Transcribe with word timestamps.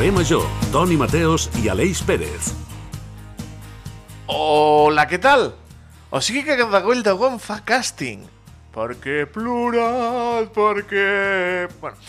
Carrer 0.00 0.12
Major, 0.16 0.44
Toni 0.72 0.96
Mateos 0.96 1.42
i 1.60 1.68
Aleix 1.68 1.98
Pérez. 2.08 2.54
Hola, 4.32 5.02
què 5.04 5.18
tal? 5.20 5.50
O 6.08 6.22
sigui 6.24 6.40
que 6.46 6.54
Gadagoll 6.56 7.02
de 7.04 7.12
Gon 7.20 7.34
fa 7.36 7.58
càsting. 7.68 8.22
Per 8.72 8.86
què 8.96 9.26
plores? 9.28 10.48
Per 10.54 10.86
què... 10.88 11.02
Bueno, 11.82 12.00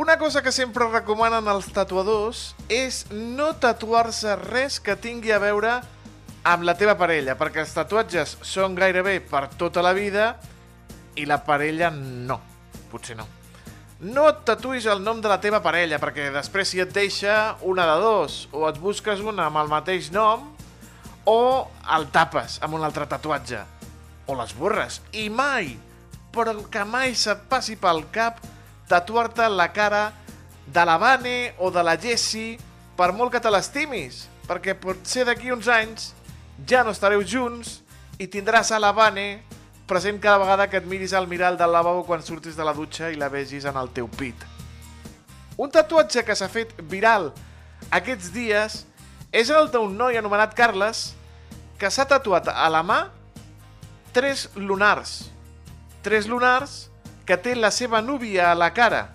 una 0.00 0.16
cosa 0.16 0.40
que 0.40 0.48
sempre 0.48 0.88
recomanen 0.88 1.50
els 1.52 1.68
tatuadors 1.76 2.54
és 2.72 3.02
no 3.12 3.50
tatuar-se 3.60 4.38
res 4.40 4.78
que 4.80 4.96
tingui 4.96 5.34
a 5.36 5.42
veure 5.44 5.74
amb 6.40 6.64
la 6.64 6.72
teva 6.80 6.94
parella, 6.96 7.34
perquè 7.36 7.66
els 7.66 7.76
tatuatges 7.76 8.38
són 8.40 8.80
gairebé 8.80 9.18
per 9.20 9.50
tota 9.60 9.84
la 9.84 9.92
vida 9.92 10.30
i 11.20 11.28
la 11.28 11.42
parella 11.44 11.92
no. 11.92 12.40
Potser 12.88 13.18
no. 13.20 13.28
No 14.00 14.22
et 14.30 14.38
tatuïs 14.48 14.86
el 14.88 15.02
nom 15.04 15.18
de 15.20 15.28
la 15.28 15.36
teva 15.44 15.58
parella, 15.60 15.98
perquè 16.00 16.30
després 16.32 16.70
si 16.72 16.80
et 16.80 16.88
deixa 16.94 17.58
una 17.68 17.84
de 17.84 17.96
dos, 18.00 18.46
o 18.56 18.64
et 18.64 18.78
busques 18.80 19.20
una 19.20 19.50
amb 19.50 19.60
el 19.60 19.68
mateix 19.68 20.08
nom, 20.14 20.46
o 21.28 21.68
el 21.96 22.06
tapes 22.14 22.56
amb 22.64 22.78
un 22.78 22.86
altre 22.86 23.04
tatuatge, 23.10 23.60
o 24.24 24.36
les 24.38 24.54
borres. 24.56 25.02
I 25.12 25.28
mai, 25.28 25.74
però 26.32 26.56
que 26.72 26.86
mai 26.88 27.12
se't 27.12 27.44
passi 27.50 27.76
pel 27.76 28.06
cap 28.14 28.40
tatuar-te 28.88 29.50
la 29.52 29.68
cara 29.76 30.06
de 30.64 30.84
la 30.88 30.96
Vane 30.96 31.52
o 31.58 31.68
de 31.70 31.84
la 31.84 31.98
Jessie 32.00 32.56
per 32.96 33.12
molt 33.12 33.34
que 33.34 33.44
te 33.44 33.52
l'estimis, 33.52 34.24
perquè 34.48 34.78
potser 34.80 35.26
d'aquí 35.28 35.52
uns 35.52 35.68
anys 35.68 36.14
ja 36.64 36.80
no 36.86 36.96
estareu 36.96 37.20
junts 37.20 37.82
i 38.16 38.32
tindràs 38.32 38.72
a 38.72 38.80
la 38.80 38.94
Vane 38.96 39.42
present 39.90 40.20
cada 40.22 40.38
vegada 40.38 40.68
que 40.70 40.78
et 40.78 40.86
miris 40.86 41.12
al 41.18 41.26
mirall 41.26 41.58
del 41.58 41.72
lavabo 41.74 42.04
quan 42.06 42.22
surtis 42.22 42.54
de 42.54 42.64
la 42.66 42.74
dutxa 42.76 43.10
i 43.10 43.18
la 43.18 43.28
vegis 43.28 43.66
en 43.66 43.76
el 43.76 43.90
teu 43.90 44.06
pit. 44.06 44.38
Un 45.58 45.70
tatuatge 45.74 46.22
que 46.24 46.36
s'ha 46.38 46.48
fet 46.48 46.76
viral 46.88 47.32
aquests 47.90 48.30
dies 48.32 48.84
és 49.34 49.50
el 49.50 49.70
d'un 49.74 49.96
noi 49.98 50.18
anomenat 50.18 50.54
Carles 50.54 51.10
que 51.80 51.90
s'ha 51.90 52.06
tatuat 52.06 52.48
a 52.52 52.68
la 52.70 52.84
mà 52.86 53.00
tres 54.14 54.48
lunars. 54.54 55.30
Tres 56.06 56.28
lunars 56.30 56.90
que 57.26 57.36
té 57.36 57.56
la 57.56 57.70
seva 57.74 58.00
núvia 58.02 58.50
a 58.50 58.58
la 58.58 58.70
cara 58.74 59.08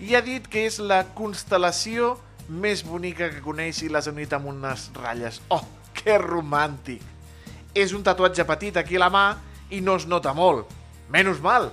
i 0.00 0.14
ha 0.16 0.22
dit 0.24 0.48
que 0.48 0.66
és 0.68 0.78
la 0.80 1.02
constel·lació 1.16 2.14
més 2.48 2.82
bonica 2.86 3.28
que 3.32 3.42
coneix 3.44 3.82
i 3.82 3.90
l'has 3.90 4.08
unit 4.08 4.32
amb 4.36 4.48
unes 4.52 4.90
ratlles. 4.96 5.40
Oh, 5.50 5.64
que 5.96 6.16
romàntic! 6.20 7.02
És 7.76 7.92
un 7.92 8.04
tatuatge 8.04 8.44
petit 8.48 8.76
aquí 8.80 8.96
a 8.96 9.04
la 9.04 9.12
mà 9.12 9.26
i 9.70 9.80
no 9.80 9.96
es 9.96 10.06
nota 10.06 10.32
molt. 10.36 10.70
Menys 11.12 11.40
mal, 11.42 11.70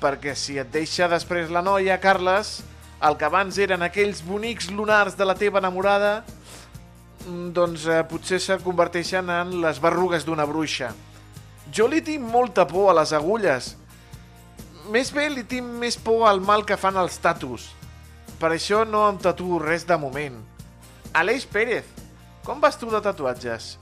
perquè 0.00 0.34
si 0.36 0.58
et 0.60 0.70
deixa 0.72 1.08
després 1.08 1.50
la 1.52 1.62
noia, 1.62 1.98
Carles, 2.00 2.60
el 3.04 3.16
que 3.16 3.28
abans 3.28 3.58
eren 3.58 3.82
aquells 3.84 4.22
bonics 4.24 4.70
lunars 4.72 5.16
de 5.16 5.24
la 5.24 5.36
teva 5.36 5.60
enamorada, 5.60 6.24
mm, 7.26 7.52
doncs 7.56 7.86
eh, 7.86 8.02
potser 8.08 8.40
se 8.40 8.58
converteixen 8.64 9.30
en 9.30 9.60
les 9.62 9.80
berrugues 9.80 10.24
d'una 10.24 10.46
bruixa. 10.46 10.92
Jo 11.72 11.86
li 11.88 12.00
tinc 12.02 12.24
molta 12.24 12.66
por 12.66 12.90
a 12.90 12.96
les 13.00 13.12
agulles, 13.12 13.76
més 14.90 15.12
bé 15.14 15.28
li 15.30 15.44
tinc 15.46 15.66
més 15.80 15.96
por 15.96 16.26
al 16.26 16.40
mal 16.40 16.64
que 16.66 16.76
fan 16.76 16.96
els 16.98 17.18
tatus. 17.22 17.68
Per 18.40 18.50
això 18.50 18.84
no 18.88 19.04
em 19.08 19.18
tatuo 19.20 19.60
res 19.62 19.84
de 19.86 19.96
moment. 20.00 20.40
Aleix 21.12 21.44
Pérez, 21.46 21.84
com 22.44 22.60
vas 22.60 22.78
tu 22.80 22.88
de 22.90 23.00
tatuatges? 23.04 23.76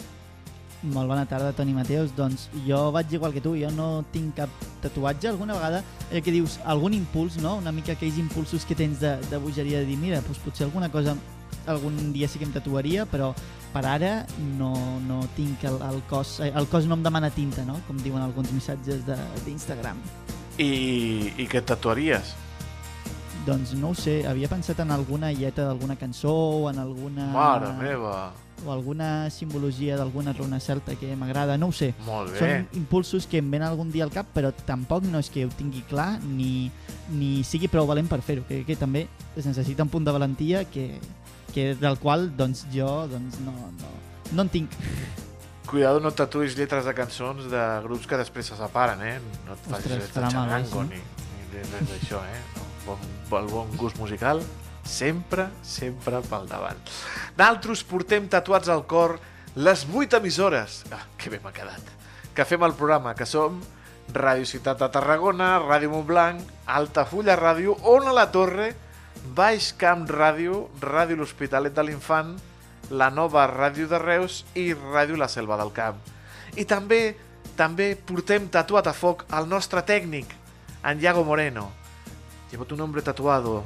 Molt 0.83 1.11
bona 1.11 1.25
tarda, 1.27 1.50
Toni 1.53 1.75
Mateus. 1.75 2.12
Doncs 2.15 2.47
jo 2.66 2.78
vaig 2.94 3.11
igual 3.16 3.33
que 3.34 3.43
tu, 3.43 3.56
jo 3.59 3.71
no 3.75 4.05
tinc 4.12 4.37
cap 4.39 4.53
tatuatge. 4.83 5.28
Alguna 5.33 5.56
vegada, 5.59 5.83
eh, 6.12 6.22
que 6.22 6.34
dius, 6.34 6.61
algun 6.65 6.94
impuls, 6.94 7.41
no? 7.43 7.56
Una 7.59 7.72
mica 7.72 7.97
aquells 7.97 8.19
impulsos 8.19 8.65
que 8.65 8.77
tens 8.78 9.00
de, 9.03 9.16
de 9.31 9.43
bogeria, 9.43 9.83
de 9.83 9.91
dir, 9.91 9.99
mira, 9.99 10.22
doncs 10.22 10.39
potser 10.44 10.69
alguna 10.69 10.91
cosa 10.91 11.16
algun 11.69 12.12
dia 12.15 12.28
sí 12.28 12.39
que 12.39 12.47
em 12.47 12.53
tatuaria, 12.55 13.05
però 13.06 13.34
per 13.75 13.84
ara 13.84 14.12
no, 14.56 14.72
no 15.05 15.21
tinc 15.37 15.65
el, 15.69 15.77
el 15.91 16.03
cos... 16.09 16.39
Eh, 16.41 16.53
el 16.55 16.69
cos 16.71 16.87
no 16.87 16.97
em 16.97 17.05
demana 17.05 17.31
tinta, 17.34 17.65
no? 17.66 17.77
Com 17.89 17.99
diuen 18.00 18.22
alguns 18.22 18.53
missatges 18.55 19.03
d'Instagram. 19.45 20.00
I, 20.59 20.71
I 21.39 21.47
què 21.50 21.62
tatuaries? 21.62 22.34
Doncs 23.47 23.75
no 23.81 23.93
ho 23.93 23.97
sé, 23.97 24.21
havia 24.28 24.49
pensat 24.50 24.81
en 24.84 24.93
alguna 24.93 25.31
lletra 25.33 25.69
d'alguna 25.69 25.97
cançó 25.97 26.33
o 26.33 26.69
en 26.71 26.78
alguna... 26.83 27.33
Mare 27.34 27.72
meva! 27.78 28.19
O 28.67 28.73
alguna 28.73 29.31
simbologia 29.31 29.97
d'alguna 29.97 30.33
runa 30.33 30.61
celta 30.61 30.95
que 30.99 31.15
m'agrada, 31.17 31.59
no 31.59 31.69
ho 31.71 31.75
sé. 31.75 31.93
Molt 32.07 32.33
bé. 32.33 32.41
Són 32.41 32.81
impulsos 32.81 33.29
que 33.31 33.41
em 33.43 33.51
venen 33.51 33.69
algun 33.69 33.93
dia 33.95 34.07
al 34.07 34.13
cap, 34.15 34.31
però 34.35 34.53
tampoc 34.67 35.07
no 35.09 35.21
és 35.23 35.31
que 35.33 35.47
ho 35.47 35.53
tingui 35.59 35.85
clar 35.89 36.19
ni, 36.25 36.71
ni 37.15 37.45
sigui 37.47 37.71
prou 37.71 37.89
valent 37.89 38.11
per 38.11 38.21
fer-ho. 38.25 38.47
Crec 38.49 38.67
que 38.69 38.79
també 38.79 39.07
es 39.37 39.47
necessita 39.47 39.87
un 39.87 39.93
punt 39.93 40.07
de 40.09 40.15
valentia 40.15 40.65
que, 40.69 40.91
que 41.55 41.73
del 41.79 41.99
qual 42.03 42.31
doncs, 42.37 42.67
jo 42.75 43.07
doncs, 43.11 43.41
no, 43.47 43.55
no, 43.79 43.95
no 44.33 44.47
en 44.47 44.53
tinc. 44.53 44.77
Cuidado, 45.69 46.01
no 46.01 46.15
tatuïs 46.17 46.57
lletres 46.57 46.87
de 46.89 46.95
cançons 46.97 47.51
de 47.53 47.65
grups 47.85 48.09
que 48.09 48.17
després 48.17 48.49
se 48.49 48.57
separen, 48.57 49.03
eh? 49.05 49.19
No 49.45 49.53
et 49.53 49.67
facis 49.69 49.99
Ostres, 49.99 50.15
farà 50.15 50.31
mal, 50.33 50.55
eh, 50.55 50.87
ni, 50.95 51.03
ni 51.35 51.51
res 51.59 51.91
d'això, 51.93 52.23
eh? 52.25 52.41
No, 52.57 52.65
bon, 52.87 53.13
el 53.43 53.53
bon 53.53 53.77
gust 53.77 54.01
musical 54.01 54.41
sempre, 54.88 55.49
sempre 55.62 56.22
pel 56.26 56.49
davant. 56.50 56.78
D'altres 57.37 57.84
portem 57.87 58.28
tatuats 58.32 58.71
al 58.72 58.87
cor 58.91 59.19
les 59.59 59.84
vuit 59.88 60.12
emissores, 60.15 60.82
ah, 60.94 61.04
que 61.19 61.31
bé 61.31 61.41
m'ha 61.44 61.53
quedat, 61.53 61.93
que 62.34 62.47
fem 62.49 62.65
el 62.65 62.76
programa, 62.78 63.15
que 63.15 63.27
som 63.27 63.60
Ràdio 64.15 64.47
Ciutat 64.48 64.81
de 64.81 64.88
Tarragona, 64.88 65.59
Ràdio 65.60 65.93
Montblanc, 65.93 66.41
Altafulla 66.66 67.37
Ràdio, 67.37 67.77
Ona 67.84 68.15
la 68.16 68.31
Torre, 68.32 68.72
Baix 69.37 69.72
Camp 69.77 70.06
Ràdio, 70.09 70.69
Ràdio 70.81 71.19
L'Hospitalet 71.19 71.75
de 71.75 71.84
l'Infant, 71.84 72.37
la 72.91 73.10
nova 73.10 73.44
Ràdio 73.50 73.88
de 73.91 73.98
Reus 74.00 74.44
i 74.56 74.72
Ràdio 74.72 75.19
La 75.21 75.28
Selva 75.28 75.59
del 75.60 75.75
Camp. 75.77 76.00
I 76.56 76.65
també 76.65 77.03
també 77.59 77.97
portem 77.98 78.47
tatuat 78.48 78.87
a 78.87 78.94
foc 78.94 79.25
el 79.34 79.48
nostre 79.50 79.82
tècnic, 79.82 80.31
en 80.87 81.00
Iago 81.03 81.25
Moreno. 81.27 81.72
Llevo 82.53 82.65
tu 82.65 82.77
nombre 82.77 83.03
tatuado 83.03 83.65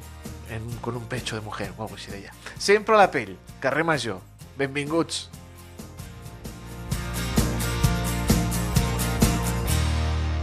en, 0.53 0.67
con 0.81 0.97
un 0.97 1.05
pecho 1.11 1.37
de 1.37 1.43
mujer, 1.43 1.73
o 1.77 1.87
algo 1.87 1.97
així 1.99 2.13
deia. 2.15 2.35
Sempre 2.59 2.97
a 2.97 3.03
la 3.05 3.11
pell, 3.13 3.37
carrer 3.61 3.85
Major. 3.85 4.21
Benvinguts. 4.59 5.29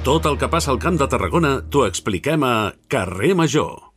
Tot 0.03 0.25
el 0.25 0.39
que 0.41 0.47
passa 0.49 0.71
al 0.71 0.79
Camp 0.81 0.97
de 0.97 1.09
Tarragona 1.11 1.59
t'ho 1.69 1.85
expliquem 1.85 2.47
a 2.47 2.71
Carrer 2.89 3.35
Major. 3.37 3.88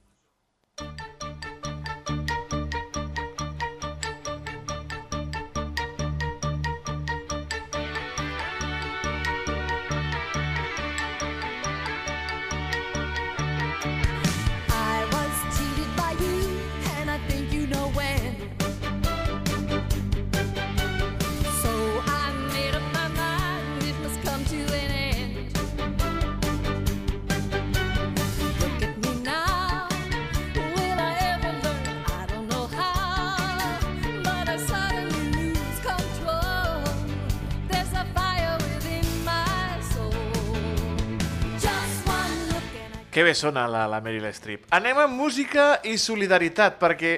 Bé 43.33 43.39
sona 43.39 43.67
la, 43.69 43.87
la 43.89 44.01
Meryl 44.05 44.29
Streep. 44.37 44.69
Anem 44.77 44.99
amb 45.01 45.17
música 45.17 45.79
i 45.89 45.97
solidaritat, 46.01 46.77
perquè 46.81 47.17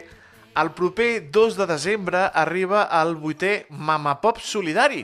el 0.60 0.70
proper 0.76 1.26
2 1.34 1.58
de 1.58 1.66
desembre 1.66 2.28
arriba 2.30 2.86
el 3.00 3.16
vuitè 3.18 3.66
Mama 3.70 4.20
Pop 4.22 4.38
Solidari, 4.38 5.02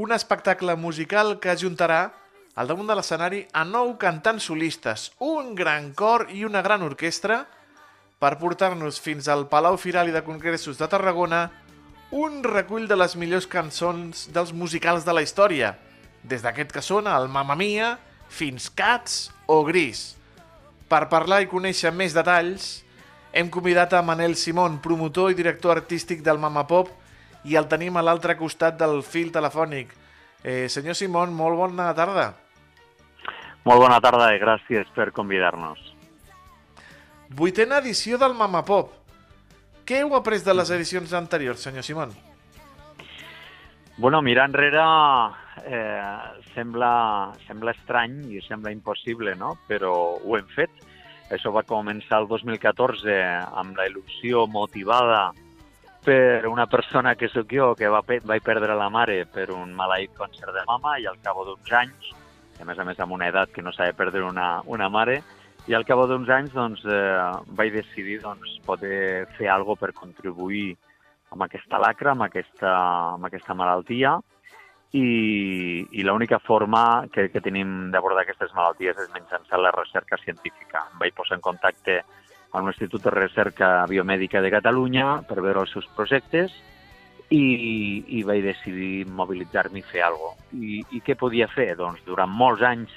un 0.00 0.12
espectacle 0.16 0.76
musical 0.80 1.36
que 1.38 1.52
ajuntarà 1.52 2.06
al 2.56 2.68
damunt 2.68 2.88
de 2.88 2.96
l'escenari 2.96 3.42
a 3.52 3.64
nou 3.68 3.92
cantants 4.00 4.48
solistes, 4.48 5.10
un 5.20 5.52
gran 5.56 5.90
cor 5.92 6.26
i 6.32 6.46
una 6.48 6.62
gran 6.64 6.84
orquestra 6.86 7.42
per 8.22 8.38
portar-nos 8.40 9.00
fins 9.00 9.28
al 9.28 9.48
Palau 9.52 9.76
Firal 9.76 10.08
i 10.08 10.16
de 10.16 10.24
Congressos 10.24 10.80
de 10.80 10.88
Tarragona 10.88 11.42
un 12.12 12.40
recull 12.44 12.88
de 12.88 12.96
les 12.96 13.16
millors 13.20 13.48
cançons 13.48 14.26
dels 14.32 14.52
musicals 14.56 15.04
de 15.04 15.12
la 15.12 15.24
història, 15.24 15.74
des 16.24 16.40
d'aquest 16.44 16.72
que 16.72 16.84
sona 16.84 17.18
el 17.20 17.28
Mamma 17.28 17.56
Mia 17.56 17.94
fins 18.32 18.70
Cats 18.72 19.26
o 19.46 19.60
Gris. 19.68 20.21
Per 20.92 21.06
parlar 21.08 21.38
i 21.40 21.46
conèixer 21.48 21.88
més 21.96 22.12
detalls, 22.12 22.82
hem 23.32 23.48
convidat 23.48 23.94
a 23.96 24.02
Manel 24.04 24.34
Simón, 24.36 24.74
promotor 24.84 25.30
i 25.32 25.36
director 25.38 25.78
artístic 25.78 26.20
del 26.20 26.36
Mama 26.36 26.66
Pop, 26.68 26.90
i 27.48 27.56
el 27.56 27.64
tenim 27.70 27.96
a 27.96 28.02
l'altre 28.04 28.36
costat 28.36 28.76
del 28.76 29.00
fil 29.00 29.30
telefònic. 29.32 29.94
Eh, 30.44 30.68
senyor 30.68 30.98
Simón, 30.98 31.32
molt 31.32 31.56
bona 31.56 31.86
tarda. 31.96 32.26
Molt 33.64 33.80
bona 33.80 34.02
tarda 34.04 34.28
i 34.36 34.42
gràcies 34.42 34.90
per 34.92 35.14
convidar-nos. 35.16 35.80
Vuitena 37.32 37.80
edició 37.80 38.20
del 38.20 38.36
Mama 38.36 38.60
Pop. 38.68 38.92
Què 39.88 40.02
heu 40.02 40.12
après 40.18 40.44
de 40.44 40.52
les 40.52 40.74
edicions 40.76 41.16
anteriors, 41.16 41.64
senyor 41.64 41.88
Simón? 41.88 42.12
Bueno, 43.96 44.20
mirar 44.20 44.50
enrere 44.50 44.84
eh, 45.64 46.00
sembla, 46.54 47.32
sembla 47.46 47.74
estrany 47.76 48.18
i 48.32 48.40
sembla 48.46 48.72
impossible, 48.72 49.34
no? 49.36 49.56
Però 49.68 49.92
ho 50.18 50.36
hem 50.38 50.48
fet. 50.54 50.70
Això 51.32 51.52
va 51.54 51.64
començar 51.64 52.20
el 52.20 52.28
2014 52.28 53.14
amb 53.60 53.78
la 53.78 53.86
il·lusió 53.88 54.46
motivada 54.50 55.30
per 56.04 56.48
una 56.48 56.66
persona 56.66 57.14
que 57.14 57.28
sóc 57.30 57.52
jo, 57.52 57.72
que 57.78 57.88
va, 57.88 58.02
vaig 58.02 58.42
perdre 58.42 58.74
la 58.76 58.90
mare 58.90 59.22
per 59.30 59.46
un 59.54 59.70
maleït 59.78 60.12
càncer 60.18 60.50
de 60.50 60.64
mama 60.66 60.96
i 60.98 61.06
al 61.06 61.20
cap 61.22 61.38
d'uns 61.46 61.72
anys, 61.78 62.10
a 62.60 62.66
més 62.66 62.78
a 62.78 62.84
més 62.84 62.98
amb 63.00 63.14
una 63.14 63.28
edat 63.30 63.52
que 63.54 63.62
no 63.62 63.72
s'ha 63.72 63.86
de 63.88 63.96
perdre 63.96 64.24
una, 64.26 64.56
una 64.66 64.90
mare, 64.90 65.20
i 65.70 65.76
al 65.78 65.86
cap 65.86 66.02
d'uns 66.10 66.30
anys 66.34 66.54
doncs, 66.56 66.82
eh, 66.84 67.30
vaig 67.54 67.70
decidir 67.76 68.18
doncs, 68.24 68.58
poder 68.66 69.28
fer 69.38 69.48
alguna 69.48 69.78
per 69.78 69.92
contribuir 69.94 70.72
amb 71.32 71.46
aquesta 71.46 71.78
lacra, 71.78 72.12
amb 72.12 72.26
aquesta, 72.26 72.72
amb 73.14 73.30
aquesta 73.30 73.54
malaltia, 73.54 74.18
i, 74.92 75.86
i 75.90 76.02
l'única 76.04 76.38
forma 76.38 77.06
que, 77.12 77.28
que 77.32 77.40
tenim 77.40 77.90
d'abordar 77.92 78.26
aquestes 78.26 78.52
malalties 78.56 78.98
és 79.00 79.12
mitjançant 79.14 79.62
la 79.62 79.72
recerca 79.72 80.18
científica. 80.20 80.84
Em 80.92 81.00
vaig 81.00 81.14
posar 81.16 81.38
en 81.38 81.44
contacte 81.44 82.02
amb 82.52 82.68
l'Institut 82.68 83.06
de 83.06 83.14
Recerca 83.14 83.86
Biomèdica 83.88 84.42
de 84.44 84.50
Catalunya 84.52 85.22
per 85.28 85.40
veure 85.40 85.64
els 85.64 85.72
seus 85.72 85.88
projectes 85.96 86.52
i, 87.32 88.04
i 88.18 88.20
vaig 88.28 88.44
decidir 88.44 89.06
mobilitzar-me 89.08 89.80
i 89.80 89.86
fer 89.86 90.04
alguna 90.04 90.36
cosa. 90.36 90.50
I, 90.60 90.82
I 90.98 91.00
què 91.00 91.16
podia 91.16 91.48
fer? 91.48 91.72
Doncs 91.80 92.04
durant 92.04 92.28
molts 92.28 92.64
anys 92.68 92.92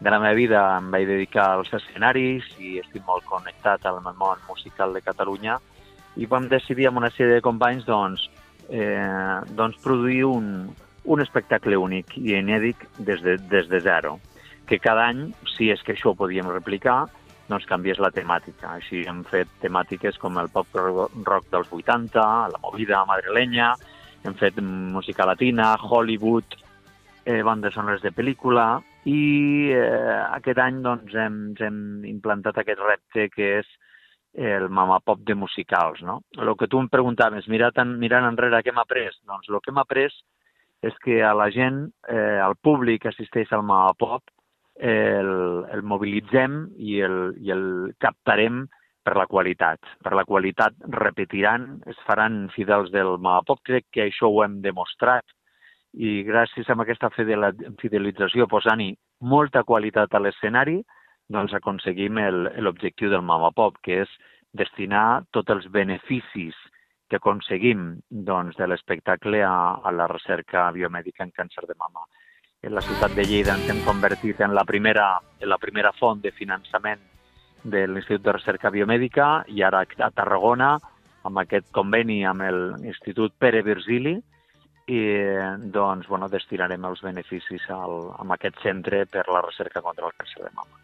de 0.00 0.12
la 0.12 0.20
meva 0.20 0.36
vida 0.36 0.60
em 0.76 0.92
vaig 0.92 1.08
dedicar 1.08 1.46
als 1.54 1.72
escenaris 1.76 2.44
i 2.60 2.78
estic 2.80 3.04
molt 3.08 3.24
connectat 3.28 3.84
al 3.88 4.00
món 4.04 4.44
musical 4.48 4.92
de 4.96 5.04
Catalunya 5.04 5.56
i 6.20 6.28
vam 6.28 6.48
decidir 6.52 6.88
amb 6.88 7.00
una 7.00 7.12
sèrie 7.12 7.38
de 7.38 7.44
companys 7.44 7.84
doncs, 7.88 8.28
eh, 8.68 9.40
doncs 9.56 9.80
produir 9.84 10.24
un, 10.28 10.48
un 11.10 11.22
espectacle 11.24 11.78
únic 11.78 12.14
i 12.20 12.36
inèdit 12.38 12.84
des 12.98 13.22
de, 13.24 13.36
des 13.50 13.68
de 13.68 13.80
zero, 13.82 14.18
que 14.68 14.78
cada 14.78 15.08
any, 15.10 15.24
si 15.56 15.70
és 15.74 15.82
que 15.82 15.96
això 15.96 16.12
ho 16.12 16.18
podíem 16.18 16.46
replicar, 16.52 17.02
doncs 17.50 17.66
canviés 17.66 17.98
la 17.98 18.12
temàtica. 18.14 18.76
Així 18.76 19.02
hem 19.10 19.24
fet 19.26 19.50
temàtiques 19.64 20.20
com 20.22 20.38
el 20.38 20.50
pop 20.54 20.70
rock 20.78 21.50
dels 21.50 21.72
80, 21.74 22.22
la 22.54 22.62
movida 22.62 23.02
madrilenya, 23.08 23.72
hem 24.22 24.38
fet 24.38 24.62
música 24.62 25.26
latina, 25.26 25.72
Hollywood, 25.82 26.54
eh, 27.24 27.42
bandes 27.42 27.74
sonores 27.74 28.06
de 28.06 28.14
pel·lícula, 28.14 28.68
i 29.10 29.20
eh, 29.74 30.22
aquest 30.38 30.62
any 30.62 30.82
doncs, 30.84 31.14
hem, 31.18 31.40
hem 31.58 31.78
implantat 32.06 32.62
aquest 32.62 32.82
repte 32.86 33.30
que 33.34 33.54
és 33.60 33.76
el 34.30 34.68
mama 34.70 35.00
pop 35.02 35.24
de 35.26 35.34
musicals. 35.34 36.04
No? 36.06 36.20
El 36.38 36.54
que 36.54 36.68
tu 36.70 36.78
em 36.78 36.86
preguntaves, 36.92 37.48
mirant, 37.50 37.96
mirant 37.98 38.28
enrere 38.28 38.62
què 38.62 38.70
m'ha 38.70 38.86
après, 38.86 39.10
doncs 39.26 39.50
el 39.50 39.58
que 39.64 39.74
m'ha 39.74 39.88
après 39.88 40.12
és 40.82 40.96
que 41.04 41.22
a 41.22 41.32
la 41.36 41.50
gent, 41.52 41.88
eh, 42.08 42.38
al 42.40 42.56
públic 42.56 43.02
que 43.02 43.10
assisteix 43.12 43.52
al 43.52 43.62
mama 43.62 43.92
pop, 43.98 44.22
el, 44.80 45.32
el 45.74 45.82
mobilitzem 45.84 46.62
i 46.78 47.00
el, 47.04 47.34
i 47.40 47.52
el 47.52 47.66
captarem 48.00 48.62
per 49.04 49.16
la 49.16 49.26
qualitat. 49.28 49.80
Per 50.04 50.14
la 50.16 50.24
qualitat 50.24 50.76
repetiran, 50.96 51.82
es 51.88 52.00
faran 52.06 52.46
fidels 52.54 52.90
del 52.94 53.18
mama 53.18 53.42
pop. 53.46 53.60
Crec 53.64 53.88
que 53.92 54.06
això 54.08 54.30
ho 54.30 54.40
hem 54.44 54.60
demostrat 54.64 55.26
i 55.92 56.22
gràcies 56.24 56.68
a 56.68 56.76
aquesta 56.78 57.10
fidel- 57.10 57.52
fidelització, 57.80 58.46
posant-hi 58.48 58.94
molta 59.20 59.64
qualitat 59.64 60.14
a 60.14 60.20
l'escenari, 60.22 60.80
doncs 61.30 61.54
aconseguim 61.54 62.18
l'objectiu 62.58 63.10
del 63.10 63.22
Mama 63.22 63.50
Pop, 63.54 63.76
que 63.82 64.02
és 64.02 64.12
destinar 64.54 65.22
tots 65.30 65.50
els 65.54 65.66
beneficis 65.70 66.56
que 67.10 67.18
aconseguim 67.18 67.98
doncs, 68.08 68.56
de 68.56 68.68
l'espectacle 68.70 69.42
a, 69.44 69.80
a 69.82 69.92
la 69.92 70.06
recerca 70.08 70.70
biomèdica 70.72 71.26
en 71.26 71.34
càncer 71.36 71.66
de 71.66 71.76
mama. 71.78 72.06
En 72.62 72.74
la 72.76 72.84
ciutat 72.84 73.14
de 73.16 73.24
Lleida 73.26 73.56
ens 73.56 73.68
hem 73.72 73.82
convertit 73.84 74.40
en 74.44 74.54
la 74.54 74.64
primera, 74.68 75.18
en 75.40 75.48
la 75.48 75.58
primera 75.58 75.92
font 75.96 76.20
de 76.22 76.30
finançament 76.30 77.02
de 77.62 77.86
l'Institut 77.88 78.24
de 78.24 78.34
Recerca 78.36 78.72
Biomèdica 78.72 79.28
i 79.48 79.64
ara 79.66 79.82
a 79.84 80.10
Tarragona, 80.14 80.74
amb 81.28 81.40
aquest 81.42 81.68
conveni 81.76 82.22
amb 82.24 82.46
l'Institut 82.80 83.34
Pere 83.38 83.62
Virgili, 83.66 84.16
i 84.90 85.00
doncs, 85.70 86.08
bueno, 86.10 86.28
destinarem 86.28 86.84
els 86.88 87.02
beneficis 87.04 87.66
al, 87.70 88.10
a 88.16 88.26
aquest 88.34 88.58
centre 88.64 89.04
per 89.06 89.26
la 89.30 89.42
recerca 89.44 89.82
contra 89.84 90.08
el 90.08 90.16
càncer 90.18 90.44
de 90.44 90.50
mama. 90.54 90.80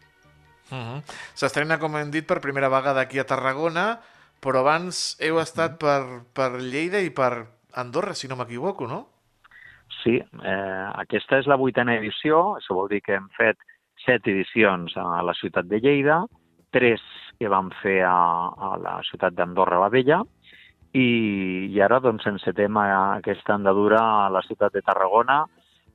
Uh 0.69 0.77
-huh. 0.77 1.01
S'estrena, 1.33 1.79
com 1.79 1.95
hem 1.97 2.11
dit, 2.11 2.25
per 2.25 2.41
primera 2.41 2.69
vegada 2.69 3.01
aquí 3.01 3.19
a 3.19 3.25
Tarragona, 3.25 3.99
però 4.43 4.61
abans 4.63 5.17
heu 5.23 5.39
estat 5.41 5.77
per, 5.81 6.01
per 6.33 6.51
Lleida 6.61 7.01
i 7.03 7.11
per 7.13 7.31
Andorra, 7.77 8.13
si 8.13 8.27
no 8.27 8.37
m'equivoco, 8.39 8.87
no? 8.89 9.01
Sí, 10.01 10.17
eh, 10.17 10.87
aquesta 11.03 11.39
és 11.41 11.47
la 11.49 11.57
vuitena 11.59 11.95
edició, 11.97 12.57
això 12.57 12.75
vol 12.77 12.89
dir 12.91 13.01
que 13.05 13.15
hem 13.17 13.27
fet 13.37 13.59
set 14.05 14.27
edicions 14.29 14.93
a 14.97 15.21
la 15.25 15.35
ciutat 15.37 15.67
de 15.69 15.79
Lleida, 15.83 16.23
tres 16.71 17.03
que 17.39 17.49
vam 17.49 17.69
fer 17.81 18.01
a, 18.05 18.17
a 18.49 18.75
la 18.81 18.97
ciutat 19.09 19.35
d'Andorra 19.37 19.79
la 19.81 19.91
Vella, 19.93 20.21
i, 20.93 21.07
i 21.69 21.81
ara 21.83 21.99
doncs 22.01 22.25
encetem 22.29 22.77
aquesta 22.81 23.55
andadura 23.55 24.01
a 24.25 24.29
la 24.33 24.41
ciutat 24.47 24.73
de 24.73 24.81
Tarragona 24.85 25.43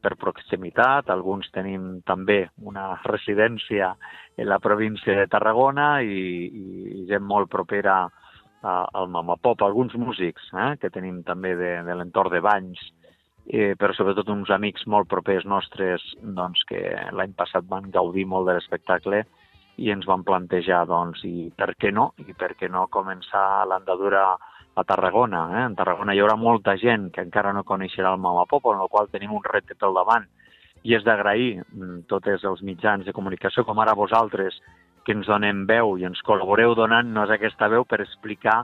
per 0.02 0.16
proximitat. 0.20 1.10
Alguns 1.10 1.48
tenim 1.54 2.00
també 2.06 2.44
una 2.62 2.92
residència 3.06 3.92
en 4.36 4.48
la 4.50 4.58
província 4.62 5.16
de 5.18 5.28
Tarragona 5.30 6.02
i, 6.02 6.22
i 6.46 7.06
gent 7.10 7.24
molt 7.26 7.50
propera 7.50 8.02
a, 8.04 8.21
al 8.62 9.08
Mamapop. 9.08 9.62
Alguns 9.62 9.94
músics 9.98 10.48
eh, 10.54 10.72
que 10.80 10.90
tenim 10.90 11.22
també 11.26 11.54
de, 11.58 11.72
de 11.86 11.96
l'entorn 11.98 12.32
de 12.32 12.40
Banys, 12.44 12.82
eh, 13.46 13.74
però 13.78 13.94
sobretot 13.94 14.30
uns 14.30 14.50
amics 14.54 14.86
molt 14.86 15.10
propers 15.10 15.46
nostres 15.48 16.04
doncs, 16.22 16.62
que 16.68 16.82
l'any 17.12 17.34
passat 17.38 17.66
van 17.68 17.90
gaudir 17.90 18.26
molt 18.26 18.48
de 18.48 18.56
l'espectacle 18.58 19.24
i 19.82 19.90
ens 19.90 20.06
van 20.06 20.22
plantejar, 20.24 20.84
doncs, 20.86 21.24
i 21.24 21.50
per 21.56 21.72
què 21.80 21.92
no? 21.92 22.12
I 22.20 22.36
per 22.38 22.52
què 22.58 22.68
no 22.70 22.86
començar 22.92 23.64
l'andadura 23.66 24.26
a 24.74 24.84
Tarragona. 24.84 25.46
Eh? 25.52 25.64
En 25.70 25.74
Tarragona 25.76 26.14
hi 26.14 26.20
haurà 26.22 26.36
molta 26.36 26.76
gent 26.80 27.10
que 27.12 27.24
encara 27.24 27.52
no 27.56 27.64
coneixerà 27.68 28.12
el 28.12 28.20
Mamapop, 28.20 28.70
en 28.72 28.84
el 28.84 28.92
qual 28.92 29.10
tenim 29.12 29.32
un 29.36 29.44
repte 29.44 29.76
pel 29.78 29.96
davant. 29.96 30.28
I 30.82 30.96
és 30.96 31.04
d'agrair 31.06 31.62
mm, 31.62 32.04
tots 32.10 32.44
els 32.44 32.62
mitjans 32.66 33.06
de 33.06 33.14
comunicació, 33.14 33.64
com 33.64 33.78
ara 33.78 33.94
vosaltres, 33.94 34.56
que 35.04 35.14
ens 35.16 35.26
donem 35.26 35.64
veu 35.66 35.96
i 35.98 36.06
ens 36.08 36.22
col·laboreu 36.26 36.76
donant-nos 36.78 37.30
aquesta 37.30 37.68
veu 37.72 37.84
per 37.88 38.00
explicar 38.04 38.62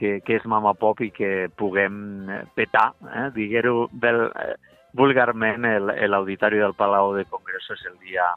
què, 0.00 0.18
què 0.24 0.38
és 0.40 0.46
Mamapop 0.48 1.02
i 1.04 1.10
que 1.14 1.48
puguem 1.56 2.28
eh, 2.28 2.42
petar, 2.56 2.90
eh? 3.14 3.26
diguer-ho 3.36 3.88
eh, 3.88 4.54
vulgarment, 4.96 5.66
l'auditori 6.10 6.60
del 6.60 6.74
Palau 6.74 7.14
de 7.16 7.26
Congressos 7.30 7.84
el 7.90 7.98
dia 8.04 8.32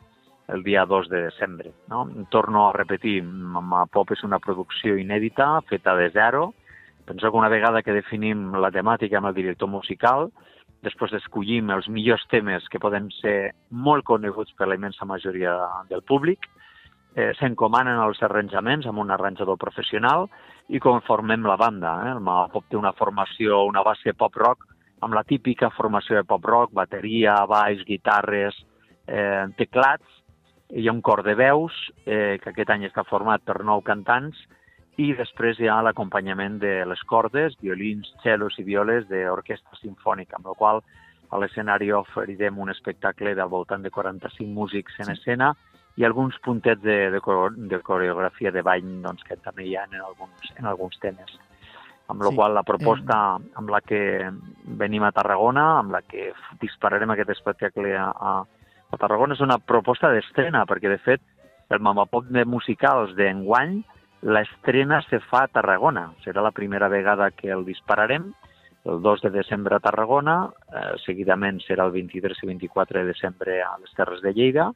el 0.51 0.59
dia 0.61 0.83
2 0.85 1.07
de 1.07 1.21
desembre. 1.23 1.69
No? 1.87 2.03
Torno 2.29 2.67
a 2.67 2.73
repetir, 2.75 3.21
Mamapop 3.23 4.11
és 4.11 4.25
una 4.27 4.41
producció 4.43 4.97
inèdita, 4.99 5.61
feta 5.69 5.95
de 5.95 6.09
zero, 6.11 6.49
Penso 7.05 7.29
que 7.29 7.37
una 7.37 7.49
vegada 7.49 7.83
que 7.83 7.91
definim 7.91 8.53
la 8.55 8.71
temàtica 8.71 9.19
amb 9.19 9.27
el 9.29 9.35
director 9.35 9.67
musical, 9.67 10.29
després 10.83 11.15
escollim 11.17 11.71
els 11.73 11.89
millors 11.91 12.23
temes 12.31 12.67
que 12.71 12.79
poden 12.79 13.09
ser 13.19 13.51
molt 13.69 14.05
coneguts 14.07 14.55
per 14.57 14.69
la 14.69 14.77
immensa 14.79 15.05
majoria 15.05 15.55
del 15.89 16.03
públic, 16.07 16.47
eh, 17.15 17.31
s'encomanen 17.37 17.99
els 18.03 18.21
arranjaments 18.25 18.87
amb 18.89 19.01
un 19.03 19.11
arranjador 19.13 19.57
professional 19.61 20.27
i 20.69 20.79
conformem 20.79 21.45
la 21.45 21.57
banda. 21.57 21.93
Eh? 22.07 22.13
El 22.15 22.23
Pop 22.53 22.65
té 22.69 22.79
una 22.79 22.93
formació, 22.97 23.63
una 23.67 23.83
base 23.83 24.13
pop-rock, 24.13 24.65
amb 25.03 25.13
la 25.13 25.23
típica 25.27 25.69
formació 25.75 26.15
de 26.15 26.23
pop-rock, 26.27 26.71
bateria, 26.73 27.35
baix, 27.49 27.83
guitarres, 27.85 28.55
eh, 29.07 29.45
teclats, 29.57 30.21
hi 30.73 30.87
ha 30.87 30.93
un 30.95 31.01
cor 31.01 31.21
de 31.23 31.35
veus, 31.35 31.73
eh, 32.05 32.39
que 32.41 32.49
aquest 32.49 32.71
any 32.73 32.87
està 32.87 33.03
format 33.05 33.43
per 33.45 33.61
nou 33.63 33.83
cantants, 33.85 34.37
i 34.97 35.11
després 35.17 35.59
hi 35.59 35.67
ha 35.67 35.81
l'acompanyament 35.81 36.59
de 36.61 36.73
les 36.85 37.01
cordes, 37.09 37.57
violins, 37.61 38.09
cellos 38.23 38.57
i 38.61 38.63
violes 38.63 39.07
d'orquestra 39.09 39.77
sinfònica, 39.81 40.37
amb 40.37 40.51
la 40.51 40.57
qual 40.57 40.81
a 41.33 41.39
l'escenari 41.41 41.91
oferirem 41.91 42.59
un 42.61 42.69
espectacle 42.69 43.33
del 43.35 43.49
voltant 43.49 43.81
de 43.81 43.89
45 43.91 44.49
músics 44.53 44.99
en 45.01 45.11
escena 45.11 45.53
i 45.95 46.05
alguns 46.05 46.37
puntets 46.41 46.81
de, 46.81 46.97
de, 47.13 47.21
de 47.69 47.79
coreografia 47.85 48.51
de 48.51 48.63
ball 48.65 48.85
doncs, 49.03 49.23
que 49.27 49.37
també 49.37 49.67
hi 49.67 49.75
ha 49.77 49.85
en 49.89 49.99
alguns, 50.01 50.53
en 50.57 50.69
alguns 50.69 50.97
temes. 51.03 51.35
Amb 52.11 52.23
la 52.25 52.31
Sí, 52.31 52.35
qual 52.35 52.53
la 52.57 52.65
proposta 52.67 53.17
amb 53.59 53.69
la 53.71 53.79
que 53.81 54.01
venim 54.79 55.05
a 55.05 55.13
Tarragona, 55.15 55.79
amb 55.79 55.93
la 55.93 56.01
que 56.01 56.31
dispararem 56.61 57.13
aquest 57.13 57.31
espectacle 57.37 57.93
a, 57.95 58.09
a, 58.11 58.33
a 58.91 58.99
Tarragona, 58.99 59.37
és 59.37 59.45
una 59.45 59.59
proposta 59.61 60.11
d'estrena, 60.11 60.65
perquè 60.69 60.91
de 60.91 60.99
fet 61.05 61.23
el 61.73 61.81
Mamapop 61.81 62.27
de 62.29 62.43
musicals 62.45 63.15
d'enguany 63.17 63.79
l'estrena 64.23 65.01
se 65.09 65.19
fa 65.29 65.45
a 65.45 65.51
Tarragona. 65.51 66.09
Serà 66.23 66.43
la 66.43 66.53
primera 66.55 66.89
vegada 66.91 67.31
que 67.31 67.51
el 67.51 67.65
dispararem, 67.65 68.31
el 68.83 69.01
2 69.01 69.21
de 69.23 69.31
desembre 69.31 69.77
a 69.77 69.83
Tarragona, 69.83 70.37
eh, 70.67 70.95
seguidament 71.05 71.61
serà 71.63 71.85
el 71.87 71.93
23 71.95 72.43
i 72.43 72.49
24 72.51 72.99
de 72.99 73.13
desembre 73.13 73.61
a 73.63 73.77
les 73.79 73.93
Terres 73.95 74.21
de 74.21 74.33
Lleida, 74.35 74.71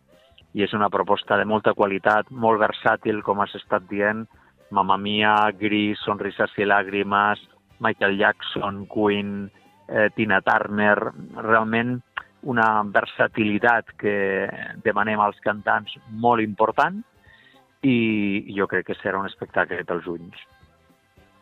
i 0.58 0.64
és 0.66 0.74
una 0.74 0.90
proposta 0.90 1.38
de 1.38 1.46
molta 1.46 1.76
qualitat, 1.78 2.32
molt 2.32 2.58
versàtil, 2.58 3.22
com 3.22 3.44
has 3.44 3.54
estat 3.60 3.86
dient, 3.92 4.26
Mamma 4.74 4.98
Mia, 4.98 5.36
Gris, 5.60 6.00
Sonrisas 6.04 6.52
y 6.58 6.66
Lágrimas, 6.66 7.40
Michael 7.80 8.18
Jackson, 8.18 8.88
Queen, 8.88 9.52
eh, 9.88 10.10
Tina 10.16 10.42
Turner, 10.42 10.98
realment 11.36 12.00
una 12.42 12.82
versatilitat 12.84 13.94
que 14.02 14.16
demanem 14.84 15.22
als 15.22 15.38
cantants 15.46 15.94
molt 16.10 16.42
important 16.42 17.04
i 17.86 18.54
jo 18.58 18.68
crec 18.68 18.90
que 18.90 18.98
serà 18.98 19.22
un 19.22 19.30
espectacle 19.30 19.86
pels 19.86 20.10
ulls. 20.10 20.42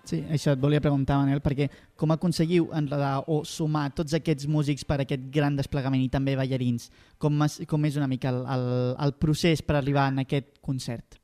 Sí, 0.06 0.20
això 0.30 0.54
et 0.54 0.62
volia 0.62 0.82
preguntar, 0.84 1.18
Manel, 1.18 1.42
perquè 1.42 1.66
com 1.98 2.14
aconseguiu 2.14 2.68
enredar 2.78 3.24
o 3.26 3.40
sumar 3.50 3.88
tots 3.98 4.14
aquests 4.14 4.46
músics 4.46 4.86
per 4.86 5.00
aquest 5.02 5.24
gran 5.34 5.58
desplegament 5.58 6.04
i 6.04 6.12
també 6.14 6.36
ballarins? 6.38 6.92
Com, 7.18 7.42
es, 7.48 7.58
com 7.70 7.88
és 7.90 7.98
una 7.98 8.10
mica 8.12 8.30
el, 8.30 8.44
el, 8.56 8.68
el 9.02 9.16
procés 9.22 9.66
per 9.66 9.80
arribar 9.80 10.12
en 10.14 10.22
aquest 10.26 10.60
concert? 10.62 11.18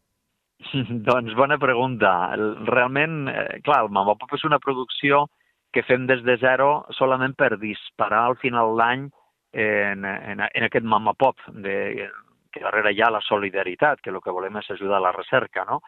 doncs 1.09 1.37
bona 1.37 1.59
pregunta. 1.61 2.11
Realment, 2.69 3.21
eh, 3.29 3.61
clar, 3.65 3.83
el 3.85 3.93
Mama 3.93 4.17
Pop 4.17 4.33
és 4.37 4.45
una 4.49 4.61
producció 4.63 5.27
que 5.71 5.85
fem 5.87 6.07
des 6.09 6.25
de 6.25 6.35
zero 6.41 6.71
solament 6.97 7.37
per 7.37 7.55
disparar 7.61 8.25
al 8.27 8.37
final 8.41 8.75
d'any 8.79 9.07
en, 9.53 10.05
en, 10.05 10.41
en 10.41 10.67
aquest 10.67 10.85
Mama 10.87 11.13
Pop, 11.13 11.39
de, 11.53 12.09
que 12.51 12.63
darrere 12.63 12.93
hi 12.93 13.01
ha 13.01 13.11
la 13.13 13.23
solidaritat, 13.23 14.01
que 14.01 14.11
el 14.11 14.19
que 14.23 14.33
volem 14.33 14.57
és 14.59 14.71
ajudar 14.73 14.99
a 14.99 15.05
la 15.07 15.15
recerca, 15.15 15.65
no? 15.69 15.81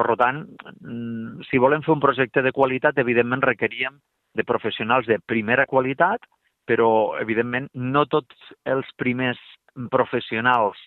Per 0.00 0.16
tant, 0.16 0.44
mm, 0.80 1.44
si 1.50 1.58
volem 1.60 1.82
fer 1.84 1.92
un 1.92 2.00
projecte 2.00 2.40
de 2.42 2.52
qualitat, 2.56 2.98
evidentment 2.98 3.42
requeríem 3.44 3.98
de 4.34 4.44
professionals 4.48 5.06
de 5.06 5.18
primera 5.20 5.66
qualitat, 5.66 6.24
però, 6.64 7.18
evidentment, 7.20 7.68
no 7.74 8.06
tots 8.06 8.54
els 8.64 8.88
primers 8.96 9.40
professionals 9.90 10.78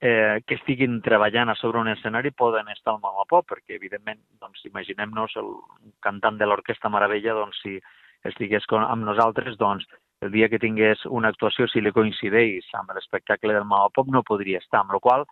eh, 0.00 0.40
que 0.46 0.56
estiguin 0.58 1.00
treballant 1.02 1.52
a 1.52 1.56
sobre 1.58 1.78
un 1.78 1.92
escenari 1.92 2.32
poden 2.32 2.68
estar 2.74 2.94
al 2.94 3.00
Mama 3.02 3.26
Pop, 3.30 3.46
perquè, 3.52 3.76
evidentment, 3.76 4.20
doncs, 4.42 4.64
imaginem-nos 4.66 5.36
el 5.36 5.54
cantant 6.02 6.38
de 6.38 6.46
l'Orquestra 6.46 6.90
Meravella, 6.90 7.38
doncs, 7.38 7.62
si 7.62 7.78
estigués 8.26 8.66
amb 8.74 9.04
nosaltres, 9.04 9.58
doncs, 9.58 9.86
el 10.22 10.32
dia 10.34 10.48
que 10.48 10.58
tingués 10.58 11.04
una 11.06 11.28
actuació, 11.28 11.68
si 11.68 11.80
li 11.80 11.94
coincideix 11.94 12.66
amb 12.74 12.90
l'espectacle 12.94 13.54
del 13.54 13.68
Mama 13.68 13.90
Pop, 13.94 14.08
no 14.10 14.26
podria 14.26 14.58
estar, 14.58 14.82
amb 14.82 14.96
la 14.96 14.98
qual 14.98 15.28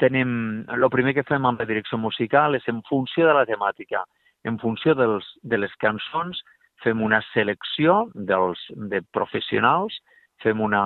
tenim, 0.00 0.30
el 0.72 0.88
primer 0.92 1.14
que 1.16 1.26
fem 1.28 1.46
amb 1.46 1.60
la 1.60 1.68
direcció 1.68 1.98
musical 1.98 2.56
és 2.58 2.66
en 2.72 2.80
funció 2.88 3.28
de 3.28 3.36
la 3.36 3.46
temàtica, 3.48 4.04
en 4.44 4.56
funció 4.58 4.94
dels, 4.96 5.26
de 5.42 5.60
les 5.60 5.74
cançons, 5.82 6.40
fem 6.82 7.02
una 7.04 7.20
selecció 7.34 8.06
dels, 8.14 8.62
de 8.90 9.02
professionals, 9.12 9.98
fem 10.40 10.60
una... 10.64 10.82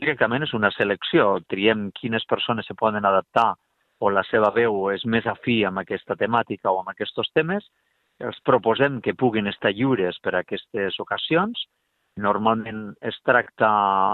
directament 0.00 0.46
és 0.46 0.54
una 0.58 0.72
selecció, 0.74 1.36
triem 1.50 1.90
quines 1.94 2.26
persones 2.26 2.66
se 2.66 2.74
poden 2.74 3.06
adaptar 3.06 3.52
o 3.98 4.10
la 4.10 4.24
seva 4.28 4.50
veu 4.54 4.90
és 4.92 5.06
més 5.06 5.26
afí 5.30 5.62
amb 5.64 5.80
aquesta 5.80 6.16
temàtica 6.18 6.72
o 6.72 6.80
amb 6.80 6.90
aquests 6.92 7.32
temes, 7.32 7.64
els 8.20 8.38
proposem 8.48 9.00
que 9.04 9.14
puguin 9.14 9.46
estar 9.46 9.72
lliures 9.72 10.18
per 10.24 10.34
a 10.34 10.42
aquestes 10.42 10.98
ocasions. 11.00 11.66
Normalment 12.16 12.94
es 13.04 13.16
tracta 13.28 13.68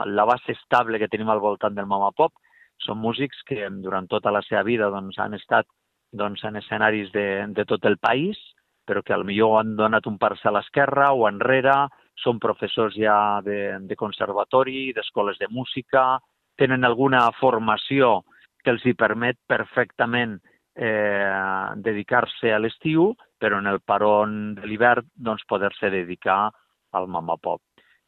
la 0.07 0.25
base 0.27 0.57
estable 0.57 0.99
que 0.99 1.09
tenim 1.11 1.31
al 1.31 1.43
voltant 1.43 1.75
del 1.75 1.87
Mama 1.87 2.11
Pop, 2.17 2.35
són 2.83 3.01
músics 3.03 3.43
que 3.49 3.69
durant 3.85 4.09
tota 4.11 4.33
la 4.35 4.43
seva 4.47 4.63
vida 4.67 4.91
doncs, 4.91 5.19
han 5.19 5.35
estat 5.39 5.67
doncs, 6.13 6.43
en 6.45 6.59
escenaris 6.61 7.13
de, 7.13 7.47
de 7.57 7.65
tot 7.65 7.85
el 7.89 7.99
país, 7.99 8.39
però 8.85 9.03
que 9.03 9.17
millor 9.25 9.61
han 9.61 9.77
donat 9.79 10.07
un 10.11 10.19
pas 10.19 10.41
a 10.45 10.53
l'esquerra 10.53 11.13
o 11.15 11.29
enrere, 11.29 11.75
són 12.19 12.41
professors 12.43 12.97
ja 12.99 13.41
de, 13.45 13.79
de 13.89 13.97
conservatori, 13.97 14.93
d'escoles 14.93 15.39
de 15.41 15.49
música, 15.49 16.21
tenen 16.59 16.85
alguna 16.85 17.25
formació 17.39 18.23
que 18.63 18.71
els 18.75 18.85
hi 18.87 18.95
permet 18.95 19.39
perfectament 19.49 20.37
eh, 20.77 21.73
dedicar-se 21.77 22.53
a 22.53 22.61
l'estiu, 22.61 23.13
però 23.39 23.59
en 23.59 23.67
el 23.71 23.81
paron 23.81 24.55
de 24.59 24.69
l'hivern 24.69 25.09
doncs, 25.15 25.47
poder-se 25.49 25.91
dedicar 25.91 26.51
al 26.93 27.09
Mama 27.09 27.39
Pop. 27.41 27.63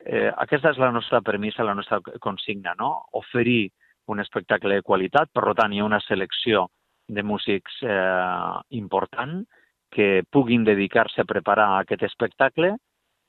Eh, 0.05 0.29
aquesta 0.29 0.75
és 0.75 0.79
la 0.79 0.93
nostra 0.93 1.23
premissa, 1.25 1.65
la 1.65 1.75
nostra 1.75 2.01
consigna, 2.21 2.75
no? 2.79 3.07
oferir 3.17 3.71
un 4.07 4.21
espectacle 4.21 4.79
de 4.79 4.83
qualitat, 4.83 5.31
per 5.33 5.55
tant 5.55 5.73
hi 5.73 5.81
ha 5.81 5.89
una 5.89 6.01
selecció 6.05 6.69
de 7.09 7.23
músics 7.23 7.83
eh, 7.83 8.61
important 8.71 9.45
que 9.95 10.25
puguin 10.31 10.65
dedicar-se 10.65 11.23
a 11.23 11.29
preparar 11.29 11.69
aquest 11.79 12.03
espectacle 12.03 12.75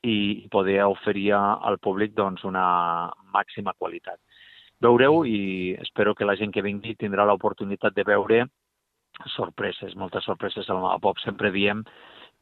i 0.02 0.46
poder 0.50 0.82
oferir 0.84 1.32
al 1.36 1.78
públic 1.82 2.14
doncs, 2.14 2.44
una 2.44 3.10
màxima 3.32 3.74
qualitat. 3.78 4.18
Veureu 4.82 5.24
i 5.24 5.74
espero 5.80 6.14
que 6.14 6.26
la 6.28 6.36
gent 6.36 6.52
que 6.52 6.64
vingui 6.64 6.96
tindrà 7.00 7.24
l'oportunitat 7.24 7.94
de 7.96 8.04
veure 8.04 8.44
sorpreses, 9.32 9.94
moltes 9.96 10.24
sorpreses 10.28 10.68
al 10.68 10.82
Mama 10.82 10.98
Pop. 11.00 11.18
Sempre 11.22 11.50
diem 11.50 11.82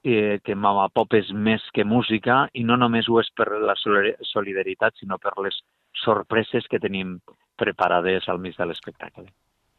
eh, 0.03 0.41
que 0.43 0.55
Mama 0.55 0.89
Pop 0.93 1.15
és 1.15 1.31
més 1.33 1.63
que 1.75 1.85
música 1.85 2.45
i 2.53 2.65
no 2.65 2.77
només 2.77 3.09
ho 3.09 3.21
és 3.23 3.31
per 3.37 3.47
la 3.53 3.77
solidari- 3.79 4.17
solidaritat, 4.33 4.99
sinó 4.99 5.19
per 5.19 5.37
les 5.45 5.61
sorpreses 6.03 6.67
que 6.71 6.83
tenim 6.83 7.19
preparades 7.57 8.29
al 8.29 8.41
mig 8.43 8.57
de 8.59 8.67
l'espectacle. 8.67 9.29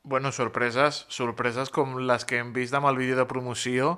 Bueno, 0.06 0.30
sorpreses, 0.32 1.00
sorpreses 1.10 1.72
com 1.74 1.96
les 2.06 2.28
que 2.30 2.38
hem 2.38 2.52
vist 2.54 2.76
amb 2.78 2.86
el 2.86 3.00
vídeo 3.00 3.16
de 3.18 3.26
promoció, 3.26 3.96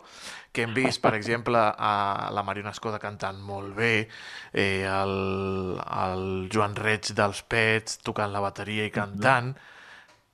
que 0.55 0.63
hem 0.63 0.71
vist, 0.71 1.01
per 1.03 1.11
exemple, 1.17 1.59
a 1.59 2.29
la 2.31 2.43
Mariona 2.47 2.71
Escoda 2.71 3.01
cantant 3.03 3.41
molt 3.43 3.75
bé, 3.75 4.07
eh, 4.53 4.87
el, 4.87 5.75
el 5.83 6.47
Joan 6.53 6.77
Reig 6.79 7.11
dels 7.17 7.43
Pets 7.43 7.99
tocant 8.07 8.31
la 8.31 8.39
bateria 8.39 8.87
i 8.87 8.93
cantant, 8.95 9.51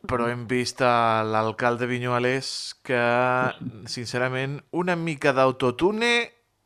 però 0.06 0.30
hem 0.30 0.46
vist 0.46 0.86
a 0.86 1.24
l'alcalde 1.26 1.90
Vinyuales 1.90 2.54
que, 2.86 3.02
sincerament, 3.90 4.60
una 4.78 4.94
mica 4.94 5.34
d'autotune 5.34 6.14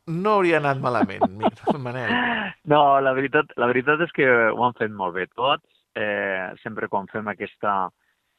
no 0.08 0.38
hauria 0.38 0.58
anat 0.58 0.80
malament, 0.82 1.24
Manel. 1.84 2.12
No, 2.68 2.82
la 3.04 3.14
veritat, 3.16 3.52
la 3.60 3.68
veritat 3.70 4.02
és 4.06 4.12
que 4.16 4.26
ho 4.26 4.64
han 4.64 4.76
fet 4.78 4.92
molt 4.94 5.14
bé 5.16 5.28
tots. 5.30 5.64
Eh, 5.98 6.54
sempre 6.62 6.88
quan 6.88 7.08
fem 7.10 7.28
aquesta, 7.30 7.88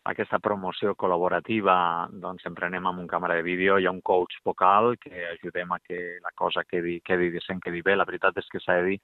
aquesta 0.10 0.40
promoció 0.40 0.96
col·laborativa, 0.96 1.76
doncs 2.24 2.46
sempre 2.46 2.68
anem 2.68 2.88
amb 2.88 3.04
un 3.04 3.08
càmera 3.10 3.36
de 3.38 3.44
vídeo, 3.44 3.78
hi 3.78 3.88
ha 3.88 3.94
un 3.94 4.02
coach 4.02 4.38
vocal 4.46 4.96
que 5.02 5.26
ajudem 5.34 5.74
a 5.76 5.80
que 5.84 6.20
la 6.24 6.32
cosa 6.36 6.64
quedi, 6.64 7.00
quedi 7.06 7.30
decent, 7.36 7.62
quedi 7.64 7.84
bé. 7.86 7.98
La 8.00 8.08
veritat 8.08 8.38
és 8.40 8.48
que 8.52 8.62
s'ha 8.64 8.80
de 8.80 8.94
dir 8.94 9.00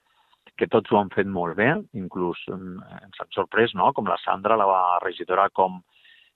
que 0.55 0.69
tots 0.71 0.91
ho 0.91 0.99
han 0.99 1.11
fet 1.11 1.27
molt 1.27 1.57
bé, 1.57 1.71
inclús 1.99 2.39
mm, 2.47 2.81
ens 3.01 3.21
han 3.21 3.31
sorprès, 3.35 3.73
no?, 3.75 3.91
com 3.93 4.07
la 4.07 4.17
Sandra, 4.23 4.57
la 4.59 4.99
regidora, 5.03 5.49
com, 5.49 5.81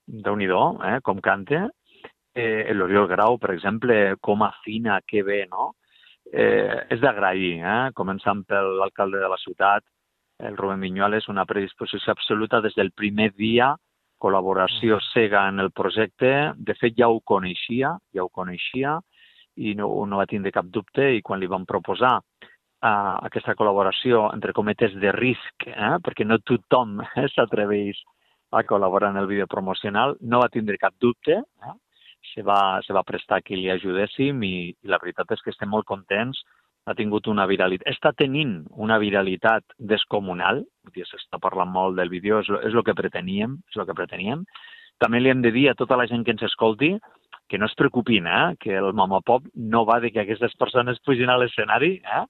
déu 0.05 0.36
nhi 0.36 0.50
eh?, 0.50 1.00
com 1.03 1.21
canta. 1.21 1.67
Eh, 2.36 2.74
l'Oriol 2.74 3.07
Grau, 3.07 3.38
per 3.38 3.53
exemple, 3.53 4.15
com 4.21 4.43
afina, 4.43 5.00
que 5.07 5.24
bé, 5.24 5.45
no? 5.50 5.74
Eh, 6.31 6.86
és 6.93 7.00
d'agrair, 7.01 7.55
eh? 7.57 7.91
començant 7.98 8.43
per 8.45 8.62
l'alcalde 8.62 9.17
de 9.17 9.29
la 9.31 9.38
ciutat, 9.41 9.83
el 10.39 10.57
Rubén 10.57 10.79
Viñuales, 10.79 11.27
una 11.27 11.45
predisposició 11.45 12.13
absoluta 12.13 12.62
des 12.62 12.75
del 12.77 12.91
primer 12.91 13.31
dia, 13.33 13.74
col·laboració 14.19 15.00
cega 15.13 15.48
en 15.50 15.59
el 15.63 15.71
projecte. 15.71 16.53
De 16.55 16.75
fet, 16.77 16.93
ja 17.00 17.09
ho 17.09 17.19
coneixia, 17.25 17.95
ja 18.13 18.24
ho 18.24 18.29
coneixia, 18.29 19.00
i 19.57 19.74
no, 19.75 19.89
no 20.05 20.21
va 20.21 20.27
tindre 20.29 20.53
cap 20.55 20.69
dubte, 20.69 21.09
i 21.17 21.24
quan 21.25 21.41
li 21.41 21.50
vam 21.51 21.65
proposar 21.67 22.13
uh, 22.19 23.15
aquesta 23.25 23.55
col·laboració, 23.59 24.27
entre 24.36 24.53
cometes, 24.55 24.95
de 25.01 25.12
risc, 25.15 25.67
eh? 25.67 25.98
perquè 26.05 26.27
no 26.27 26.39
tothom 26.45 27.00
eh, 27.03 27.27
s'atreveix 27.33 28.00
a 28.55 28.63
col·laborar 28.69 29.12
en 29.12 29.21
el 29.24 29.27
vídeo 29.27 29.48
promocional, 29.48 30.15
no 30.21 30.43
va 30.43 30.53
tindre 30.53 30.77
cap 30.77 30.95
dubte, 31.01 31.41
eh? 31.41 31.77
Se, 32.34 32.44
va, 32.46 32.80
se 32.86 32.94
va 32.96 33.06
prestar 33.08 33.42
que 33.44 33.58
li 33.58 33.70
ajudéssim 33.72 34.42
i, 34.44 34.56
i 34.72 34.92
la 34.92 35.00
veritat 35.02 35.32
és 35.36 35.44
que 35.44 35.54
estem 35.54 35.70
molt 35.72 35.88
contents, 35.90 36.42
ha 36.90 36.96
tingut 36.98 37.28
una 37.30 37.46
viralitat, 37.46 37.88
està 37.92 38.12
tenint 38.18 38.64
una 38.82 38.98
viralitat 39.02 39.64
descomunal, 39.78 40.64
s'està 40.96 41.38
parlant 41.42 41.70
molt 41.70 42.00
del 42.00 42.10
vídeo, 42.10 42.40
és, 42.42 42.50
és 42.66 42.74
el 42.74 42.86
que 42.88 42.98
preteníem, 42.98 43.60
és 43.70 43.78
el 43.78 43.86
que 43.86 43.98
preteníem. 43.98 44.46
També 45.00 45.22
li 45.22 45.32
hem 45.32 45.44
de 45.46 45.52
dir 45.56 45.70
a 45.70 45.78
tota 45.80 45.98
la 46.00 46.08
gent 46.10 46.26
que 46.26 46.34
ens 46.36 46.44
escolti 46.48 46.96
que 47.50 47.58
no 47.58 47.66
es 47.66 47.76
preocupin, 47.76 48.28
eh? 48.28 48.56
que 48.62 48.76
el 48.78 48.94
Mama 48.94 49.22
Pop 49.26 49.46
no 49.56 49.84
va 49.86 50.00
de 50.00 50.12
que 50.14 50.22
aquestes 50.22 50.54
persones 50.56 51.00
pugin 51.06 51.32
a 51.34 51.38
l'escenari, 51.42 51.96
eh? 51.98 52.26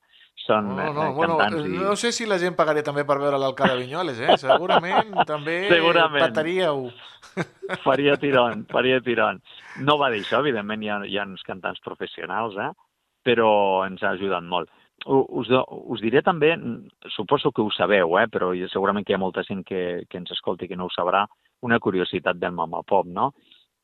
Són 0.46 0.74
No, 0.76 0.92
no, 0.94 1.06
eh, 1.10 1.14
bueno, 1.16 1.38
i... 1.60 1.78
no 1.78 1.96
sé 2.00 2.12
si 2.16 2.26
la 2.26 2.40
gent 2.42 2.56
pagaria 2.58 2.86
també 2.86 3.06
per 3.08 3.20
veure 3.22 3.40
l'alcalde 3.42 3.78
Vinyuales, 3.82 4.20
eh? 4.20 4.38
Segurament 4.42 5.14
també 5.32 5.62
Segurament. 5.72 6.26
pataríeu. 6.28 6.90
faria 7.88 8.18
tirón, 8.18 8.66
faria 8.74 9.02
tirón. 9.02 9.42
No 9.86 9.98
va 10.02 10.10
d'això, 10.14 10.42
evidentment 10.44 10.84
hi 10.84 10.92
ha, 10.92 11.00
hi 11.06 11.18
ha 11.18 11.28
uns 11.28 11.44
cantants 11.48 11.82
professionals, 11.86 12.58
eh? 12.58 12.72
però 13.26 13.50
ens 13.86 14.04
ha 14.04 14.14
ajudat 14.16 14.46
molt. 14.48 14.72
Us, 15.08 15.48
us 15.52 16.02
diré 16.04 16.22
també, 16.26 16.52
suposo 17.14 17.54
que 17.56 17.64
ho 17.64 17.70
sabeu, 17.72 18.18
eh? 18.20 18.28
però 18.32 18.52
segurament 18.72 19.06
que 19.06 19.14
hi 19.14 19.18
ha 19.18 19.22
molta 19.22 19.46
gent 19.48 19.64
que, 19.68 20.04
que 20.10 20.20
ens 20.20 20.32
escolti 20.36 20.68
que 20.68 20.76
no 20.76 20.90
ho 20.90 20.94
sabrà, 20.94 21.24
una 21.64 21.80
curiositat 21.80 22.40
del 22.40 22.56
Mama 22.56 22.82
Pop, 22.88 23.08
no? 23.08 23.32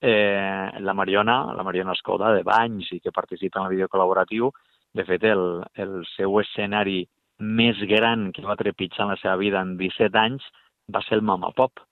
Eh, 0.02 0.70
la 0.84 0.94
Mariona, 0.94 1.54
la 1.56 1.64
Mariona 1.64 1.96
Escoda, 1.96 2.34
de 2.36 2.44
Banys 2.44 2.92
i 2.92 3.00
que 3.00 3.16
participa 3.16 3.62
en 3.62 3.68
el 3.68 3.76
vídeo 3.76 3.88
col·laboratiu, 3.92 4.52
de 4.96 5.04
fet, 5.08 5.26
el, 5.28 5.64
el 5.76 5.98
seu 6.16 6.40
escenari 6.42 7.04
més 7.40 7.82
gran 7.90 8.30
que 8.36 8.46
va 8.46 8.56
trepitjar 8.60 9.06
en 9.06 9.14
la 9.14 9.20
seva 9.20 9.36
vida 9.42 9.62
en 9.62 9.76
17 9.82 10.22
anys 10.22 10.46
va 10.92 11.02
ser 11.04 11.20
el 11.20 11.28
Mama 11.28 11.52
Pop 11.56 11.84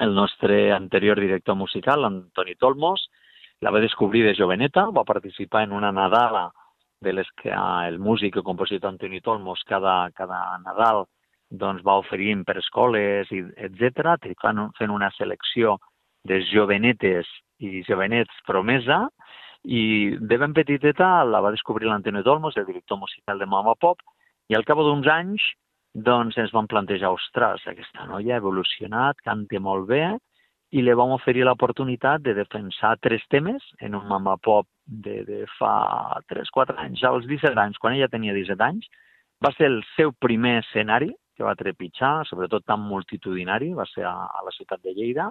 el 0.00 0.14
nostre 0.14 0.72
anterior 0.72 1.20
director 1.20 1.54
musical, 1.54 2.04
Antoni 2.04 2.54
Tolmos, 2.56 3.10
la 3.60 3.70
va 3.70 3.80
descobrir 3.80 4.24
de 4.24 4.34
joveneta, 4.36 4.86
va 4.90 5.04
participar 5.04 5.64
en 5.64 5.72
una 5.72 5.92
Nadala 5.92 6.50
de 7.00 7.12
les 7.12 7.28
que 7.40 7.52
ah, 7.52 7.86
el 7.88 7.98
músic 7.98 8.36
i 8.36 8.42
compositor 8.42 8.90
Antoni 8.90 9.20
Tolmos 9.20 9.62
cada, 9.68 10.10
cada 10.16 10.58
Nadal 10.64 11.04
doncs, 11.50 11.84
va 11.86 11.98
oferint 12.00 12.42
per 12.44 12.58
escoles, 12.58 13.30
i 13.30 13.44
etc. 13.68 14.16
Fent 14.78 14.90
una 14.90 15.10
selecció 15.14 15.78
de 16.24 16.40
jovenetes 16.50 17.28
i 17.60 17.84
jovenets 17.86 18.34
promesa, 18.46 19.04
i 19.64 20.16
de 20.20 20.38
ben 20.38 20.52
petiteta 20.52 21.24
la 21.24 21.40
va 21.40 21.52
descobrir 21.54 21.88
l'Antoni 21.88 22.22
Tolmos, 22.22 22.56
el 22.56 22.66
director 22.68 22.98
musical 23.00 23.38
de 23.38 23.46
Mama 23.46 23.74
Pop, 23.80 24.02
i 24.48 24.56
al 24.56 24.64
cap 24.68 24.78
d'uns 24.78 25.08
anys 25.08 25.44
doncs 25.94 26.36
ens 26.38 26.52
vam 26.52 26.66
plantejar, 26.66 27.12
ostres, 27.14 27.62
aquesta 27.70 28.04
noia 28.10 28.34
ha 28.34 28.42
evolucionat, 28.42 29.20
canta 29.24 29.60
molt 29.62 29.86
bé, 29.88 30.04
i 30.74 30.82
li 30.82 30.94
vam 30.98 31.12
oferir 31.14 31.44
l'oportunitat 31.46 32.24
de 32.24 32.34
defensar 32.34 32.96
tres 32.98 33.22
temes 33.30 33.62
en 33.80 33.94
un 33.94 34.08
mama 34.10 34.34
pop 34.42 34.66
de, 34.84 35.20
de 35.22 35.44
fa 35.54 36.18
3-4 36.32 36.74
anys, 36.82 37.04
als 37.06 37.28
17 37.30 37.54
anys, 37.62 37.78
quan 37.78 37.94
ella 37.94 38.10
tenia 38.10 38.34
17 38.34 38.64
anys. 38.66 38.88
Va 39.44 39.52
ser 39.54 39.68
el 39.70 39.84
seu 39.94 40.10
primer 40.18 40.56
escenari 40.64 41.12
que 41.36 41.46
va 41.46 41.54
trepitjar, 41.58 42.24
sobretot 42.26 42.66
tan 42.66 42.82
multitudinari, 42.82 43.70
va 43.74 43.86
ser 43.86 44.02
a, 44.10 44.16
a 44.26 44.42
la 44.46 44.54
ciutat 44.54 44.82
de 44.82 44.94
Lleida, 44.98 45.28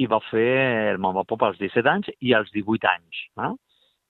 i 0.00 0.06
va 0.08 0.20
fer 0.30 0.92
el 0.94 1.00
mama 1.02 1.26
pop 1.28 1.42
als 1.44 1.58
17 1.60 1.90
anys 1.92 2.08
i 2.20 2.32
als 2.36 2.50
18 2.54 2.88
anys. 2.88 3.24
Eh? 3.44 3.52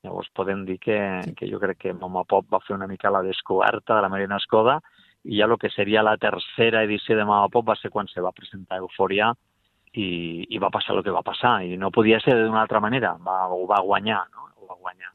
Llavors 0.04 0.30
podem 0.37 0.64
dir 0.64 0.78
que, 0.80 0.97
que 1.37 1.49
jo 1.50 1.61
crec 1.61 1.78
que 1.85 1.92
Mama 1.92 2.25
Pop 2.25 2.47
va 2.52 2.62
fer 2.64 2.73
una 2.76 2.88
mica 2.88 3.12
la 3.12 3.20
descoberta 3.23 3.99
de 3.99 4.02
la 4.06 4.09
Marina 4.09 4.38
Escoda 4.40 4.78
i 5.28 5.37
ja 5.37 5.44
el 5.44 5.59
que 5.61 5.68
seria 5.68 6.04
la 6.06 6.16
tercera 6.16 6.85
edició 6.87 7.18
de 7.18 7.26
Mama 7.28 7.50
Pop 7.52 7.68
va 7.68 7.76
ser 7.76 7.90
quan 7.92 8.09
se 8.09 8.25
va 8.25 8.32
presentar 8.32 8.78
Eufòria 8.80 9.28
i, 9.92 10.47
i 10.49 10.62
va 10.62 10.70
passar 10.73 10.97
el 10.97 11.04
que 11.04 11.12
va 11.12 11.25
passar 11.26 11.59
i 11.66 11.76
no 11.76 11.92
podia 11.92 12.20
ser 12.25 12.38
d'una 12.38 12.62
altra 12.62 12.80
manera, 12.80 13.12
va, 13.26 13.42
ho 13.52 13.66
va 13.68 13.82
guanyar, 13.85 14.23
no? 14.32 14.49
Ho 14.56 14.70
va 14.70 14.78
guanyar. 14.78 15.12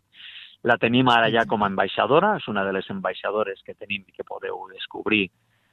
La 0.70 0.78
tenim 0.82 1.10
ara 1.10 1.32
ja 1.34 1.48
com 1.50 1.64
a 1.64 1.70
ambaixadora, 1.72 2.36
és 2.38 2.46
una 2.52 2.64
de 2.66 2.74
les 2.78 2.90
ambaixadores 2.94 3.62
que 3.66 3.74
tenim 3.74 4.04
i 4.06 4.14
que 4.14 4.26
podeu 4.28 4.68
descobrir 4.74 5.28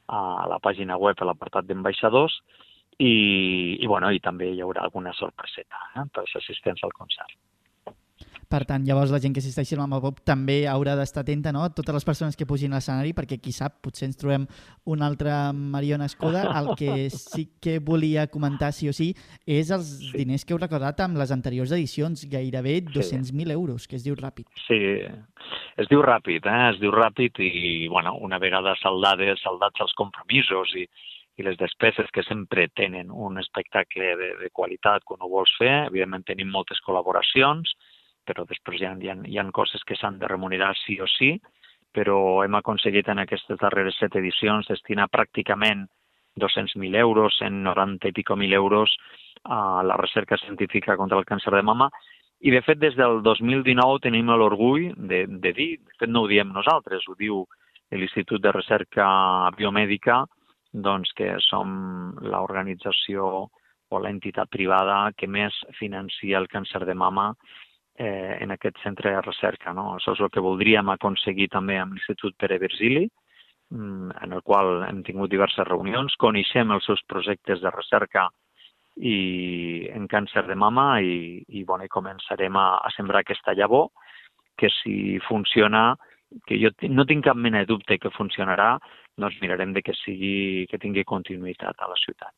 a 0.08 0.48
la 0.48 0.58
pàgina 0.60 0.96
web, 1.00 1.20
a 1.20 1.28
l'apartat 1.28 1.68
d'ambaixadors, 1.68 2.40
i, 2.98 3.78
i, 3.80 3.86
bueno, 3.86 4.10
i 4.12 4.20
també 4.20 4.50
hi 4.52 4.60
haurà 4.60 4.82
alguna 4.84 5.12
sorpreseta 5.16 5.88
eh, 5.96 6.04
per 6.12 6.24
als 6.26 6.36
assistents 6.42 6.84
al 6.84 6.92
concert. 6.92 7.38
Per 8.52 8.66
tant, 8.68 8.84
llavors 8.84 9.08
la 9.08 9.16
gent 9.16 9.32
que 9.32 9.40
assisteixi 9.40 9.72
al 9.72 9.80
Mama 9.80 9.96
Pop 10.02 10.18
també 10.28 10.66
haurà 10.68 10.92
d'estar 10.98 11.22
atenta 11.22 11.54
no? 11.56 11.62
a 11.64 11.70
totes 11.72 11.94
les 11.96 12.04
persones 12.04 12.36
que 12.36 12.44
pugin 12.44 12.74
a 12.74 12.76
l'escenari 12.76 13.14
perquè 13.16 13.38
qui 13.40 13.52
sap, 13.56 13.78
potser 13.80 14.10
ens 14.10 14.18
trobem 14.20 14.44
una 14.92 15.06
altra 15.08 15.38
Mariona 15.56 16.04
Escoda. 16.04 16.42
El 16.60 16.74
que 16.76 17.08
sí 17.08 17.46
que 17.64 17.78
volia 17.80 18.26
comentar 18.28 18.74
sí 18.76 18.90
o 18.90 18.92
sí 18.92 19.14
és 19.46 19.70
els 19.72 19.88
Sí. 20.02 20.10
diners 20.18 20.44
que 20.44 20.52
heu 20.52 20.60
recordat 20.60 21.00
amb 21.00 21.16
les 21.16 21.32
anteriors 21.32 21.72
edicions, 21.72 22.26
gairebé 22.28 22.82
200.000 22.92 23.50
euros, 23.56 23.88
que 23.88 23.96
es 23.96 24.04
diu 24.04 24.14
ràpid. 24.20 24.44
Sí, 24.66 24.82
es 25.80 25.88
diu 25.88 26.04
ràpid, 26.04 26.44
eh? 26.44 26.60
es 26.74 26.80
diu 26.82 26.92
ràpid 26.92 27.40
i, 27.40 27.88
bueno, 27.88 28.18
una 28.20 28.38
vegada 28.38 28.76
saldades, 28.82 29.40
saldats 29.40 29.80
els 29.80 29.96
compromisos 29.96 30.76
i, 30.76 30.84
i 31.38 31.46
les 31.46 31.56
despeses 31.56 32.10
que 32.12 32.24
sempre 32.26 32.68
tenen 32.76 33.10
un 33.10 33.38
espectacle 33.40 34.12
de, 34.20 34.28
de 34.40 34.50
qualitat 34.52 35.04
quan 35.08 35.22
ho 35.22 35.30
vols 35.32 35.52
fer, 35.58 35.86
evidentment 35.88 36.26
tenim 36.28 36.50
moltes 36.52 36.82
col·laboracions, 36.84 37.72
però 38.26 38.44
després 38.48 38.80
hi 38.80 38.86
ha, 38.86 38.92
hi 39.00 39.10
ha, 39.10 39.16
hi 39.26 39.38
ha 39.40 39.48
coses 39.54 39.82
que 39.88 39.96
s'han 39.96 40.18
de 40.20 40.28
remunerar 40.28 40.74
sí 40.84 40.98
o 41.00 41.08
sí, 41.10 41.34
però 41.92 42.42
hem 42.44 42.54
aconseguit 42.56 43.08
en 43.12 43.20
aquestes 43.22 43.58
darreres 43.60 43.98
set 44.00 44.16
edicions 44.16 44.68
destinar 44.68 45.08
pràcticament 45.12 45.86
200.000 46.40 46.96
euros, 46.96 47.36
190 47.40 48.08
i 48.08 48.12
pico 48.16 48.36
mil 48.36 48.52
euros 48.52 48.96
a 49.44 49.82
la 49.84 49.96
recerca 49.96 50.38
científica 50.38 50.96
contra 50.96 51.18
el 51.18 51.26
càncer 51.28 51.52
de 51.52 51.62
mama. 51.62 51.90
I, 52.40 52.50
de 52.50 52.62
fet, 52.62 52.78
des 52.80 52.96
del 52.96 53.20
2019 53.22 54.00
tenim 54.02 54.30
l'orgull 54.32 54.88
de, 54.96 55.26
de 55.28 55.52
dir, 55.52 55.76
de 55.78 55.98
fet 56.00 56.10
no 56.10 56.24
ho 56.24 56.30
diem 56.30 56.48
nosaltres, 56.52 57.04
ho 57.06 57.14
diu 57.18 57.44
l'Institut 57.92 58.40
de 58.42 58.52
Recerca 58.54 59.06
Biomèdica, 59.58 60.22
doncs 60.72 61.12
que 61.16 61.34
som 61.44 62.14
l'organització 62.24 63.48
o 63.92 64.00
l'entitat 64.00 64.48
privada 64.48 65.12
que 65.16 65.28
més 65.28 65.56
financia 65.78 66.38
el 66.40 66.48
càncer 66.48 66.84
de 66.88 66.94
mama 66.96 67.32
eh, 67.98 68.38
en 68.40 68.50
aquest 68.54 68.78
centre 68.82 69.12
de 69.12 69.20
recerca. 69.20 69.72
No? 69.76 69.92
Això 69.96 70.16
és 70.16 70.22
el 70.24 70.30
que 70.32 70.44
voldríem 70.44 70.88
aconseguir 70.94 71.50
també 71.52 71.76
amb 71.78 71.92
l'Institut 71.92 72.36
Pere 72.40 72.58
Virgili, 72.62 73.04
mm, 73.70 74.16
en 74.24 74.32
el 74.32 74.42
qual 74.42 74.86
hem 74.88 75.02
tingut 75.04 75.30
diverses 75.30 75.68
reunions, 75.68 76.16
coneixem 76.16 76.72
els 76.72 76.88
seus 76.88 77.04
projectes 77.08 77.60
de 77.60 77.70
recerca 77.70 78.28
i 78.96 79.88
en 79.92 80.08
càncer 80.08 80.46
de 80.46 80.54
mama 80.54 81.00
i, 81.00 81.42
i, 81.48 81.64
bueno, 81.64 81.84
i 81.84 81.92
començarem 81.92 82.56
a, 82.56 82.66
a 82.84 82.90
sembrar 82.96 83.22
aquesta 83.22 83.54
llavor 83.56 83.88
que 84.56 84.68
si 84.82 85.18
funciona, 85.28 85.94
que 86.46 86.58
jo 86.60 86.70
no 86.92 87.04
tinc 87.08 87.24
cap 87.24 87.36
mena 87.36 87.62
de 87.62 87.70
dubte 87.70 87.98
que 87.98 88.12
funcionarà, 88.12 88.76
doncs 89.16 89.40
mirarem 89.40 89.72
de 89.72 89.82
que 89.82 89.94
sigui 90.04 90.66
que 90.70 90.80
tingui 90.80 91.04
continuïtat 91.04 91.78
a 91.78 91.88
la 91.88 91.98
ciutat. 92.04 92.34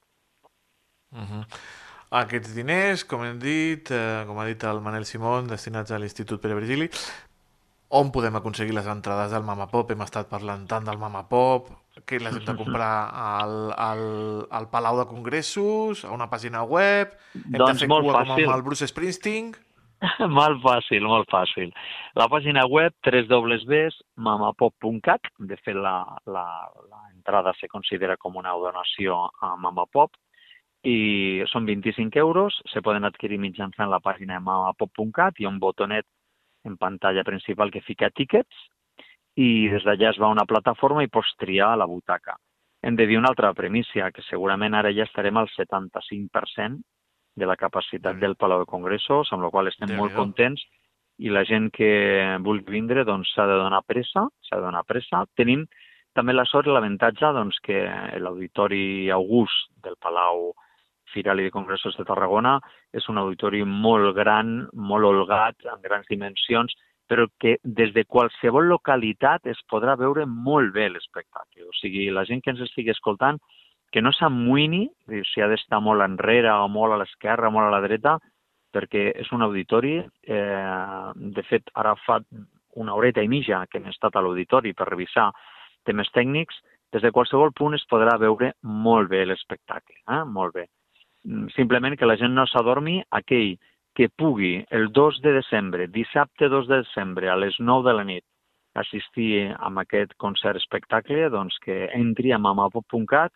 Uh 1.14 1.20
-huh. 1.20 1.44
Aquests 2.10 2.54
diners, 2.54 3.04
com 3.04 3.24
hem 3.24 3.38
dit, 3.38 3.90
eh, 3.90 4.24
com 4.26 4.38
ha 4.38 4.46
dit 4.46 4.62
el 4.64 4.80
Manel 4.80 5.04
Simón, 5.04 5.48
destinats 5.48 5.90
a 5.90 5.98
l'Institut 5.98 6.40
Pere 6.40 6.54
Virgili, 6.54 6.90
on 7.88 8.10
podem 8.10 8.34
aconseguir 8.36 8.74
les 8.74 8.86
entrades 8.86 9.30
del 9.30 9.42
Mama 9.42 9.68
Pop? 9.70 9.90
Hem 9.90 10.00
estat 10.02 10.28
parlant 10.28 10.66
tant 10.66 10.84
del 10.84 10.98
Mama 10.98 11.28
Pop, 11.28 11.68
que 12.06 12.18
les 12.18 12.34
hem 12.34 12.44
de 12.44 12.56
comprar 12.56 13.10
al, 13.14 13.72
al, 13.72 14.46
al 14.50 14.68
Palau 14.70 14.98
de 14.98 15.06
Congressos, 15.06 16.04
a 16.04 16.10
una 16.10 16.28
pàgina 16.30 16.64
web, 16.64 17.14
hem 17.34 17.58
Doncs 17.60 17.80
de 17.80 17.86
fer 17.86 17.88
cua 17.88 18.02
fàcil. 18.02 18.34
com 18.34 18.50
amb 18.50 18.56
el 18.56 18.62
Bruce 18.62 18.88
Springsteen. 18.90 19.54
molt 20.38 20.60
fàcil, 20.62 21.02
molt 21.08 21.30
fàcil. 21.32 21.70
La 22.18 22.26
pàgina 22.30 22.62
web 22.70 22.92
www.mamapop.cat, 23.06 25.20
de 25.38 25.56
fet 25.62 25.76
la, 25.76 26.04
la, 26.26 26.70
la 26.90 27.00
entrada 27.12 27.52
se 27.60 27.68
considera 27.72 28.16
com 28.20 28.36
una 28.40 28.52
donació 28.60 29.30
a 29.40 29.56
Mamapop, 29.56 30.10
i 30.84 31.40
són 31.48 31.64
25 31.64 32.18
euros, 32.20 32.60
se 32.68 32.82
poden 32.84 33.04
adquirir 33.08 33.38
mitjançant 33.40 33.88
la 33.90 34.00
pàgina 34.04 34.40
mamapop.cat, 34.40 35.34
hi 35.38 35.44
ha 35.46 35.52
un 35.52 35.58
botonet 35.62 36.06
en 36.68 36.76
pantalla 36.76 37.24
principal 37.24 37.70
que 37.72 37.80
fica 37.84 38.10
tickets, 38.12 38.56
i 39.40 39.68
des 39.72 39.82
d'allà 39.86 40.10
es 40.12 40.18
va 40.20 40.26
a 40.28 40.34
una 40.36 40.46
plataforma 40.46 41.02
i 41.02 41.10
pots 41.10 41.34
triar 41.40 41.76
la 41.78 41.86
butaca. 41.90 42.36
Hem 42.84 42.96
de 42.96 43.06
dir 43.08 43.18
una 43.18 43.28
altra 43.32 43.54
premissa, 43.56 44.10
que 44.12 44.22
segurament 44.28 44.74
ara 44.76 44.92
ja 44.92 45.04
estarem 45.08 45.36
al 45.40 45.48
75% 45.56 46.82
de 47.36 47.46
la 47.46 47.56
capacitat 47.56 48.16
Mm. 48.16 48.20
del 48.20 48.36
Palau 48.36 48.60
de 48.60 48.66
Congressos, 48.66 49.32
amb 49.32 49.42
la 49.42 49.50
qual 49.50 49.68
estem 49.68 49.96
molt 49.96 50.14
contents 50.14 50.62
i 51.18 51.30
la 51.30 51.44
gent 51.44 51.70
que 51.70 52.38
vulgui 52.40 52.72
vindre 52.72 53.04
doncs 53.04 53.32
s'ha 53.34 53.46
de 53.46 53.58
donar 53.58 53.82
pressa, 53.86 54.28
s'ha 54.42 54.56
de 54.56 54.62
donar 54.62 54.84
pressa. 54.84 55.24
Tenim 55.36 55.66
també 56.14 56.32
la 56.32 56.44
sort 56.44 56.66
i 56.66 56.70
l'avantatge 56.70 57.32
doncs, 57.34 57.58
que 57.62 57.84
l'Auditori 58.18 59.10
August 59.10 59.70
del 59.82 59.96
Palau 60.00 60.52
Firal 61.12 61.40
i 61.40 61.44
de 61.44 61.50
Congressos 61.50 61.96
de 61.96 62.04
Tarragona 62.04 62.58
és 62.92 63.08
un 63.08 63.18
auditori 63.18 63.64
molt 63.64 64.14
gran, 64.16 64.68
molt 64.72 65.04
holgat, 65.04 65.56
amb 65.70 65.82
grans 65.82 66.06
dimensions, 66.10 66.74
però 67.06 67.26
que 67.38 67.58
des 67.62 67.92
de 67.92 68.04
qualsevol 68.04 68.66
localitat 68.66 69.46
es 69.46 69.58
podrà 69.70 69.96
veure 69.98 70.24
molt 70.26 70.72
bé 70.72 70.88
l'espectacle. 70.88 71.66
O 71.68 71.72
sigui, 71.80 72.08
la 72.10 72.24
gent 72.24 72.40
que 72.42 72.50
ens 72.50 72.60
estigui 72.64 72.90
escoltant, 72.90 73.38
que 73.94 74.02
no 74.02 74.10
s'amoïni 74.10 74.88
dir, 75.06 75.22
si 75.30 75.38
ha 75.38 75.46
d'estar 75.46 75.78
molt 75.78 76.02
enrere 76.02 76.50
o 76.50 76.66
molt 76.66 76.96
a 76.96 76.98
l'esquerra 76.98 77.52
molt 77.54 77.68
a 77.68 77.74
la 77.76 77.82
dreta, 77.84 78.16
perquè 78.74 79.12
és 79.22 79.28
un 79.30 79.44
auditori, 79.46 80.00
eh, 80.02 81.10
de 81.14 81.44
fet, 81.46 81.70
ara 81.78 81.94
fa 82.02 82.18
una 82.82 82.96
horeta 82.98 83.22
i 83.22 83.30
mitja 83.30 83.60
que 83.70 83.78
hem 83.78 83.86
estat 83.92 84.16
a 84.16 84.22
l'auditori 84.24 84.72
per 84.74 84.88
revisar 84.88 85.28
temes 85.86 86.10
tècnics, 86.10 86.58
des 86.90 87.04
de 87.06 87.12
qualsevol 87.14 87.52
punt 87.54 87.76
es 87.78 87.86
podrà 87.90 88.16
veure 88.18 88.50
molt 88.62 89.12
bé 89.12 89.22
l'espectacle, 89.28 90.00
eh? 90.10 90.24
molt 90.26 90.56
bé. 90.58 90.66
Mm, 91.28 91.54
Simplement 91.54 91.94
que 91.94 92.10
la 92.10 92.18
gent 92.18 92.34
no 92.34 92.48
s'adormi, 92.50 92.96
aquell 93.14 93.54
que 93.94 94.10
pugui 94.10 94.56
el 94.74 94.90
2 94.90 95.22
de 95.22 95.36
desembre, 95.38 95.86
dissabte 95.86 96.50
2 96.50 96.66
de 96.66 96.82
desembre, 96.82 97.30
a 97.30 97.38
les 97.38 97.60
9 97.60 97.86
de 97.86 97.94
la 97.94 98.08
nit, 98.10 98.26
assistir 98.74 99.54
a 99.54 99.70
aquest 99.86 100.18
concert 100.18 100.58
espectacle, 100.58 101.30
doncs 101.30 101.62
que 101.62 101.84
entri 101.94 102.34
a 102.34 102.42
mamapop.cat 102.42 103.30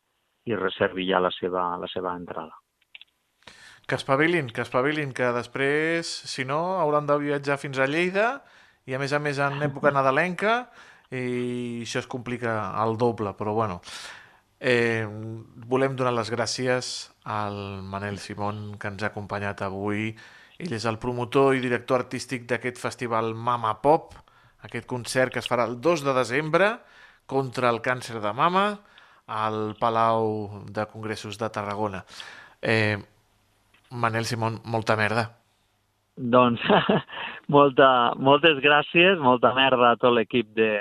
i 0.49 0.57
reservi 0.57 1.07
ja 1.11 1.21
la 1.21 1.31
seva, 1.35 1.71
la 1.81 1.89
seva 1.93 2.15
entrada. 2.17 2.57
Que 3.89 3.97
espavilin, 3.97 4.51
que 4.53 4.65
espavilin, 4.65 5.15
que 5.17 5.31
després, 5.33 6.09
si 6.29 6.45
no, 6.45 6.61
hauran 6.81 7.07
de 7.09 7.17
viatjar 7.23 7.57
fins 7.61 7.79
a 7.81 7.87
Lleida 7.89 8.43
i 8.89 8.93
a 8.93 9.01
més 9.01 9.15
a 9.17 9.21
més 9.21 9.41
en 9.41 9.63
època 9.69 9.93
nadalenca 9.95 10.61
i 11.09 11.85
això 11.87 12.03
es 12.03 12.09
complica 12.11 12.75
al 12.77 12.99
doble, 13.01 13.33
però 13.37 13.55
bueno. 13.57 13.81
Eh, 14.61 15.07
volem 15.71 15.95
donar 15.97 16.13
les 16.17 16.33
gràcies 16.35 16.91
al 17.25 17.57
Manel 17.87 18.19
Simón 18.19 18.75
que 18.77 18.91
ens 18.91 19.05
ha 19.05 19.13
acompanyat 19.13 19.63
avui. 19.65 20.11
Ell 20.59 20.75
és 20.75 20.85
el 20.91 20.99
promotor 20.99 21.55
i 21.55 21.63
director 21.63 22.03
artístic 22.03 22.45
d'aquest 22.51 22.81
festival 22.83 23.33
Mama 23.33 23.77
Pop, 23.81 24.17
aquest 24.67 24.89
concert 24.91 25.33
que 25.33 25.41
es 25.41 25.49
farà 25.49 25.69
el 25.71 25.79
2 25.81 26.05
de 26.05 26.17
desembre 26.17 26.73
contra 27.31 27.71
el 27.71 27.81
càncer 27.85 28.19
de 28.21 28.33
mama 28.35 28.67
al 29.29 29.77
Palau 29.79 30.65
de 30.73 30.87
Congressos 30.87 31.39
de 31.39 31.51
Tarragona. 31.51 32.05
Eh, 32.63 32.97
Manel 33.91 34.25
Simón, 34.25 34.61
molta 34.65 34.97
merda. 34.97 35.29
Doncs 36.17 36.65
molta, 37.57 38.15
moltes 38.17 38.59
gràcies, 38.65 39.21
molta 39.23 39.53
merda 39.55 39.93
a 39.93 40.01
tot 40.01 40.17
l'equip 40.17 40.51
de, 40.57 40.73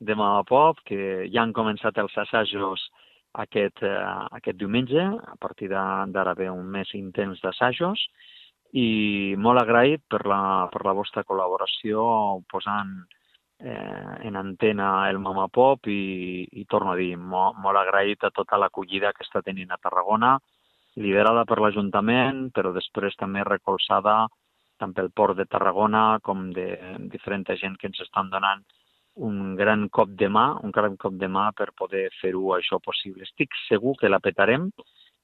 de 0.00 0.14
Mama 0.14 0.42
Pop, 0.48 0.80
que 0.86 1.28
ja 1.28 1.42
han 1.42 1.52
començat 1.52 1.98
els 2.00 2.14
assajos 2.24 2.86
aquest, 3.44 3.82
eh, 3.82 3.96
aquest 4.38 4.58
diumenge. 4.58 5.02
A 5.02 5.36
partir 5.40 5.68
d'ara 5.72 6.34
ve 6.38 6.48
un 6.50 6.70
mes 6.70 6.94
intens 6.98 7.42
d'assajos 7.42 8.06
i 8.72 9.34
molt 9.36 9.60
agraït 9.60 10.00
per 10.08 10.22
la, 10.24 10.68
per 10.72 10.86
la 10.86 10.94
vostra 10.96 11.26
col·laboració 11.28 12.40
posant 12.48 13.02
eh, 13.62 14.26
en 14.28 14.36
antena 14.36 15.08
el 15.10 15.18
Mama 15.18 15.48
Pop 15.48 15.86
i, 15.86 16.46
i 16.52 16.64
torno 16.66 16.92
a 16.92 16.98
dir, 16.98 17.14
molt, 17.16 17.58
molt 17.62 17.78
agraït 17.78 18.24
a 18.24 18.32
tota 18.34 18.58
l'acollida 18.58 19.12
que 19.16 19.24
està 19.26 19.42
tenint 19.42 19.70
a 19.70 19.80
Tarragona, 19.80 20.36
liderada 21.00 21.46
per 21.48 21.60
l'Ajuntament, 21.60 22.50
però 22.52 22.72
després 22.74 23.16
també 23.16 23.44
recolzada 23.46 24.26
tant 24.82 24.92
pel 24.92 25.12
Port 25.14 25.38
de 25.38 25.46
Tarragona 25.46 26.18
com 26.22 26.50
de 26.52 26.66
diferent 27.12 27.46
gent 27.60 27.78
que 27.78 27.86
ens 27.86 28.00
estan 28.02 28.30
donant 28.30 28.64
un 29.14 29.54
gran 29.56 29.88
cop 29.88 30.08
de 30.18 30.28
mà, 30.28 30.58
un 30.64 30.72
gran 30.72 30.96
cop 30.96 31.14
de 31.20 31.28
mà 31.28 31.50
per 31.52 31.70
poder 31.76 32.08
fer-ho 32.20 32.54
això 32.56 32.80
possible. 32.80 33.22
Estic 33.28 33.52
segur 33.68 33.94
que 34.00 34.08
la 34.08 34.20
petarem 34.20 34.70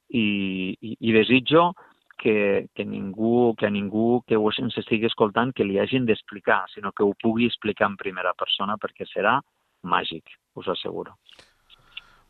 i, 0.09 0.77
i, 0.79 0.95
i 0.99 1.13
desitjo 1.13 1.71
que, 1.73 1.88
que, 2.19 2.85
ningú, 2.85 3.55
que 3.57 3.67
a 3.67 3.73
ningú 3.73 4.21
que 4.27 4.37
ho 4.37 4.51
ens 4.51 4.77
estigui 4.81 5.07
escoltant 5.07 5.53
que 5.55 5.65
li 5.65 5.79
hagin 5.79 6.05
d'explicar, 6.05 6.65
sinó 6.73 6.91
que 6.91 7.03
ho 7.03 7.13
pugui 7.15 7.47
explicar 7.47 7.89
en 7.89 7.97
primera 7.97 8.33
persona 8.37 8.77
perquè 8.77 9.07
serà 9.09 9.39
màgic, 9.83 10.27
us 10.59 10.67
ho 10.67 10.75
asseguro. 10.75 11.15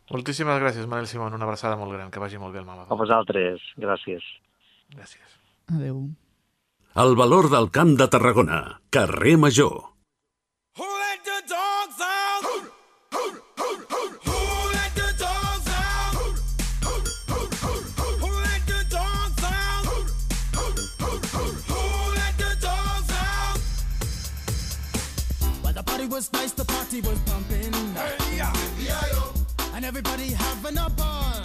Moltíssimes 0.09 0.57
gràcies, 0.61 0.87
Manel 0.89 1.05
Simón. 1.05 1.35
Una 1.37 1.45
abraçada 1.45 1.77
molt 1.77 1.93
gran. 1.93 2.09
Que 2.09 2.21
vagi 2.21 2.39
molt 2.41 2.53
bé 2.53 2.63
el 2.63 2.65
Mama 2.65 2.87
A 2.89 2.97
vosaltres, 2.97 3.61
gràcies. 3.77 4.25
Gràcies. 4.95 5.37
Adéu. 5.69 6.01
El 6.97 7.15
valor 7.15 7.51
del 7.53 7.69
camp 7.69 7.93
de 7.99 8.09
Tarragona. 8.09 8.81
Carrer 8.89 9.37
Major. 9.37 9.93
Who 10.79 10.89
let 11.03 11.21
the 11.29 11.41
dogs 11.53 11.68
Was 26.19 26.33
nice, 26.33 26.51
the 26.51 26.65
party 26.65 26.99
was 26.99 27.17
pumping. 27.19 27.71
And 29.73 29.85
everybody 29.85 30.33
having 30.33 30.77
a 30.77 30.89
ball. 30.89 31.39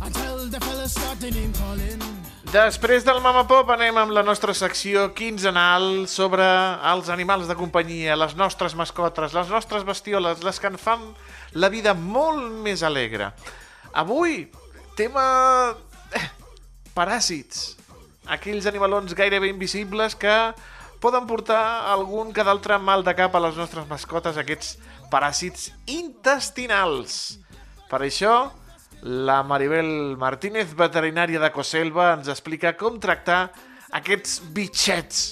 Until 0.00 0.48
the 0.48 0.58
fellas 0.58 0.92
started 0.92 1.34
name 1.34 1.52
calling. 1.52 2.00
Després 2.48 3.04
del 3.04 3.20
Mama 3.20 3.44
Pop 3.44 3.68
anem 3.76 4.00
amb 4.00 4.16
la 4.16 4.22
nostra 4.24 4.54
secció 4.56 5.10
quinzenal 5.12 6.08
sobre 6.08 6.48
els 6.94 7.12
animals 7.12 7.44
de 7.44 7.52
companyia, 7.60 8.16
les 8.16 8.32
nostres 8.40 8.72
mascotes, 8.72 9.36
les 9.36 9.52
nostres 9.52 9.84
bestioles, 9.84 10.40
les 10.40 10.56
que 10.56 10.72
en 10.72 10.80
fan 10.80 11.04
la 11.52 11.68
vida 11.68 11.92
molt 11.92 12.56
més 12.64 12.80
alegre. 12.88 13.34
Avui, 13.92 14.46
tema... 14.96 15.74
eh, 16.08 16.28
paràsits. 16.96 17.74
Aquells 18.32 18.64
animalons 18.64 19.12
gairebé 19.12 19.52
invisibles 19.52 20.16
que 20.16 20.54
poden 21.04 21.26
portar 21.28 21.60
algun 21.92 22.32
que 22.32 22.44
d'altre 22.46 22.78
mal 22.80 23.04
de 23.04 23.12
cap 23.18 23.34
a 23.36 23.40
les 23.44 23.56
nostres 23.60 23.84
mascotes, 23.90 24.38
aquests 24.40 24.78
paràsits 25.12 25.68
intestinals. 25.92 27.38
Per 27.90 28.00
això, 28.06 28.34
la 29.04 29.42
Maribel 29.44 30.16
Martínez, 30.16 30.72
veterinària 30.78 31.42
de 31.42 31.50
Coselva, 31.52 32.14
ens 32.16 32.30
explica 32.32 32.72
com 32.80 32.96
tractar 33.02 33.50
aquests 33.92 34.38
bitxets. 34.56 35.24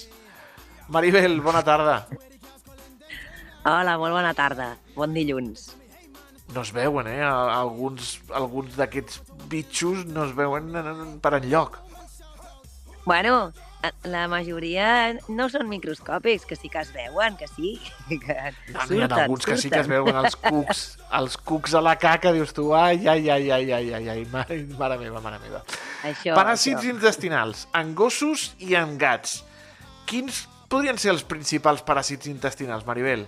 Maribel, 0.93 1.39
bona 1.41 1.63
tarda. 1.65 2.03
Hola, 3.65 3.97
molt 3.97 4.13
bona 4.13 4.33
tarda. 4.37 4.75
Bon 4.95 5.13
dilluns. 5.15 5.71
No 6.53 6.61
es 6.61 6.69
veuen, 6.75 7.07
eh? 7.09 7.23
Alguns, 7.25 8.19
alguns 8.35 8.75
d'aquests 8.77 9.21
bitxos 9.49 10.03
no 10.05 10.25
es 10.27 10.33
veuen 10.37 10.67
en- 10.75 10.89
en- 10.93 11.19
per 11.23 11.33
enlloc. 11.39 11.79
Bueno, 13.05 13.51
la 14.07 14.27
majoria 14.31 14.87
no 15.27 15.49
són 15.51 15.67
microscòpics, 15.67 16.45
que 16.47 16.55
sí 16.55 16.69
que 16.71 16.79
es 16.83 16.91
veuen, 16.95 17.35
que 17.39 17.47
sí. 17.51 17.73
Que 18.23 18.37
No, 18.71 18.85
N'hi 18.89 19.01
ha 19.03 19.09
alguns 19.23 19.45
que 19.47 19.57
sí 19.59 19.69
que 19.71 19.81
es 19.83 19.89
veuen 19.91 20.15
els 20.21 20.35
cucs, 20.39 20.83
els 21.19 21.37
cucs 21.37 21.75
a 21.75 21.81
la 21.83 21.95
caca, 21.99 22.31
dius 22.35 22.53
tu, 22.55 22.69
ai, 22.77 23.01
ai, 23.07 23.27
ai, 23.29 23.51
ai, 23.51 23.71
ai, 23.71 23.93
ai, 23.99 24.09
ai, 24.15 24.25
mare, 24.31 24.61
mare 24.79 24.97
meva, 25.01 25.21
mare 25.23 25.39
meva. 25.43 25.63
Això, 26.07 26.35
Paràsits 26.37 26.81
això. 26.81 26.93
intestinals, 26.95 27.67
en 27.75 27.93
gossos 27.95 28.51
i 28.63 28.75
en 28.79 28.97
gats. 29.01 29.41
Quins 30.09 30.45
podrien 30.71 30.97
ser 30.97 31.11
els 31.13 31.23
principals 31.27 31.83
paràsits 31.85 32.27
intestinals, 32.31 32.85
Maribel? 32.87 33.27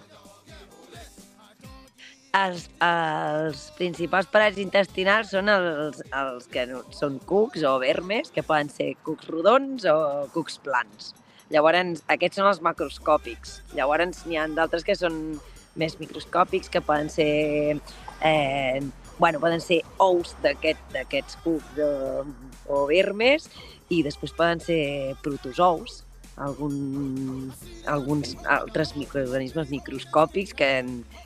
Els, 2.35 2.65
els 2.83 3.61
principals 3.77 4.27
paràsits 4.33 4.59
intestinals 4.63 5.29
són 5.31 5.47
els, 5.53 6.01
els 6.11 6.47
que 6.51 6.65
no- 6.67 6.83
són 6.91 7.19
cucs 7.29 7.63
o 7.63 7.77
vermes, 7.79 8.31
que 8.33 8.43
poden 8.43 8.69
ser 8.69 8.95
cucs 9.05 9.29
rodons 9.31 9.85
o 9.87 9.95
cucs 10.33 10.57
plans. 10.65 11.13
Llavors, 11.53 12.01
aquests 12.11 12.41
són 12.41 12.49
els 12.49 12.61
macroscòpics. 12.65 13.59
Llavors, 13.77 14.25
n'hi 14.25 14.35
ha 14.41 14.47
d'altres 14.49 14.83
que 14.83 14.95
són 14.97 15.39
més 15.75 15.99
microscòpics, 15.99 16.69
que 16.69 16.81
poden 16.81 17.09
ser... 17.09 17.79
Eh, 18.21 18.81
bueno, 19.19 19.39
poden 19.39 19.61
ser 19.61 19.81
ous 19.99 20.35
d'aquest- 20.43 20.91
d'aquests 20.91 21.37
cucs 21.43 21.77
o, 21.79 22.25
o 22.67 22.85
vermes 22.89 23.47
i 23.89 24.01
després 24.03 24.33
poden 24.35 24.59
ser 24.59 25.15
protozous, 25.23 26.01
algun, 26.37 27.53
alguns 27.87 28.35
altres 28.43 28.95
microorganismes 28.95 29.69
microscòpics 29.71 30.55
que, 30.57 30.69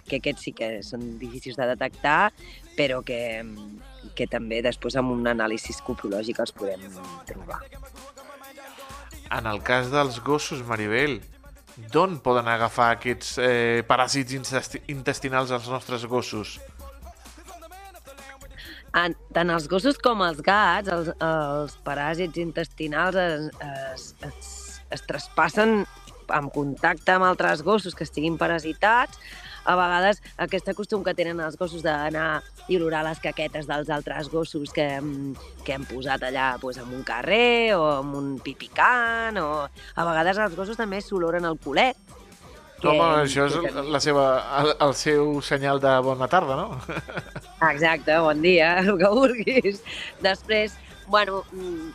que 0.10 0.19
aquests 0.19 0.45
sí 0.45 0.54
que 0.56 0.69
són 0.86 1.06
difícils 1.22 1.58
de 1.58 1.67
detectar, 1.72 2.32
però 2.78 3.02
que, 3.06 3.41
que 4.15 4.30
també 4.30 4.62
després 4.65 5.00
amb 5.00 5.15
un 5.15 5.26
anàlisi 5.30 5.76
coprològic 5.86 6.39
els 6.43 6.54
podem 6.56 6.86
trobar. 7.30 7.62
En 9.30 9.45
el 9.50 9.62
cas 9.62 9.91
dels 9.93 10.17
gossos, 10.26 10.63
Maribel, 10.65 11.19
d'on 11.93 12.17
poden 12.24 12.50
agafar 12.50 12.93
aquests 12.95 13.38
eh, 13.41 13.82
paràsits 13.88 14.36
intesti- 14.36 14.82
intestinals 14.91 15.54
els 15.56 15.69
nostres 15.69 16.06
gossos? 16.10 16.58
En, 18.98 19.13
tant 19.36 19.54
els 19.54 19.67
gossos 19.69 20.00
com 20.02 20.24
els 20.26 20.41
gats, 20.41 20.89
els, 20.89 21.12
els 21.22 21.76
paràsits 21.86 22.41
intestinals 22.41 23.19
es, 23.22 23.52
es, 23.62 24.08
es, 24.26 24.50
es 24.91 25.04
traspassen 25.08 25.86
en 26.30 26.49
contacte 26.54 27.12
amb 27.15 27.25
altres 27.25 27.63
gossos 27.65 27.95
que 27.95 28.04
estiguin 28.06 28.38
parasitats. 28.38 29.17
A 29.69 29.75
vegades 29.75 30.21
aquest 30.41 30.69
costum 30.73 31.04
que 31.04 31.13
tenen 31.13 31.39
els 31.43 31.58
gossos 31.60 31.82
d'anar 31.84 32.41
i 32.71 32.78
olorar 32.78 33.04
les 33.06 33.19
caquetes 33.21 33.67
dels 33.67 33.89
altres 33.93 34.30
gossos 34.32 34.71
que, 34.73 34.86
hem- 34.97 35.36
que 35.65 35.73
hem 35.75 35.84
posat 35.89 36.23
allà 36.25 36.54
doncs, 36.62 36.78
en 36.82 36.93
un 36.95 37.04
carrer 37.04 37.75
o 37.75 37.99
en 37.99 38.13
un 38.17 38.30
pipicant 38.39 39.38
o 39.41 39.49
a 39.67 40.06
vegades 40.08 40.38
els 40.38 40.56
gossos 40.58 40.78
també 40.80 41.02
s'oloren 41.02 41.45
el 41.45 41.58
culet. 41.60 41.97
que- 42.80 42.88
Home, 42.88 43.25
això 43.25 43.45
és 43.49 43.58
que 43.60 43.82
la 43.91 43.99
seva, 43.99 44.23
el, 44.62 44.69
el 44.88 44.93
seu 44.95 45.41
senyal 45.41 45.82
de 45.84 45.97
bona 45.99 46.30
tarda, 46.32 46.56
no? 46.56 46.80
Exacte, 47.73 48.17
bon 48.23 48.41
dia, 48.41 48.78
el 48.86 48.97
que 48.97 49.10
vulguis. 49.12 49.82
Després, 50.23 50.78
bueno, 51.08 51.43
mm, 51.52 51.91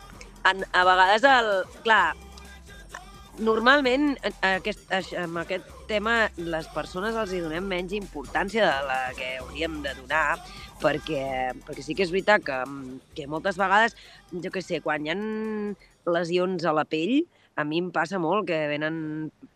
en, 0.51 0.63
a 0.71 0.83
vegades 0.85 1.23
el... 1.23 1.49
Clar, 1.83 2.13
normalment 3.39 4.13
en 4.23 4.35
aquest, 4.47 4.85
amb 5.19 5.41
aquest 5.41 5.67
tema 5.89 6.29
les 6.37 6.67
persones 6.73 7.17
els 7.19 7.33
hi 7.33 7.41
donem 7.43 7.65
menys 7.67 7.95
importància 7.97 8.65
de 8.67 8.87
la 8.87 8.99
que 9.17 9.35
hauríem 9.41 9.81
de 9.83 9.93
donar 9.97 10.37
perquè, 10.81 11.53
perquè 11.65 11.83
sí 11.83 11.95
que 11.95 12.05
és 12.05 12.13
veritat 12.13 12.43
que, 12.45 12.59
que 13.15 13.27
moltes 13.31 13.59
vegades, 13.59 13.95
jo 14.31 14.51
què 14.51 14.63
sé, 14.63 14.81
quan 14.83 15.05
hi 15.05 15.13
ha 15.13 15.17
lesions 16.15 16.65
a 16.65 16.75
la 16.75 16.85
pell, 16.87 17.23
a 17.55 17.63
mi 17.63 17.79
em 17.79 17.87
passa 17.95 18.19
molt 18.19 18.47
que 18.49 18.57
venen 18.67 18.95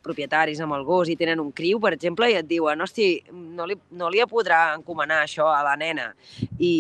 propietaris 0.06 0.62
amb 0.64 0.76
el 0.78 0.86
gos 0.88 1.10
i 1.12 1.18
tenen 1.20 1.42
un 1.44 1.52
criu, 1.56 1.82
per 1.84 1.92
exemple, 1.96 2.30
i 2.32 2.38
et 2.40 2.48
diuen, 2.48 2.80
hosti, 2.82 3.10
no 3.32 3.68
li, 3.68 3.76
no 4.00 4.08
li 4.12 4.24
podrà 4.32 4.62
encomanar 4.78 5.20
això 5.26 5.50
a 5.52 5.60
la 5.68 5.76
nena. 5.80 6.08
I, 6.64 6.74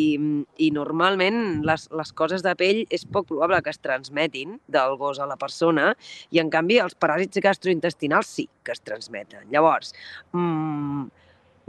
i 0.63 0.71
normalment 0.75 1.62
les, 1.67 1.89
les 1.91 2.13
coses 2.15 2.43
de 2.45 2.55
pell 2.60 2.86
és 2.89 3.03
poc 3.03 3.27
probable 3.32 3.60
que 3.65 3.73
es 3.73 3.84
transmetin 3.84 4.58
del 4.71 4.95
gos 4.99 5.19
a 5.19 5.27
la 5.27 5.38
persona 5.39 5.91
i, 6.32 6.39
en 6.39 6.51
canvi, 6.53 6.79
els 6.79 6.95
paràsits 6.95 7.43
gastrointestinals 7.43 8.36
sí 8.39 8.47
que 8.63 8.75
es 8.75 8.84
transmeten. 8.86 9.49
Llavors, 9.51 9.91
mmm, 10.32 11.10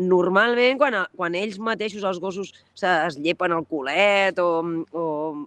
normalment, 0.00 0.78
quan, 0.80 0.96
quan 1.16 1.34
ells 1.36 1.58
mateixos, 1.60 2.04
els 2.08 2.18
gossos, 2.22 2.50
se- 2.78 2.92
es 3.06 3.18
llepen 3.20 3.52
el 3.52 3.66
culet 3.68 4.38
o, 4.40 4.48
o, 4.96 5.04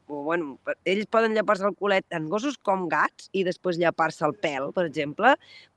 o 0.08 0.22
bueno, 0.30 0.58
ells 0.86 1.10
poden 1.10 1.34
llepar-se 1.34 1.66
el 1.66 1.76
culet 1.76 2.06
en 2.14 2.30
gossos 2.30 2.60
com 2.62 2.86
gats 2.92 3.30
i 3.34 3.44
després 3.48 3.80
llepar-se 3.82 4.26
el 4.28 4.36
pèl, 4.38 4.70
per 4.76 4.86
exemple, 4.90 5.34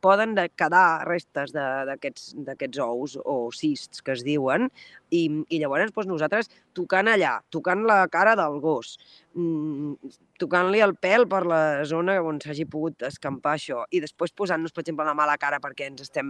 poden 0.06 0.36
de 0.38 0.46
quedar 0.54 1.02
restes 1.08 1.52
d'aquests 1.56 2.78
ous 2.84 3.16
o 3.24 3.36
cists 3.54 4.04
que 4.06 4.14
es 4.14 4.22
diuen 4.26 4.68
i, 5.10 5.26
i 5.50 5.58
llavors 5.60 5.90
doncs, 5.90 6.08
nosaltres 6.10 6.50
tocant 6.76 7.10
allà, 7.10 7.36
tocant 7.54 7.82
la 7.88 7.98
cara 8.12 8.34
del 8.38 8.58
gos, 8.62 8.94
mm, 9.34 10.12
tocant-li 10.42 10.82
el 10.84 10.94
pèl 11.02 11.26
per 11.30 11.42
la 11.48 11.60
zona 11.88 12.18
on 12.22 12.38
s'hagi 12.42 12.68
pogut 12.70 13.06
escampar 13.08 13.56
això, 13.56 13.82
i 13.90 14.02
després 14.04 14.34
posant-nos, 14.36 14.74
per 14.74 14.84
exemple, 14.84 15.06
la 15.08 15.16
mala 15.18 15.38
cara 15.40 15.60
perquè 15.62 15.90
ens 15.90 16.04
estem, 16.06 16.28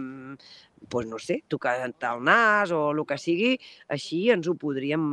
doncs 0.87 1.11
no 1.11 1.21
sé, 1.21 1.41
tocant 1.51 1.83
el 2.11 2.23
nas 2.23 2.73
o 2.73 2.87
el 2.93 3.03
que 3.05 3.19
sigui, 3.21 3.57
així 3.93 4.27
ens 4.33 4.47
ho 4.47 4.55
podríem, 4.55 5.03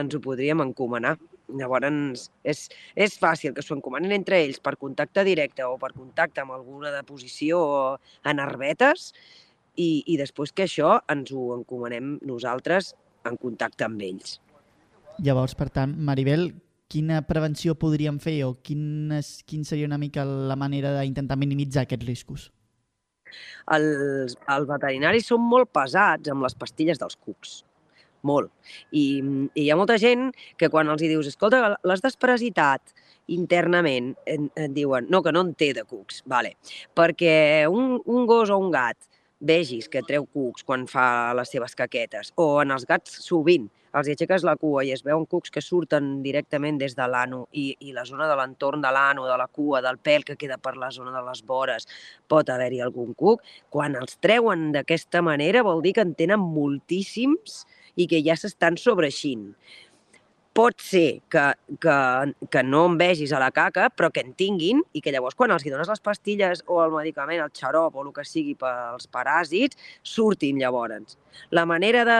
ens 0.00 0.14
ho 0.14 0.20
podríem 0.24 0.64
encomanar. 0.66 1.16
Llavors, 1.52 2.30
és, 2.42 2.60
és 2.96 3.16
fàcil 3.20 3.52
que 3.52 3.62
s'ho 3.62 3.76
encomanin 3.76 4.14
entre 4.16 4.38
ells 4.40 4.60
per 4.64 4.76
contacte 4.80 5.24
directe 5.26 5.66
o 5.68 5.76
per 5.78 5.92
contacte 5.92 6.40
amb 6.40 6.54
alguna 6.56 6.92
deposició 6.94 7.58
en 8.24 8.40
herbetes 8.40 9.10
i, 9.76 10.02
i 10.06 10.16
després 10.16 10.54
que 10.56 10.64
això 10.64 10.96
ens 11.12 11.32
ho 11.34 11.50
encomanem 11.56 12.16
nosaltres 12.24 12.94
en 13.28 13.36
contacte 13.40 13.84
amb 13.84 14.00
ells. 14.04 14.38
Llavors, 15.24 15.54
per 15.54 15.68
tant, 15.74 15.94
Maribel, 16.00 16.48
quina 16.90 17.20
prevenció 17.26 17.74
podríem 17.78 18.18
fer 18.22 18.38
o 18.46 18.54
quin, 18.64 19.12
és, 19.14 19.36
quin 19.46 19.64
seria 19.68 19.88
una 19.88 20.00
mica 20.00 20.24
la 20.24 20.56
manera 20.56 20.94
d'intentar 20.96 21.38
minimitzar 21.40 21.84
aquests 21.84 22.08
riscos? 22.08 22.48
Els, 23.74 24.34
els 24.54 24.66
veterinaris 24.68 25.28
són 25.30 25.42
molt 25.42 25.72
pesats 25.74 26.30
amb 26.30 26.44
les 26.46 26.54
pastilles 26.58 27.00
dels 27.00 27.16
cucs. 27.16 27.62
Molt. 28.24 28.50
I, 28.90 29.04
I 29.54 29.64
hi 29.66 29.70
ha 29.70 29.78
molta 29.78 29.98
gent 30.00 30.30
que 30.60 30.70
quan 30.72 30.90
els 30.92 31.04
hi 31.04 31.10
dius, 31.12 31.28
escolta, 31.30 31.76
l'has 31.84 32.04
desparasitat 32.04 32.94
internament, 33.32 34.12
et, 34.28 34.48
et 34.60 34.72
diuen, 34.74 35.08
no, 35.12 35.22
que 35.24 35.32
no 35.32 35.44
en 35.46 35.54
té 35.56 35.72
de 35.76 35.84
cucs. 35.88 36.22
Vale. 36.28 36.54
Perquè 36.96 37.36
un, 37.70 37.98
un 38.04 38.26
gos 38.28 38.52
o 38.52 38.58
un 38.60 38.72
gat 38.74 38.98
vegis 39.44 39.88
que 39.92 40.04
treu 40.06 40.26
cucs 40.26 40.64
quan 40.64 40.86
fa 40.88 41.06
les 41.36 41.50
seves 41.52 41.76
caquetes, 41.76 42.32
o 42.40 42.58
en 42.62 42.72
els 42.74 42.86
gats 42.88 43.20
sovint 43.24 43.68
els 43.94 44.08
aixeques 44.10 44.42
la 44.42 44.56
cua 44.58 44.82
i 44.82 44.90
es 44.90 45.04
veuen 45.06 45.22
cucs 45.30 45.52
que 45.54 45.62
surten 45.62 46.16
directament 46.24 46.80
des 46.80 46.96
de 46.98 47.04
l'ano 47.06 47.44
i, 47.52 47.68
i 47.86 47.92
la 47.94 48.02
zona 48.08 48.26
de 48.26 48.34
l'entorn 48.40 48.82
de 48.82 48.90
l'ano, 48.90 49.26
de 49.28 49.36
la 49.38 49.46
cua, 49.46 49.82
del 49.84 50.00
pèl 50.02 50.26
que 50.26 50.34
queda 50.40 50.58
per 50.58 50.74
la 50.80 50.90
zona 50.90 51.12
de 51.14 51.22
les 51.22 51.44
vores, 51.46 51.86
pot 52.26 52.50
haver-hi 52.50 52.80
algun 52.82 53.14
cuc. 53.14 53.44
Quan 53.70 53.94
els 54.00 54.18
treuen 54.18 54.72
d'aquesta 54.74 55.22
manera 55.22 55.62
vol 55.62 55.84
dir 55.84 55.94
que 55.94 56.02
en 56.02 56.16
tenen 56.18 56.42
moltíssims 56.42 57.62
i 57.96 58.06
que 58.10 58.22
ja 58.24 58.36
s'estan 58.38 58.78
sobreixint. 58.80 59.52
Pot 60.54 60.78
ser 60.78 61.24
que, 61.26 61.42
que, 61.82 61.94
que 62.46 62.60
no 62.62 62.84
en 62.86 62.94
vegis 62.94 63.32
a 63.34 63.40
la 63.42 63.50
caca, 63.50 63.88
però 63.90 64.12
que 64.14 64.22
en 64.22 64.36
tinguin 64.38 64.84
i 64.94 65.00
que 65.02 65.10
llavors 65.10 65.34
quan 65.34 65.50
els 65.50 65.64
hi 65.66 65.72
dones 65.72 65.90
les 65.90 66.02
pastilles 66.04 66.62
o 66.70 66.78
el 66.84 66.92
medicament, 66.94 67.42
el 67.42 67.50
xarop 67.50 67.96
o 67.98 68.04
el 68.04 68.12
que 68.14 68.22
sigui 68.22 68.54
pels 68.60 69.10
paràsits, 69.10 69.80
surtin 70.06 70.60
llavors. 70.62 71.16
La 71.50 71.64
manera 71.66 72.04
de 72.06 72.18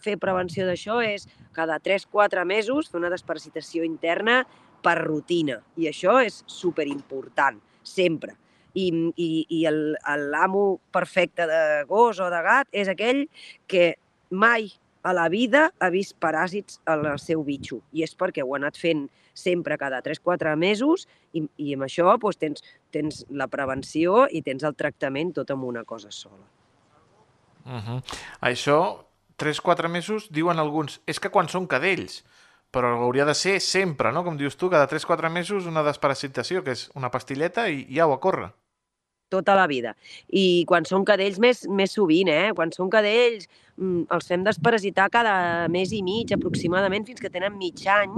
fer 0.00 0.16
prevenció 0.16 0.64
d'això 0.64 1.02
és 1.04 1.28
cada 1.52 1.76
3-4 1.76 2.46
mesos 2.48 2.88
fer 2.88 3.02
una 3.02 3.12
desparasitació 3.12 3.84
interna 3.84 4.40
per 4.80 4.96
rutina. 5.02 5.60
I 5.76 5.90
això 5.90 6.16
és 6.24 6.40
superimportant, 6.48 7.60
sempre. 7.84 8.38
I, 8.76 8.88
i, 9.20 9.28
i 9.56 9.62
l'amo 9.68 10.64
perfecte 10.92 11.44
de 11.48 11.60
gos 11.88 12.24
o 12.24 12.32
de 12.32 12.40
gat 12.44 12.68
és 12.72 12.88
aquell 12.92 13.24
que 13.68 13.94
mai 14.30 14.68
a 15.06 15.12
la 15.14 15.28
vida 15.30 15.68
ha 15.78 15.88
vist 15.94 16.16
paràsits 16.18 16.80
al 16.90 17.06
seu 17.22 17.44
bitxo. 17.46 17.78
I 17.94 18.02
és 18.02 18.16
perquè 18.18 18.42
ho 18.42 18.54
ha 18.54 18.58
anat 18.58 18.78
fent 18.80 19.06
sempre 19.38 19.78
cada 19.78 20.00
3-4 20.02 20.56
mesos 20.58 21.06
i, 21.32 21.44
i 21.62 21.76
amb 21.76 21.86
això 21.86 22.08
doncs, 22.18 22.40
tens, 22.42 22.64
tens 22.90 23.22
la 23.30 23.46
prevenció 23.52 24.24
i 24.26 24.42
tens 24.42 24.66
el 24.66 24.74
tractament 24.74 25.30
tot 25.36 25.52
amb 25.54 25.68
una 25.68 25.84
cosa 25.84 26.10
sola. 26.10 26.42
Uh 27.66 27.82
-huh. 27.82 28.02
Això, 28.40 29.04
3-4 29.38 29.88
mesos, 29.88 30.28
diuen 30.32 30.58
alguns, 30.58 31.00
és 31.06 31.20
que 31.20 31.30
quan 31.30 31.48
són 31.48 31.66
cadells, 31.66 32.24
però 32.72 32.98
hauria 32.98 33.24
de 33.24 33.34
ser 33.34 33.60
sempre, 33.60 34.12
no? 34.12 34.24
Com 34.24 34.36
dius 34.36 34.56
tu, 34.56 34.70
cada 34.70 34.88
3-4 34.88 35.30
mesos 35.30 35.66
una 35.66 35.82
desparasitació, 35.82 36.64
que 36.64 36.72
és 36.72 36.90
una 36.94 37.10
pastilleta 37.10 37.68
i, 37.68 37.86
i 37.88 38.00
au 38.00 38.12
a 38.12 38.20
córrer. 38.20 38.50
Tota 39.28 39.54
la 39.58 39.66
vida. 39.66 39.94
I 40.30 40.64
quan 40.68 40.86
són 40.86 41.04
cadells 41.06 41.38
més, 41.42 41.64
més 41.68 41.94
sovint, 41.96 42.30
eh? 42.30 42.52
Quan 42.56 42.72
són 42.74 42.90
cadells 42.92 43.48
mm, 43.76 44.06
els 44.14 44.30
fem 44.30 44.44
desparasitar 44.46 45.08
cada 45.12 45.34
mes 45.72 45.92
i 45.96 46.02
mig 46.06 46.32
aproximadament 46.34 47.06
fins 47.08 47.22
que 47.22 47.32
tenen 47.32 47.56
mig 47.58 47.82
any 47.90 48.14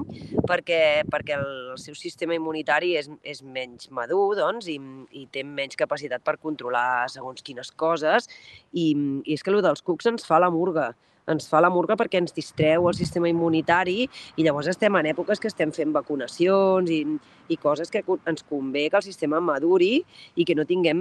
perquè, 0.49 1.05
perquè 1.09 1.39
el 1.39 1.79
seu 1.81 1.97
sistema 1.99 2.37
immunitari 2.37 2.95
és, 3.01 3.11
és 3.23 3.43
menys 3.43 3.91
madur 3.95 4.37
doncs, 4.39 4.69
i, 4.69 4.79
i 5.17 5.27
té 5.33 5.45
menys 5.45 5.79
capacitat 5.81 6.25
per 6.25 6.39
controlar 6.43 7.09
segons 7.13 7.45
quines 7.45 7.73
coses 7.73 8.29
i, 8.73 8.93
i 9.25 9.37
és 9.37 9.45
que 9.45 9.55
el 9.55 9.63
dels 9.65 9.85
cucs 9.85 10.09
ens 10.13 10.27
fa 10.29 10.41
la 10.43 10.53
murga 10.53 10.93
ens 11.29 11.49
fa 11.51 11.61
la 11.63 11.71
murga 11.73 11.97
perquè 11.99 12.21
ens 12.23 12.35
distreu 12.37 12.89
el 12.89 12.97
sistema 12.97 13.29
immunitari 13.31 14.07
i 14.37 14.47
llavors 14.47 14.71
estem 14.73 14.97
en 14.99 15.11
èpoques 15.11 15.41
que 15.41 15.51
estem 15.51 15.73
fent 15.77 15.93
vacunacions 15.95 16.91
i, 16.93 17.03
i 17.49 17.59
coses 17.61 17.93
que 17.93 18.03
ens 18.03 18.45
convé 18.49 18.89
que 18.89 19.01
el 19.01 19.07
sistema 19.07 19.41
maduri 19.45 19.99
i 20.37 20.47
que 20.49 20.57
no 20.59 20.67
tinguem, 20.69 21.01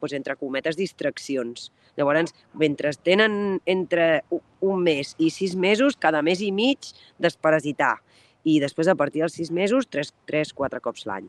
doncs, 0.00 0.16
entre 0.16 0.36
cometes, 0.40 0.78
distraccions. 0.78 1.70
Llavors, 1.98 2.34
mentre 2.54 2.92
tenen 3.02 3.58
entre 3.66 4.24
un 4.64 4.82
mes 4.84 5.14
i 5.18 5.30
sis 5.34 5.56
mesos, 5.58 5.98
cada 5.98 6.22
mes 6.22 6.42
i 6.44 6.52
mig 6.54 6.92
desparasitar. 7.18 7.96
I 8.48 8.60
després, 8.62 8.88
a 8.88 8.96
partir 8.96 9.24
dels 9.24 9.34
sis 9.36 9.50
mesos, 9.52 9.88
tres, 9.90 10.14
tres 10.26 10.54
quatre 10.56 10.80
cops 10.80 11.06
l'any. 11.06 11.28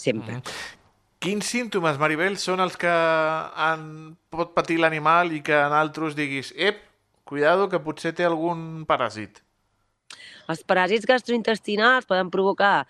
Sempre. 0.00 0.40
Mhm. 0.40 0.78
Quins 1.20 1.44
símptomes, 1.44 1.98
Maribel, 2.00 2.38
són 2.40 2.62
els 2.64 2.78
que 2.80 2.88
en 2.88 4.16
pot 4.32 4.54
patir 4.56 4.78
l'animal 4.80 5.34
i 5.36 5.42
que 5.44 5.52
en 5.52 5.74
altres 5.76 6.14
diguis 6.16 6.54
ep, 6.56 6.78
cuidado, 7.30 7.68
que 7.70 7.80
potser 7.82 8.12
té 8.16 8.26
algun 8.26 8.84
paràsit? 8.88 9.40
Els 10.50 10.64
paràsits 10.66 11.06
gastrointestinals 11.06 12.08
poden 12.10 12.30
provocar 12.34 12.88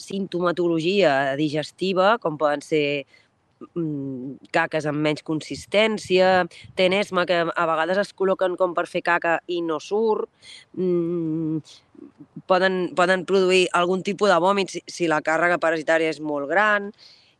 sintomatologia 0.00 1.36
digestiva, 1.38 2.16
com 2.22 2.38
poden 2.40 2.64
ser 2.64 3.04
mm, 3.76 4.48
caques 4.54 4.88
amb 4.88 5.04
menys 5.04 5.22
consistència, 5.26 6.32
tenesma, 6.78 7.26
que 7.28 7.42
a 7.44 7.66
vegades 7.70 8.00
es 8.02 8.12
col·loquen 8.16 8.56
com 8.60 8.74
per 8.74 8.88
fer 8.90 9.04
caca 9.04 9.38
i 9.46 9.60
no 9.62 9.78
surt, 9.80 10.30
mm, 10.74 11.60
poden, 12.50 12.82
poden 12.98 13.26
produir 13.28 13.66
algun 13.78 14.02
tipus 14.02 14.32
de 14.32 14.40
vòmit 14.42 14.72
si, 14.72 14.82
si 14.88 15.10
la 15.10 15.22
càrrega 15.24 15.60
parasitària 15.62 16.10
és 16.10 16.22
molt 16.24 16.50
gran, 16.50 16.90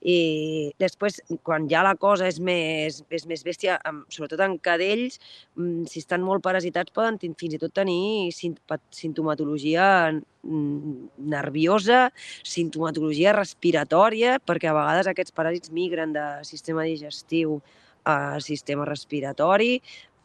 i 0.02 0.72
després, 0.82 1.20
quan 1.46 1.68
ja 1.70 1.84
la 1.86 1.94
cosa 1.94 2.26
és 2.26 2.40
més, 2.42 2.98
és 3.14 3.26
més 3.30 3.44
bèstia, 3.46 3.76
amb, 3.86 4.02
sobretot 4.10 4.40
en 4.42 4.56
cadells, 4.58 5.20
mm, 5.54 5.86
si 5.86 6.02
estan 6.02 6.24
molt 6.26 6.42
parasitats 6.42 6.90
poden 6.94 7.20
fins 7.22 7.54
i 7.54 7.60
tot 7.62 7.72
tenir 7.72 8.32
sintomatologia 8.34 9.86
mm, 10.10 10.94
nerviosa, 11.32 12.08
sintomatologia 12.42 13.36
respiratòria, 13.36 14.40
perquè 14.42 14.72
a 14.72 14.74
vegades 14.74 15.06
aquests 15.06 15.36
paràsits 15.38 15.70
migren 15.70 16.12
de 16.16 16.26
sistema 16.42 16.82
digestiu 16.82 17.60
a 18.04 18.40
sistema 18.42 18.84
respiratori. 18.88 19.78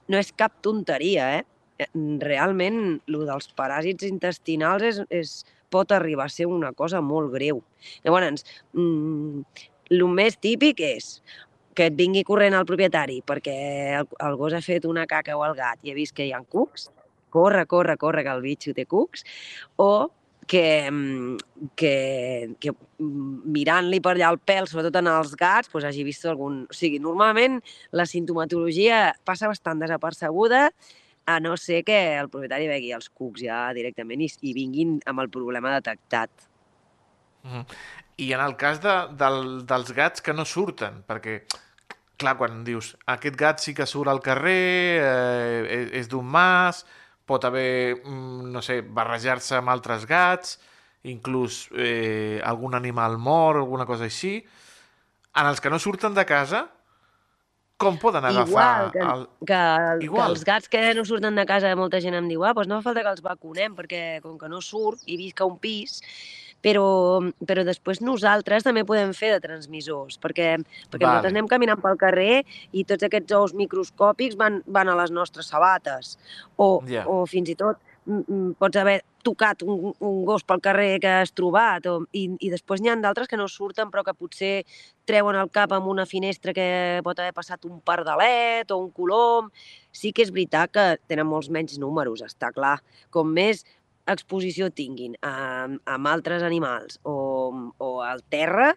No 0.10 0.18
és 0.18 0.34
cap 0.34 0.58
tonteria, 0.66 1.38
eh? 1.38 1.44
Eh, 1.78 1.90
Realment, 2.24 2.80
el 3.06 3.26
dels 3.30 3.52
paràsits 3.54 4.08
intestinals 4.08 4.82
és, 4.88 5.02
és, 5.13 5.34
pot 5.69 5.91
arribar 5.91 6.27
a 6.27 6.34
ser 6.34 6.47
una 6.47 6.73
cosa 6.73 7.01
molt 7.01 7.34
greu. 7.34 7.62
Llavors, 8.06 8.45
mm, 8.73 9.43
el 9.91 10.03
més 10.12 10.38
típic 10.38 10.82
és 10.84 11.21
que 11.77 11.88
et 11.91 11.95
vingui 11.95 12.23
corrent 12.25 12.56
el 12.58 12.65
propietari 12.65 13.21
perquè 13.25 13.58
el, 13.99 14.08
el 14.25 14.38
gos 14.39 14.56
ha 14.58 14.63
fet 14.65 14.86
una 14.89 15.06
caca 15.06 15.38
o 15.38 15.43
el 15.45 15.56
gat 15.56 15.84
i 15.84 15.91
ha 15.91 15.97
vist 15.97 16.15
que 16.17 16.25
hi 16.25 16.34
ha 16.34 16.41
cucs, 16.41 16.89
corre, 17.30 17.65
corre, 17.69 17.97
corre, 18.01 18.23
que 18.25 18.34
el 18.34 18.41
bitxo 18.41 18.73
té 18.73 18.88
cucs, 18.89 19.23
o 19.77 20.10
que, 20.47 20.89
mm, 20.89 21.38
que, 21.75 21.93
que 22.60 22.71
mm, 22.71 23.51
mirant-li 23.53 23.99
per 24.01 24.15
allà 24.15 24.32
el 24.34 24.39
pèl, 24.39 24.65
sobretot 24.65 24.95
en 25.01 25.12
els 25.12 25.36
gats, 25.38 25.69
doncs 25.69 25.89
hagi 25.89 26.06
vist 26.08 26.25
algun... 26.25 26.63
O 26.71 26.77
sigui, 26.77 27.01
normalment 27.03 27.60
la 27.91 28.08
sintomatologia 28.10 29.12
passa 29.27 29.51
bastant 29.51 29.84
desapercebuda, 29.84 30.69
a 31.28 31.40
no 31.44 31.58
ser 31.60 31.84
que 31.84 31.98
el 32.16 32.30
propietari 32.32 32.70
vegi 32.72 32.94
els 32.96 33.10
cucs 33.12 33.44
ja 33.44 33.68
directament 33.76 34.24
i, 34.24 34.30
i 34.48 34.54
vinguin 34.56 34.96
amb 35.12 35.20
el 35.20 35.30
problema 35.30 35.74
detectat. 35.76 36.32
Mhm. 37.44 37.66
I 38.18 38.32
en 38.34 38.42
el 38.42 38.56
cas 38.58 38.80
de, 38.82 38.94
del, 39.20 39.42
dels 39.68 39.92
gats 39.94 40.24
que 40.26 40.34
no 40.34 40.46
surten, 40.48 41.04
perquè, 41.06 41.42
clar, 42.18 42.34
quan 42.40 42.63
dius 42.66 42.96
aquest 43.13 43.36
gat 43.38 43.62
sí 43.62 43.76
que 43.78 43.86
surt 43.86 44.10
al 44.10 44.24
carrer, 44.26 45.04
eh, 45.04 45.60
és, 45.76 45.92
és 46.02 46.10
d'un 46.10 46.26
mas, 46.26 46.82
pot 47.28 47.44
haver, 47.46 48.00
mm, 48.00 48.48
no 48.56 48.63
sé, 48.63 48.80
barrejar-se 48.82 49.60
amb 49.60 49.70
altres 49.70 50.08
gats, 50.10 50.58
inclús 51.04 51.68
eh, 51.76 52.40
algun 52.44 52.74
animal 52.80 53.20
mort, 53.20 53.60
alguna 53.60 53.86
cosa 53.86 54.08
així. 54.08 54.40
En 55.36 55.46
els 55.46 55.62
que 55.62 55.70
no 55.70 55.78
surten 55.78 56.16
de 56.16 56.26
casa, 56.26 56.66
com 57.78 57.98
poden 58.02 58.26
agafar... 58.26 58.48
Igual, 58.50 58.92
que, 58.92 59.00
el... 59.00 59.28
que, 59.46 59.62
que 60.02 60.06
Igual. 60.10 60.32
els 60.34 60.44
gats 60.48 60.68
que 60.70 60.82
no 60.98 61.06
surten 61.06 61.38
de 61.38 61.46
casa, 61.46 61.76
molta 61.78 62.02
gent 62.02 62.18
em 62.18 62.28
diu, 62.30 62.44
ah, 62.44 62.56
doncs 62.58 62.72
no 62.72 62.82
fa 62.82 62.90
falta 62.90 63.06
que 63.06 63.13
els 63.13 63.24
vacunem, 63.26 63.78
perquè 63.78 64.02
com 64.26 64.38
que 64.42 64.50
no 64.50 64.62
surt 64.66 65.06
i 65.06 65.18
visc 65.20 65.42
a 65.42 65.48
un 65.50 65.60
pis, 65.62 66.00
però, 66.66 66.88
però 67.46 67.63
després 67.68 68.02
nosaltres 68.02 68.66
també 68.66 68.82
podem 68.88 69.13
fer 69.13 69.30
de 69.36 69.42
transmissors, 69.44 70.18
perquè, 70.18 70.56
perquè 70.90 71.04
Vale. 71.06 71.12
nosaltres 71.12 71.36
anem 71.36 71.50
caminant 71.52 71.84
pel 71.84 72.00
carrer 72.02 72.42
i 72.74 72.84
tots 72.84 73.06
aquests 73.06 73.38
ous 73.38 73.54
microscòpics 73.54 74.40
van, 74.42 74.63
van 74.66 74.90
a 74.90 74.98
les 74.98 75.13
nostres 75.13 75.54
sabates. 75.54 76.18
O, 76.58 76.82
Ja. 76.90 77.06
o 77.06 77.26
fins 77.30 77.54
i 77.54 77.56
tot 77.56 77.78
pots 78.58 78.80
haver 78.80 79.02
tocat 79.28 79.63
un, 79.68 79.92
un 80.00 80.20
gos 80.28 80.46
pel 80.48 80.63
carrer 80.63 80.98
que 81.04 81.12
has 81.20 81.34
trobat, 81.36 81.88
o, 81.92 82.00
i, 82.16 82.28
i 82.40 82.52
després 82.54 82.82
n'hi 82.82 82.92
ha 82.94 82.98
d'altres 83.04 83.28
que 83.28 83.40
no 83.40 83.50
surten 83.52 83.92
però 83.92 84.06
que 84.08 84.16
potser 84.16 84.54
treuen 85.08 85.38
el 85.40 85.52
cap 85.54 85.76
amb 85.76 85.92
una 85.92 86.08
finestra 86.10 86.56
que 86.56 86.68
pot 87.06 87.20
haver 87.20 87.36
passat 87.36 87.68
un 87.68 87.82
pardalet 87.84 88.72
o 88.72 88.80
un 88.86 88.92
colom. 88.96 89.52
Sí 89.92 90.13
que 90.13 90.24
és 90.24 90.32
veritat 90.32 90.72
que 90.72 90.88
tenen 91.10 91.28
molts 91.28 91.52
menys 91.54 91.78
números, 91.82 92.24
està 92.26 92.54
clar. 92.56 92.78
Com 93.12 93.32
més 93.34 93.66
exposició 94.08 94.70
tinguin 94.72 95.18
a, 95.26 95.68
amb 95.68 96.10
altres 96.10 96.44
animals 96.48 97.00
o, 97.04 97.18
o 97.84 97.90
al 98.06 98.24
terra, 98.32 98.72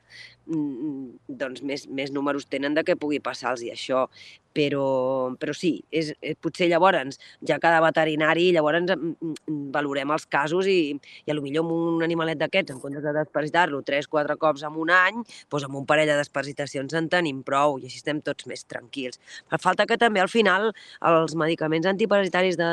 doncs 0.50 1.62
més, 1.62 1.86
més 1.88 2.10
números 2.12 2.48
tenen 2.50 2.74
de 2.74 2.84
que 2.86 2.98
pugui 2.98 3.20
passar-los 3.22 3.62
i 3.66 3.70
això. 3.72 4.06
Però, 4.50 5.30
però 5.38 5.52
sí, 5.54 5.76
és, 5.94 6.08
és, 6.18 6.34
potser 6.42 6.66
llavors 6.66 7.20
ja 7.46 7.60
cada 7.62 7.78
veterinari 7.84 8.48
llavors 8.50 8.80
mm, 8.82 9.12
mm, 9.22 9.68
valorem 9.70 10.10
els 10.10 10.24
casos 10.26 10.66
i, 10.66 10.96
i 10.98 11.30
a 11.30 11.36
lo 11.38 11.44
millor 11.44 11.62
amb 11.62 11.76
un 11.76 12.02
animalet 12.02 12.40
d'aquests, 12.40 12.74
en 12.74 12.80
comptes 12.82 13.04
de 13.04 13.12
desparasitar-lo 13.14 13.78
3-4 13.86 14.34
cops 14.42 14.64
en 14.66 14.80
un 14.82 14.90
any, 14.90 15.20
doncs 15.54 15.68
amb 15.68 15.78
un 15.78 15.86
parell 15.86 16.10
de 16.10 16.18
desparasitacions 16.18 16.96
en 16.98 17.06
tenim 17.12 17.44
prou 17.46 17.78
i 17.78 17.86
així 17.86 18.00
estem 18.02 18.18
tots 18.26 18.48
més 18.50 18.66
tranquils. 18.66 19.22
Fa 19.46 19.60
falta 19.62 19.86
que 19.86 20.00
també 20.02 20.18
al 20.18 20.32
final 20.32 20.72
els 20.98 21.38
medicaments 21.38 21.86
antiparasitaris 21.86 22.58
de, 22.58 22.72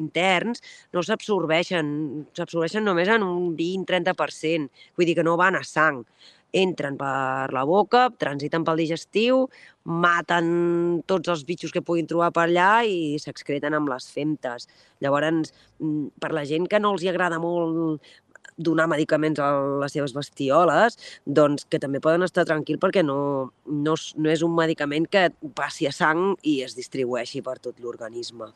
interns 0.00 0.64
no 0.96 1.04
s'absorbeixen, 1.04 1.92
s'absorbeixen 2.40 2.88
només 2.88 3.12
en 3.12 3.28
un 3.28 3.52
20-30%, 3.58 4.72
vull 4.96 5.12
dir 5.12 5.18
que 5.20 5.28
no 5.28 5.36
van 5.36 5.60
a 5.60 5.64
sang 5.66 6.06
entren 6.52 6.96
per 6.96 7.52
la 7.52 7.64
boca, 7.68 8.08
transiten 8.20 8.64
pel 8.64 8.80
digestiu, 8.80 9.46
maten 9.84 11.02
tots 11.08 11.28
els 11.32 11.44
bitxos 11.48 11.72
que 11.72 11.82
puguin 11.84 12.08
trobar 12.08 12.30
per 12.32 12.46
allà 12.46 12.84
i 12.84 13.18
s'excreten 13.20 13.76
amb 13.76 13.90
les 13.92 14.08
femtes. 14.12 14.68
Llavors, 15.00 15.52
mm, 15.80 16.20
per 16.20 16.32
la 16.32 16.44
gent 16.44 16.68
que 16.68 16.80
no 16.80 16.92
els 16.92 17.02
hi 17.02 17.08
agrada 17.08 17.38
molt 17.38 18.00
donar 18.58 18.88
medicaments 18.90 19.38
a 19.38 19.48
les 19.82 19.92
seves 19.94 20.12
bestioles, 20.12 20.98
doncs 21.24 21.64
que 21.70 21.78
també 21.78 22.00
poden 22.00 22.26
estar 22.26 22.44
tranquils 22.44 22.80
perquè 22.82 23.04
no, 23.04 23.52
no, 23.66 23.94
no 23.94 24.30
és 24.30 24.42
un 24.42 24.54
medicament 24.54 25.06
que 25.06 25.30
passi 25.54 25.86
a 25.86 25.92
sang 25.92 26.34
i 26.42 26.60
es 26.66 26.74
distribueixi 26.74 27.40
per 27.42 27.58
tot 27.62 27.78
l'organisme. 27.80 28.50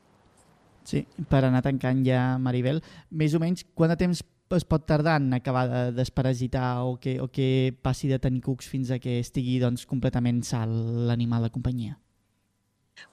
Sí, 0.82 1.04
per 1.30 1.44
anar 1.46 1.62
tancant 1.62 2.02
ja, 2.02 2.36
Maribel, 2.42 2.82
més 3.10 3.36
o 3.38 3.40
menys 3.42 3.62
quant 3.78 3.92
de 3.92 3.96
temps 4.00 4.24
es 4.56 4.64
pot 4.68 4.84
tardar 4.86 5.20
en 5.20 5.32
acabar 5.34 5.68
de 5.70 5.82
desparasitar 5.96 6.82
o 6.84 6.98
que, 7.00 7.20
o 7.20 7.28
que 7.28 7.74
passi 7.82 8.08
de 8.08 8.18
tenir 8.18 8.42
cucs 8.42 8.68
fins 8.68 8.90
a 8.90 8.98
que 8.98 9.18
estigui 9.20 9.58
doncs, 9.62 9.86
completament 9.86 10.42
sal 10.46 10.72
l'animal 11.08 11.48
de 11.48 11.54
companyia? 11.54 12.01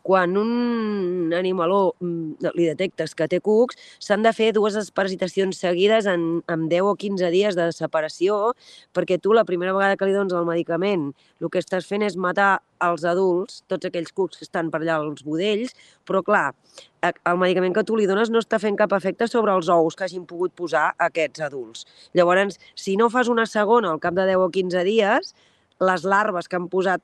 Quan 0.02 0.38
un 0.38 1.34
animaló 1.36 1.96
mm, 2.00 2.52
li 2.58 2.68
detectes 2.70 3.16
que 3.16 3.28
té 3.30 3.40
cucs, 3.44 3.78
s'han 4.02 4.24
de 4.26 4.34
fer 4.34 4.52
dues 4.56 4.78
desparasitacions 4.78 5.60
seguides 5.62 6.08
en, 6.10 6.42
en 6.50 6.68
10 6.72 6.90
o 6.90 6.96
15 7.00 7.32
dies 7.34 7.58
de 7.60 7.70
separació, 7.76 8.56
perquè 8.96 9.20
tu 9.22 9.36
la 9.36 9.46
primera 9.46 9.76
vegada 9.76 9.98
que 9.98 10.10
li 10.10 10.16
dones 10.16 10.34
el 10.34 10.48
medicament 10.50 11.12
el 11.40 11.52
que 11.52 11.62
estàs 11.62 11.88
fent 11.88 12.04
és 12.04 12.18
matar 12.20 12.60
els 12.84 13.04
adults, 13.08 13.62
tots 13.68 13.88
aquells 13.88 14.12
cucs 14.16 14.40
que 14.40 14.48
estan 14.48 14.70
per 14.72 14.82
allà 14.82 15.00
als 15.00 15.24
budells, 15.28 15.76
però 16.08 16.22
clar, 16.24 16.54
el 17.04 17.40
medicament 17.40 17.76
que 17.76 17.84
tu 17.88 17.98
li 18.00 18.08
dones 18.10 18.32
no 18.32 18.42
està 18.44 18.60
fent 18.60 18.78
cap 18.80 18.94
efecte 18.96 19.28
sobre 19.28 19.56
els 19.56 19.70
ous 19.72 19.96
que 19.96 20.08
hagin 20.08 20.26
pogut 20.28 20.56
posar 20.56 20.90
aquests 21.10 21.44
adults. 21.48 21.86
Llavors, 22.16 22.60
si 22.76 22.96
no 23.00 23.10
fas 23.12 23.32
una 23.32 23.48
segona 23.48 23.92
al 23.92 24.02
cap 24.04 24.16
de 24.18 24.28
10 24.32 24.48
o 24.48 24.50
15 24.56 24.84
dies, 24.88 25.34
les 25.80 26.04
larves 26.04 26.48
que 26.48 26.60
han 26.60 26.68
posat 26.72 27.02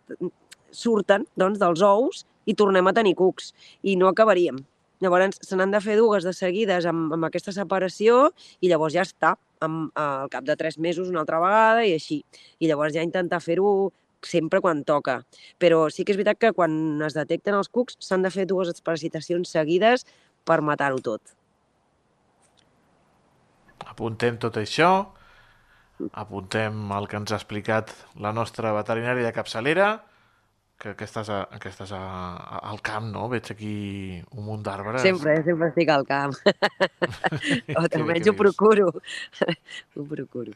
surten 0.76 1.24
doncs, 1.40 1.60
dels 1.62 1.84
ous 1.86 2.26
i 2.46 2.56
tornem 2.58 2.88
a 2.88 2.94
tenir 2.94 3.16
cucs 3.20 3.52
i 3.84 3.98
no 4.00 4.10
acabaríem. 4.10 4.62
Llavors 5.04 5.42
se 5.44 5.58
n'han 5.60 5.74
de 5.74 5.82
fer 5.84 5.98
dues 6.00 6.24
de 6.24 6.32
seguides 6.34 6.86
amb, 6.88 7.12
amb 7.14 7.28
aquesta 7.28 7.52
separació 7.56 8.30
i 8.64 8.72
llavors 8.72 8.96
ja 8.96 9.04
està, 9.04 9.36
amb, 9.66 9.92
al 10.00 10.32
cap 10.32 10.46
de 10.48 10.56
tres 10.56 10.80
mesos 10.80 11.12
una 11.12 11.22
altra 11.26 11.42
vegada 11.44 11.84
i 11.86 11.94
així. 11.98 12.22
I 12.60 12.72
llavors 12.72 12.96
ja 12.96 13.04
intentar 13.04 13.42
fer-ho 13.44 13.92
sempre 14.26 14.62
quan 14.62 14.84
toca. 14.88 15.20
Però 15.62 15.86
sí 15.92 16.06
que 16.06 16.16
és 16.16 16.20
veritat 16.20 16.40
que 16.42 16.54
quan 16.56 17.02
es 17.06 17.18
detecten 17.18 17.58
els 17.58 17.70
cucs 17.70 18.00
s'han 18.00 18.26
de 18.26 18.32
fer 18.34 18.48
dues 18.50 18.72
desparasitacions 18.72 19.52
seguides 19.52 20.08
per 20.46 20.62
matar-ho 20.66 21.02
tot. 21.04 21.36
Apuntem 23.86 24.40
tot 24.42 24.58
això, 24.58 24.90
apuntem 26.12 26.90
el 26.98 27.08
que 27.08 27.20
ens 27.20 27.32
ha 27.32 27.40
explicat 27.40 27.94
la 28.20 28.34
nostra 28.34 28.74
veterinària 28.76 29.28
de 29.28 29.36
capçalera, 29.36 29.90
que, 30.78 30.96
que 30.96 31.06
estàs, 31.08 31.30
a, 31.32 31.44
que 31.62 31.70
estàs 31.72 31.92
a, 31.96 32.00
a, 32.36 32.60
al 32.72 32.82
camp, 32.86 33.08
no? 33.14 33.28
Veig 33.32 33.48
aquí 33.52 33.76
un 34.36 34.46
munt 34.48 34.66
d'arbres. 34.66 35.04
Sempre, 35.06 35.38
sempre 35.46 35.70
estic 35.72 35.92
al 35.94 36.06
camp. 36.08 36.36
o 36.46 37.86
Que 37.86 37.98
bé 37.98 38.02
almenys 38.02 38.26
que 38.26 38.34
ho 38.34 38.38
procuro. 38.40 38.90
ho 39.96 40.08
procuro. 40.10 40.56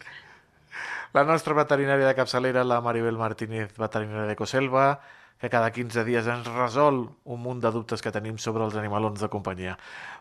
La 1.15 1.23
nostra 1.25 1.55
veterinària 1.57 2.05
de 2.05 2.17
capçalera, 2.17 2.63
la 2.67 2.81
Maribel 2.85 3.17
Martínez, 3.17 3.73
veterinària 3.79 4.27
de 4.29 4.37
Coselva, 4.37 4.99
que 5.39 5.49
cada 5.49 5.71
15 5.71 6.03
dies 6.05 6.27
ens 6.29 6.47
resol 6.51 7.01
un 7.23 7.41
munt 7.41 7.63
de 7.63 7.71
dubtes 7.73 8.03
que 8.03 8.11
tenim 8.13 8.37
sobre 8.37 8.65
els 8.67 8.75
animalons 8.77 9.23
de 9.23 9.31
companyia. 9.31 9.77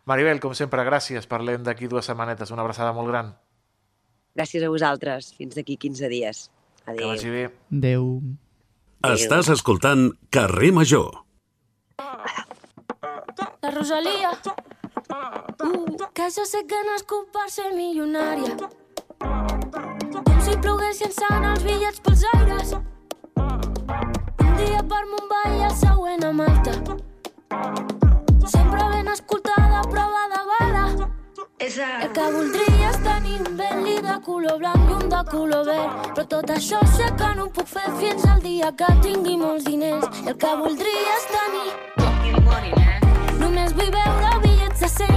Maribel, 0.07 0.41
com 0.41 0.55
sempre, 0.55 0.87
gràcies. 0.87 1.27
Parlem 1.29 1.67
d'aquí 1.67 1.91
dues 1.91 2.07
setmanetes. 2.09 2.55
Una 2.55 2.65
abraçada 2.65 2.95
molt 2.97 3.11
gran. 3.11 3.35
Gràcies 4.39 4.63
a 4.63 4.71
vosaltres. 4.71 5.35
Fins 5.37 5.59
d'aquí 5.59 5.77
15 5.77 6.09
dies. 6.09 6.45
Que 6.85 6.95
Adéu. 6.95 7.09
vagi 7.11 7.35
bé. 7.35 7.49
Adéu. 7.75 8.13
Estàs 9.07 9.47
escoltant 9.53 10.09
Carrer 10.35 10.73
Major. 10.75 11.23
La 13.63 13.71
Rosalía. 13.71 14.33
Uh, 15.63 16.09
que 16.13 16.27
jo 16.35 16.45
sé 16.45 16.65
que 16.67 16.81
culp 17.07 17.31
per 17.31 17.49
ser 17.49 17.71
milionària. 17.77 18.57
Com 19.23 20.41
si 20.43 20.59
ploguessin 20.59 21.15
sant 21.15 21.47
els 21.47 21.63
bitllets 21.63 22.01
pels 22.01 22.25
aires. 22.35 22.75
Un 23.39 24.57
dia 24.59 24.83
per 24.83 25.05
Mumbai 25.07 25.59
i 25.61 25.65
el 25.71 25.77
següent 25.79 26.25
a 26.25 26.33
Malta. 26.33 26.75
Sempre 28.51 28.83
ben 28.97 29.15
escoltada, 29.15 29.83
prova. 29.87 30.28
El 31.61 32.12
que 32.14 32.25
voldria 32.31 32.90
és 32.92 32.99
tenir 33.03 33.40
un 33.42 33.57
Bentley 33.59 33.97
de 34.05 34.12
color 34.23 34.61
blanc 34.61 34.79
i 34.79 34.92
un 34.94 35.09
de 35.11 35.23
color 35.27 35.64
verd. 35.66 36.05
Però 36.14 36.25
tot 36.35 36.53
això 36.55 36.79
sé 36.92 37.09
que 37.18 37.31
no 37.35 37.49
ho 37.49 37.51
puc 37.57 37.66
fer 37.66 37.88
fins 37.99 38.23
al 38.31 38.38
dia 38.44 38.71
que 38.79 38.87
tingui 39.03 39.35
molts 39.40 39.64
diners. 39.66 40.07
El 40.23 40.37
que 40.38 40.53
voldria 40.61 41.16
és 41.16 41.27
tenir 41.35 41.68
Només 43.40 43.75
vull 43.75 43.90
veure 43.97 44.31
bitllets 44.44 44.81
de 44.85 44.88
100 44.94 45.11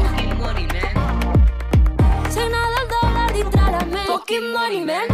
Signa 2.33 2.65
del 2.73 2.85
dòlar 2.95 3.29
dintre 3.37 3.63
la 3.77 3.85
ment 3.93 4.09
Fucking 4.09 4.49
money, 4.57 4.81
man 4.81 5.07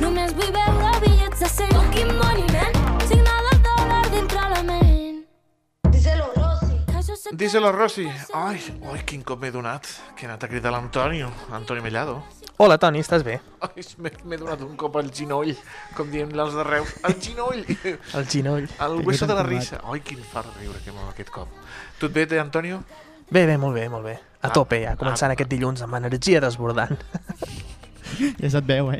Només 0.00 0.32
vull 0.40 0.52
veure 0.56 0.96
bitllets 1.04 1.44
de 1.44 1.48
100 1.58 1.76
Fucking 1.76 2.12
money, 2.16 2.21
Díselo, 7.42 7.72
Rossi. 7.72 8.06
Ai, 8.34 8.60
ai, 8.92 9.00
quin 9.04 9.24
cop 9.26 9.40
m'he 9.42 9.50
donat. 9.50 9.82
Que 10.14 10.22
he 10.22 10.28
anat 10.28 10.44
a 10.44 10.48
cridar 10.48 10.70
l'Antonio, 10.70 11.26
Antoni 11.50 11.80
Mellado. 11.82 12.20
Hola, 12.62 12.76
Toni, 12.78 13.00
estàs 13.02 13.24
bé? 13.26 13.40
Ai, 13.66 13.82
m'he 13.98 14.36
donat 14.38 14.60
un 14.62 14.76
cop 14.78 14.94
al 15.00 15.08
ginoll, 15.10 15.50
com 15.96 16.06
diem 16.12 16.30
els 16.38 16.54
de 16.54 16.62
Reus. 16.68 16.92
El 17.08 17.16
ginoll! 17.24 17.64
El 17.66 18.28
ginoll. 18.34 18.68
El 18.86 18.94
hueso 19.02 19.26
de 19.26 19.34
la 19.34 19.42
risa. 19.42 19.80
Ai, 19.90 19.98
quin 20.06 20.22
far 20.22 20.44
riure 20.60 20.78
que 20.84 20.94
m'ha 20.94 21.08
aquest 21.10 21.32
cop. 21.34 21.50
Tu 21.98 22.06
et 22.06 22.14
ve, 22.14 22.26
té, 22.30 22.38
Antonio? 22.38 22.78
Bé, 23.32 23.42
bé, 23.50 23.56
molt 23.58 23.74
bé, 23.74 23.88
molt 23.90 24.06
bé. 24.06 24.14
A 24.42 24.46
Ah, 24.46 24.52
tope 24.54 24.78
ja, 24.84 24.94
començant 24.98 25.30
ah. 25.30 25.34
aquest 25.34 25.50
dilluns 25.50 25.82
amb 25.82 25.98
energia 25.98 26.38
desbordant. 26.46 26.94
Ja 28.38 28.48
se't 28.52 28.66
veu, 28.68 28.90
eh? 28.92 28.98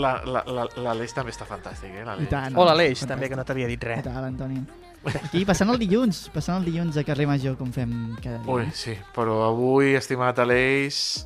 La, 0.00 0.16
la, 0.24 0.40
la, 0.48 0.62
l'Aleix 0.80 1.12
també 1.14 1.30
està 1.34 1.44
fantàstic, 1.46 1.90
eh? 1.92 2.00
I 2.00 2.04
l'Aleix. 2.08 2.28
tant. 2.30 2.54
Hola, 2.58 2.72
Aleix, 2.72 2.94
Fantàstic. 2.96 3.10
també, 3.12 3.28
que 3.28 3.36
no 3.38 3.44
t'havia 3.46 3.66
dit 3.68 3.78
Què 3.82 3.90
res. 3.90 4.04
tal, 4.06 4.24
Antoni? 4.24 4.62
Aquí, 5.04 5.44
passant 5.44 5.70
el 5.72 5.78
dilluns, 5.78 6.28
passant 6.34 6.58
el 6.60 6.64
dilluns 6.70 6.96
a 6.96 7.04
carrer 7.04 7.26
Major, 7.28 7.56
com 7.58 7.70
fem 7.72 7.90
cada 8.22 8.38
dia. 8.38 8.52
Ui, 8.54 8.68
sí, 8.76 8.94
però 9.14 9.42
avui, 9.48 9.94
estimat 9.98 10.38
Aleix, 10.42 11.24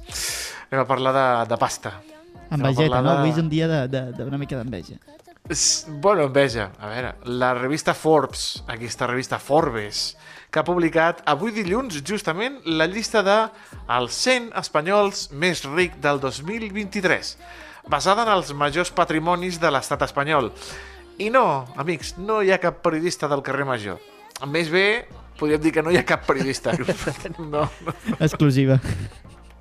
anem 0.70 0.82
a 0.82 0.88
parlar 0.88 1.12
de, 1.16 1.26
de 1.52 1.58
pasta. 1.60 1.94
Envegeta, 2.50 2.88
parlar 2.96 3.02
no? 3.04 3.10
de- 3.12 3.18
Avui 3.22 3.30
és 3.34 3.38
un 3.42 3.48
dia 3.52 3.68
d'una 3.88 4.38
mica 4.40 4.56
d'enveja. 4.58 4.96
Bueno, 6.02 6.24
enveja. 6.28 6.70
A 6.78 6.88
veure, 6.90 7.14
la 7.24 7.54
revista 7.56 7.94
Forbes, 7.94 8.64
aquesta 8.68 9.06
revista 9.08 9.38
Forbes, 9.40 10.16
que 10.50 10.60
ha 10.60 10.64
publicat 10.64 11.22
avui 11.28 11.52
dilluns, 11.52 12.02
justament, 12.04 12.58
la 12.64 12.86
llista 12.88 13.22
de 13.24 13.36
els 13.96 14.12
100 14.24 14.50
espanyols 14.60 15.28
més 15.32 15.62
ric 15.68 15.96
del 16.04 16.20
2023, 16.20 17.34
basada 17.88 18.24
en 18.26 18.32
els 18.34 18.52
majors 18.52 18.90
patrimonis 18.92 19.56
de 19.60 19.70
l'estat 19.72 20.04
espanyol. 20.04 20.50
I 21.18 21.30
no, 21.34 21.66
amics, 21.76 22.14
no 22.18 22.40
hi 22.42 22.52
ha 22.54 22.58
cap 22.62 22.80
periodista 22.84 23.28
del 23.28 23.42
carrer 23.42 23.64
Major. 23.66 23.98
Més 24.46 24.68
bé, 24.70 25.08
podríem 25.38 25.60
dir 25.64 25.72
que 25.74 25.82
no 25.82 25.90
hi 25.90 25.98
ha 25.98 26.04
cap 26.06 26.26
periodista. 26.28 26.72
No, 27.38 27.64
no. 27.86 27.94
Exclusiva. 28.20 28.78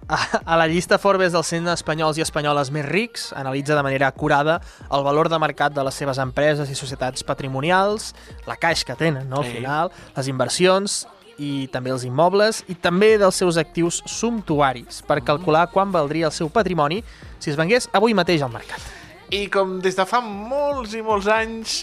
A, 0.07 0.55
la 0.55 0.67
llista 0.71 0.95
Forbes 1.01 1.33
dels 1.33 1.49
100 1.51 1.67
espanyols 1.73 2.15
i 2.15 2.23
espanyoles 2.23 2.69
més 2.71 2.85
rics 2.87 3.25
analitza 3.35 3.75
de 3.75 3.81
manera 3.83 4.07
acurada 4.07 4.61
el 4.87 5.03
valor 5.03 5.27
de 5.27 5.39
mercat 5.41 5.73
de 5.75 5.83
les 5.83 5.97
seves 5.99 6.21
empreses 6.23 6.69
i 6.71 6.77
societats 6.79 7.25
patrimonials, 7.27 8.13
la 8.47 8.55
caix 8.55 8.85
que 8.87 8.95
tenen, 8.95 9.27
no, 9.27 9.41
al 9.41 9.49
Sí. 9.49 9.57
final, 9.57 9.91
les 10.15 10.29
inversions 10.31 11.01
i 11.37 11.67
també 11.73 11.91
els 11.91 12.05
immobles 12.07 12.63
i 12.71 12.75
també 12.79 13.17
dels 13.19 13.35
seus 13.35 13.57
actius 13.59 13.99
sumptuaris 14.05 15.01
per 15.05 15.19
calcular 15.27 15.67
quan 15.73 15.91
valdria 15.91 16.27
el 16.27 16.31
seu 16.31 16.47
patrimoni 16.49 17.03
si 17.37 17.51
es 17.51 17.57
vengués 17.59 17.89
avui 17.93 18.15
mateix 18.15 18.41
al 18.41 18.49
mercat. 18.55 18.79
I 19.27 19.49
com 19.51 19.81
des 19.83 19.97
de 19.97 20.05
fa 20.07 20.21
molts 20.23 20.93
i 20.95 21.01
molts 21.03 21.25
anys, 21.27 21.81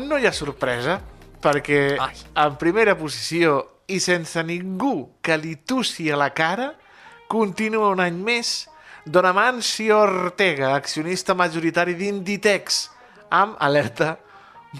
no 0.00 0.16
hi 0.16 0.24
ha 0.24 0.32
sorpresa, 0.32 0.96
perquè 1.44 1.98
Ai. 2.00 2.16
en 2.40 2.56
primera 2.60 2.94
posició 2.96 3.66
i 3.90 4.00
sense 4.00 4.40
ningú 4.46 5.08
que 5.20 5.36
li 5.36 5.56
tussi 5.66 6.10
a 6.10 6.16
la 6.16 6.30
cara, 6.32 6.74
continua 7.28 7.90
un 7.92 8.00
any 8.00 8.16
més 8.16 8.68
Don 9.04 9.26
Amancio 9.28 9.98
Ortega, 9.98 10.74
accionista 10.76 11.34
majoritari 11.36 11.94
d'Inditex, 11.98 12.88
amb, 13.28 13.56
alerta, 13.60 14.16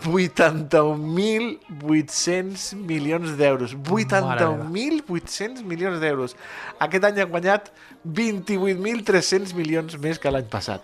81.800 0.00 2.76
milions 2.76 3.36
d'euros. 3.36 3.74
81.800 3.74 5.64
milions 5.66 6.00
d'euros. 6.00 6.36
Aquest 6.78 7.04
any 7.08 7.20
ha 7.20 7.26
guanyat 7.26 7.72
28.300 8.06 9.54
milions 9.58 9.98
més 9.98 10.18
que 10.20 10.30
l'any 10.30 10.46
passat. 10.52 10.80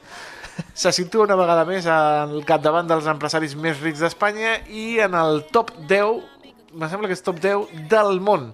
Se 0.74 0.92
situa 0.92 1.26
una 1.26 1.36
vegada 1.36 1.66
més 1.68 1.86
al 1.90 2.38
capdavant 2.48 2.88
dels 2.88 3.08
empresaris 3.10 3.56
més 3.60 3.80
rics 3.82 4.02
d'Espanya 4.04 4.58
i 4.68 4.98
en 5.04 5.16
el 5.18 5.42
top 5.52 5.72
10, 5.88 6.20
me 6.76 6.88
sembla 6.88 7.08
que 7.08 7.16
és 7.16 7.24
top 7.24 7.40
10 7.42 7.88
del 7.90 8.20
món. 8.24 8.50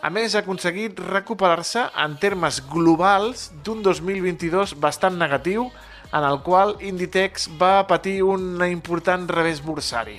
A 0.00 0.08
més, 0.08 0.32
ha 0.34 0.40
aconseguit 0.40 0.98
recuperar-se 1.10 1.82
en 2.04 2.14
termes 2.22 2.62
globals 2.72 3.50
d'un 3.66 3.82
2022 3.84 4.78
bastant 4.80 5.18
negatiu, 5.20 5.68
en 6.10 6.24
el 6.26 6.40
qual 6.46 6.76
Inditex 6.80 7.50
va 7.60 7.86
patir 7.86 8.22
un 8.24 8.62
important 8.66 9.28
revés 9.30 9.60
bursari. 9.62 10.16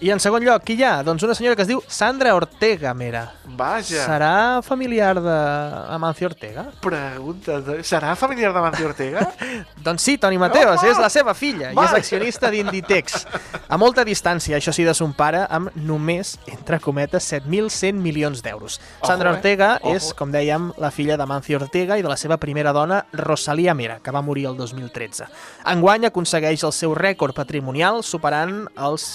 I 0.00 0.08
en 0.08 0.20
segon 0.22 0.40
lloc, 0.40 0.62
qui 0.64 0.78
hi 0.78 0.84
ha? 0.88 1.02
Doncs 1.04 1.26
una 1.26 1.34
senyora 1.36 1.52
que 1.58 1.60
es 1.66 1.68
diu 1.68 1.82
Sandra 1.84 2.30
Ortega 2.32 2.94
Mera. 2.96 3.26
Vaja, 3.44 4.06
Serà 4.06 4.62
familiar 4.64 5.18
de 5.20 5.34
Amancio 5.92 6.30
Ortega? 6.30 6.62
pregunta, 6.80 7.58
serà 7.84 8.14
familiar 8.16 8.54
de 8.54 8.60
Mancio 8.64 8.86
Ortega? 8.88 9.26
Doncs 9.84 10.00
sí, 10.06 10.14
Toni 10.16 10.38
Mateos, 10.38 10.80
Home! 10.80 10.92
és 10.94 11.00
la 11.02 11.10
seva 11.12 11.34
filla 11.34 11.66
i 11.68 11.74
és 11.74 11.76
Vaja! 11.76 11.98
accionista 11.98 12.48
d'Inditex. 12.48 13.26
A 13.68 13.76
molta 13.76 14.04
distància, 14.08 14.56
això 14.56 14.72
sí, 14.72 14.86
de 14.88 14.94
son 14.96 15.12
pare, 15.12 15.42
amb 15.50 15.68
només, 15.76 16.38
entre 16.48 16.80
cometes, 16.80 17.26
7.100 17.34 18.00
milions 18.00 18.40
d'euros. 18.46 18.78
Sandra 19.04 19.34
eh? 19.34 19.36
Ortega 19.36 19.70
Ojo. 19.82 19.98
és, 19.98 20.08
com 20.16 20.32
dèiem, 20.32 20.70
la 20.80 20.90
filla 20.94 21.18
d'Amancio 21.20 21.60
Ortega 21.60 21.98
i 22.00 22.06
de 22.06 22.08
la 22.08 22.16
seva 22.16 22.38
primera 22.40 22.72
dona, 22.72 23.02
Rosalía 23.12 23.74
Mera, 23.74 23.98
que 24.00 24.16
va 24.16 24.24
morir 24.24 24.46
el 24.48 24.56
2013. 24.56 25.28
Enguany 25.74 26.08
aconsegueix 26.08 26.64
el 26.64 26.72
seu 26.72 26.96
rècord 26.96 27.36
patrimonial, 27.36 28.00
superant 28.06 28.64
els, 28.78 29.10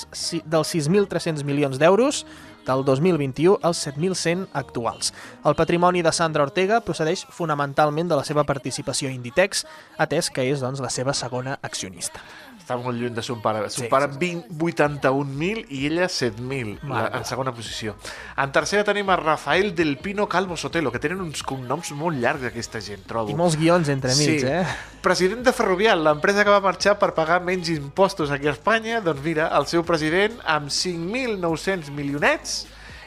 dels 0.46 0.75
6.300 0.76 1.46
milions 1.48 1.80
d'euros 1.80 2.26
del 2.66 2.84
2021 2.84 3.60
als 3.62 3.88
7.100 3.88 4.48
actuals. 4.54 5.14
El 5.46 5.56
patrimoni 5.56 6.02
de 6.04 6.12
Sandra 6.12 6.44
Ortega 6.44 6.82
procedeix 6.82 7.26
fonamentalment 7.30 8.10
de 8.10 8.18
la 8.20 8.26
seva 8.28 8.44
participació 8.44 9.10
a 9.10 9.16
Inditex, 9.16 9.64
atès 10.02 10.32
que 10.34 10.48
és 10.50 10.64
doncs, 10.66 10.82
la 10.84 10.92
seva 10.92 11.14
segona 11.14 11.60
accionista. 11.62 12.24
Està 12.66 12.80
molt 12.82 12.98
lluny 12.98 13.14
de 13.14 13.22
son 13.22 13.44
pare. 13.44 13.60
Son 13.70 13.84
Sí, 13.84 13.90
pare 13.92 14.08
sí, 14.12 14.18
20 14.18 14.48
81.000 14.58 15.68
i 15.70 15.86
ella 15.86 16.08
7.000 16.10 16.80
la- 16.82 16.88
Mare 16.90 17.18
en 17.20 17.26
segona 17.30 17.54
posició. 17.54 17.94
En 18.42 18.52
tercera 18.52 18.84
tenim 18.84 19.08
a 19.14 19.16
Rafael 19.20 19.76
del 19.76 20.00
Pino 20.00 20.26
Calvo 20.28 20.58
Sotelo, 20.58 20.92
que 20.92 20.98
tenen 20.98 21.22
uns 21.22 21.44
cognoms 21.44 21.92
molt 21.94 22.18
llargs 22.18 22.44
aquesta 22.50 22.82
gent, 22.82 23.06
trobo. 23.06 23.30
I 23.30 23.36
molts 23.38 23.56
guions 23.56 23.88
entre 23.94 24.16
mig, 24.16 24.40
Sí. 24.42 24.48
eh? 24.48 24.66
President 25.06 25.44
de 25.46 25.54
Ferrovial, 25.54 26.04
l'empresa 26.04 26.44
que 26.44 26.50
va 26.50 26.60
marxar 26.60 26.98
per 26.98 27.14
pagar 27.14 27.40
menys 27.46 27.70
impostos 27.70 28.32
aquí 28.32 28.48
a 28.48 28.52
Espanya, 28.58 29.00
doncs 29.00 29.22
mira, 29.22 29.52
el 29.56 29.68
seu 29.68 29.84
president, 29.86 30.34
amb 30.44 30.70
5.900 30.72 31.92
milionets, 31.92 32.66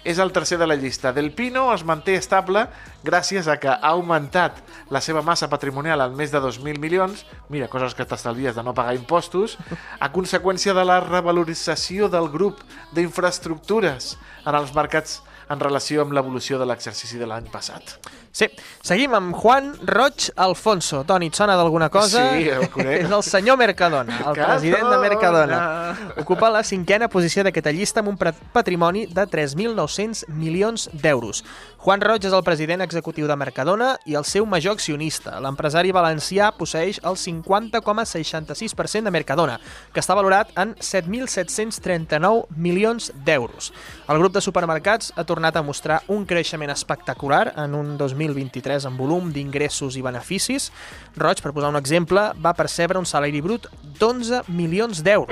és 0.09 0.19
el 0.19 0.33
tercer 0.33 0.57
de 0.59 0.67
la 0.67 0.77
llista. 0.77 1.13
Del 1.13 1.33
Pino 1.37 1.67
es 1.75 1.85
manté 1.85 2.15
estable 2.17 2.65
gràcies 3.05 3.49
a 3.49 3.59
que 3.61 3.69
ha 3.69 3.91
augmentat 3.93 4.63
la 4.89 5.03
seva 5.05 5.21
massa 5.23 5.51
patrimonial 5.53 6.01
en 6.07 6.17
més 6.17 6.33
de 6.33 6.41
2.000 6.41 6.81
milions, 6.81 7.27
mira, 7.53 7.69
coses 7.69 7.93
que 7.95 8.07
t'estalvies 8.09 8.57
de 8.57 8.65
no 8.65 8.73
pagar 8.75 8.97
impostos, 8.97 9.59
a 10.01 10.09
conseqüència 10.15 10.73
de 10.73 10.87
la 10.89 11.03
revalorització 11.05 12.09
del 12.09 12.31
grup 12.33 12.65
d'infraestructures 12.97 14.15
en 14.47 14.57
els 14.57 14.73
mercats 14.73 15.21
en 15.49 15.61
relació 15.61 16.05
amb 16.05 16.15
l'evolució 16.17 16.59
de 16.61 16.67
l'exercici 16.69 17.19
de 17.21 17.27
l'any 17.29 17.49
passat. 17.53 17.97
Sí. 18.39 18.47
Seguim 18.85 19.15
amb 19.17 19.35
Juan 19.35 19.73
Roig 19.89 20.29
Alfonso. 20.39 21.01
Toni, 21.09 21.31
et 21.33 21.39
sona 21.39 21.57
d'alguna 21.59 21.89
cosa? 21.91 22.29
Sí, 22.37 22.47
el 22.53 22.69
conec. 22.71 23.01
és 23.05 23.11
el 23.11 23.25
senyor 23.27 23.59
Mercadona, 23.59 24.21
el 24.31 24.39
president 24.39 24.93
de 24.93 24.99
Mercadona. 25.03 25.61
Ocupa 26.21 26.53
la 26.53 26.63
cinquena 26.63 27.09
posició 27.11 27.43
d'aquesta 27.47 27.73
llista 27.75 28.05
amb 28.05 28.13
un 28.13 28.21
patrimoni 28.55 29.07
de 29.11 29.27
3.900 29.27 30.29
milions 30.29 30.89
d'euros. 30.93 31.43
Juan 31.79 32.01
Roig 32.03 32.25
és 32.27 32.33
el 32.35 32.43
president 32.43 32.83
executiu 32.83 33.29
de 33.31 33.35
Mercadona 33.39 33.93
i 34.11 34.17
el 34.19 34.25
seu 34.27 34.43
major 34.51 34.75
accionista. 34.75 35.37
L'empresari 35.39 35.93
valencià 35.95 36.49
posseix 36.59 36.97
el 37.07 37.15
50,66% 37.15 39.07
de 39.07 39.13
Mercadona, 39.15 39.61
que 39.95 40.03
està 40.03 40.17
valorat 40.19 40.51
en 40.59 40.73
7.739 40.83 42.59
milions 42.59 43.13
d'euros. 43.25 43.71
El 44.11 44.19
grup 44.19 44.35
de 44.35 44.43
supermercats 44.43 45.13
ha 45.15 45.25
tornat 45.29 45.55
a 45.55 45.63
mostrar 45.63 46.01
un 46.11 46.27
creixement 46.27 46.75
espectacular 46.75 47.53
en 47.55 47.79
un 47.79 47.95
2023 48.01 48.89
en 48.91 48.99
volum 48.99 49.31
d'ingressos 49.31 49.95
i 49.95 50.03
beneficis. 50.03 50.73
Roig, 51.15 51.39
per 51.45 51.55
posar 51.55 51.71
un 51.71 51.79
exemple, 51.79 52.33
va 52.43 52.57
percebre 52.59 52.99
un 52.99 53.07
salari 53.07 53.39
brut 53.41 53.71
d'11 54.01 54.51
milions 54.51 55.05
d'euros 55.07 55.31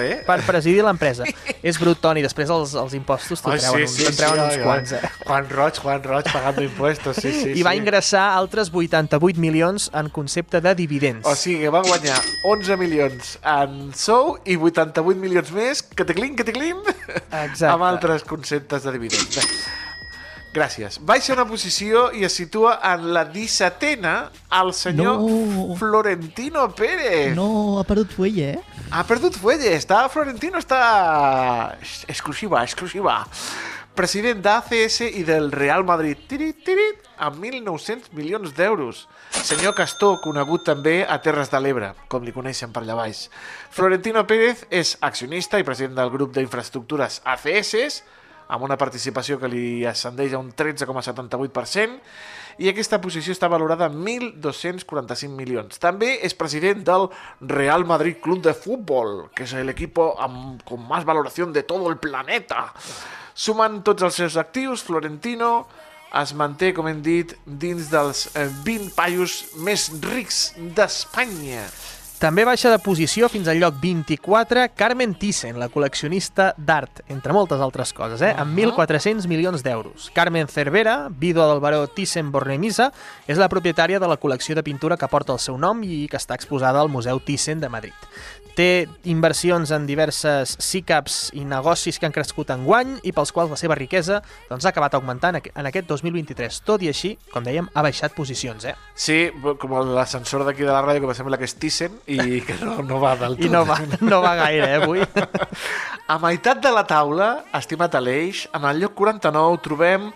bé. 0.00 0.10
per 0.24 0.40
presidir 0.48 0.80
l'empresa. 0.88 1.28
és 1.62 1.78
brut, 1.78 2.00
Toni, 2.00 2.24
després 2.24 2.48
els, 2.48 2.72
els 2.80 2.96
impostos 2.96 3.44
t'ho 3.44 3.52
treuen, 3.52 3.86
sí, 3.86 4.00
sí, 4.00 4.08
te'n 4.08 4.18
treuen 4.24 4.40
ai, 4.40 4.48
uns 4.48 4.56
ai. 4.56 4.64
quants, 4.64 4.96
eh? 4.96 5.12
Juan 5.28 5.52
Roig, 5.52 5.81
Juan 5.82 6.02
Roig, 6.02 6.24
pagando 6.32 6.62
impuestos, 6.62 7.16
sí, 7.16 7.32
sí. 7.32 7.52
I 7.58 7.62
va 7.66 7.72
sí. 7.74 7.82
ingressar 7.82 8.30
altres 8.36 8.70
88 8.72 9.40
milions 9.42 9.90
en 9.92 10.08
concepte 10.14 10.60
de 10.62 10.74
dividends. 10.78 11.26
O 11.26 11.34
sigui, 11.36 11.64
que 11.64 11.72
va 11.74 11.82
guanyar 11.82 12.18
11 12.48 12.76
milions 12.78 13.36
en 13.42 13.92
sou 13.98 14.36
i 14.46 14.56
88 14.56 15.18
milions 15.18 15.52
més, 15.56 15.82
que 15.82 16.06
te 16.06 16.14
clim, 16.14 16.36
que 16.38 16.46
te 16.46 16.54
clim, 16.54 16.78
Exacte. 16.86 17.70
amb 17.72 17.88
altres 17.90 18.24
conceptes 18.28 18.86
de 18.86 18.94
dividends. 18.94 19.40
Bé, 19.40 19.80
gràcies. 20.52 20.98
Baixa 21.00 21.32
una 21.34 21.46
posició 21.48 22.10
i 22.12 22.26
es 22.28 22.34
situa 22.36 22.76
en 22.92 23.08
la 23.16 23.24
17a 23.32 24.14
el 24.60 24.72
senyor 24.76 25.18
No. 25.18 25.74
Florentino 25.80 26.68
Pérez. 26.76 27.34
No, 27.34 27.78
ha 27.80 27.84
perdut 27.88 28.12
fuelle, 28.12 28.50
eh? 28.52 28.80
Ha 28.92 29.02
perdut 29.08 29.34
fuelle. 29.40 29.72
Està 29.74 30.04
Florentino, 30.12 30.60
està... 30.60 31.78
Exclusiva, 32.06 32.62
exclusiva. 32.62 33.22
President 33.92 34.40
d'ACS 34.40 35.02
i 35.20 35.22
del 35.28 35.50
Real 35.52 35.82
Madrid. 35.84 36.16
Tirit, 36.24 36.62
tirit, 36.64 37.02
amb 37.20 37.42
1.900 37.44 38.14
milions 38.16 38.54
d'euros. 38.56 39.02
Senyor 39.36 39.74
Castor, 39.76 40.16
conegut 40.24 40.64
també 40.64 41.02
a 41.04 41.18
Terres 41.20 41.52
de 41.52 41.60
l'Ebre, 41.60 41.90
com 42.08 42.24
li 42.24 42.32
coneixen 42.32 42.72
per 42.72 42.80
allà 42.86 42.96
baix. 42.96 43.26
Florentino 43.68 44.24
Pérez 44.24 44.64
és 44.72 44.94
accionista 45.04 45.60
i 45.60 45.66
president 45.68 45.98
del 46.00 46.12
grup 46.14 46.32
d'infraestructures 46.32 47.20
ACS, 47.34 48.00
amb 48.48 48.64
una 48.64 48.80
participació 48.80 49.36
que 49.36 49.52
li 49.52 49.84
ascendeix 49.84 50.32
a 50.32 50.40
un 50.40 50.48
13,78%, 50.56 52.00
i 52.58 52.68
aquesta 52.70 53.00
posició 53.00 53.34
està 53.34 53.48
valorada 53.52 53.88
en 53.88 54.00
1.245 54.02 55.30
milions. 55.36 55.78
També 55.82 56.18
és 56.26 56.36
president 56.36 56.82
del 56.86 57.08
Real 57.40 57.86
Madrid 57.88 58.20
Club 58.24 58.42
de 58.44 58.54
Fútbol, 58.56 59.28
que 59.34 59.46
és 59.46 59.54
l'equip 59.64 60.00
amb 60.02 60.62
con 60.68 60.84
más 60.88 61.06
valoración 61.08 61.52
de 61.52 61.62
todo 61.62 61.90
el 61.90 61.98
planeta. 62.02 62.70
Sumant 63.34 63.80
tots 63.86 64.04
els 64.04 64.20
seus 64.20 64.36
actius, 64.36 64.84
Florentino 64.84 65.66
es 66.20 66.34
manté, 66.36 66.74
com 66.76 66.88
hem 66.90 67.00
dit, 67.00 67.32
dins 67.46 67.88
dels 67.92 68.26
eh, 68.36 68.48
20 68.66 68.92
paios 68.98 69.38
més 69.64 69.88
rics 70.04 70.50
d'Espanya. 70.76 71.64
També 72.22 72.44
baixa 72.46 72.70
de 72.70 72.78
posició 72.78 73.26
fins 73.26 73.48
al 73.50 73.58
lloc 73.58 73.80
24 73.82 74.68
Carmen 74.78 75.16
Thyssen, 75.18 75.56
la 75.58 75.66
col·leccionista 75.72 76.52
d'art, 76.54 77.00
entre 77.10 77.34
moltes 77.34 77.58
altres 77.58 77.90
coses, 77.96 78.22
eh? 78.22 78.30
amb 78.38 78.54
1.400 78.54 79.26
milions 79.26 79.64
d'euros. 79.66 80.06
Carmen 80.14 80.46
Cervera, 80.46 81.08
vídua 81.10 81.48
del 81.50 81.58
baró 81.64 81.80
Thyssen-Bornemisza, 81.90 82.92
és 83.26 83.42
la 83.42 83.50
propietària 83.50 83.98
de 83.98 84.06
la 84.06 84.20
col·lecció 84.22 84.54
de 84.54 84.62
pintura 84.62 85.00
que 85.00 85.10
porta 85.10 85.34
el 85.34 85.42
seu 85.42 85.58
nom 85.58 85.82
i 85.82 86.04
que 86.06 86.20
està 86.22 86.38
exposada 86.38 86.78
al 86.78 86.92
Museu 86.94 87.18
Thyssen 87.18 87.58
de 87.58 87.72
Madrid. 87.74 88.06
Té 88.52 88.86
inversions 89.08 89.70
en 89.72 89.86
diverses 89.88 90.56
SICAPs 90.60 91.30
i 91.38 91.44
negocis 91.48 91.98
que 91.98 92.04
han 92.08 92.12
crescut 92.12 92.50
en 92.52 92.66
guany 92.66 92.98
i 93.08 93.12
pels 93.16 93.32
quals 93.32 93.52
la 93.52 93.56
seva 93.56 93.78
riquesa 93.78 94.18
doncs, 94.50 94.66
ha 94.66 94.72
acabat 94.72 94.96
augmentant 94.98 95.38
en 95.40 95.68
aquest 95.70 95.88
2023. 95.88 96.60
Tot 96.68 96.84
i 96.84 96.90
així, 96.92 97.14
com 97.32 97.46
dèiem, 97.46 97.70
ha 97.72 97.84
baixat 97.86 98.12
posicions. 98.16 98.66
Eh? 98.68 98.74
Sí, 98.94 99.18
com 99.60 99.76
l'ascensor 99.94 100.44
d'aquí 100.44 100.66
de 100.66 100.72
la 100.72 100.82
ràdio, 100.84 101.00
que 101.06 101.12
em 101.14 101.20
sembla 101.22 101.40
que 101.40 101.48
és 101.48 101.56
Thyssen 101.56 101.96
i 102.12 102.40
que 102.46 102.58
no, 102.60 102.80
no 102.84 103.00
va 103.02 103.14
del 103.20 103.38
tot. 103.38 103.46
I 103.48 103.52
no 103.52 103.64
va, 103.68 103.80
no 104.04 104.22
va 104.24 104.34
gaire, 104.44 104.68
eh, 104.68 104.80
avui. 104.82 105.04
A 106.12 106.18
meitat 106.20 106.60
de 106.60 106.72
la 106.74 106.84
taula, 106.84 107.34
estimat 107.56 107.94
Aleix, 107.96 108.46
en 108.52 108.68
el 108.68 108.82
lloc 108.84 108.98
49 108.98 109.62
trobem 109.64 110.10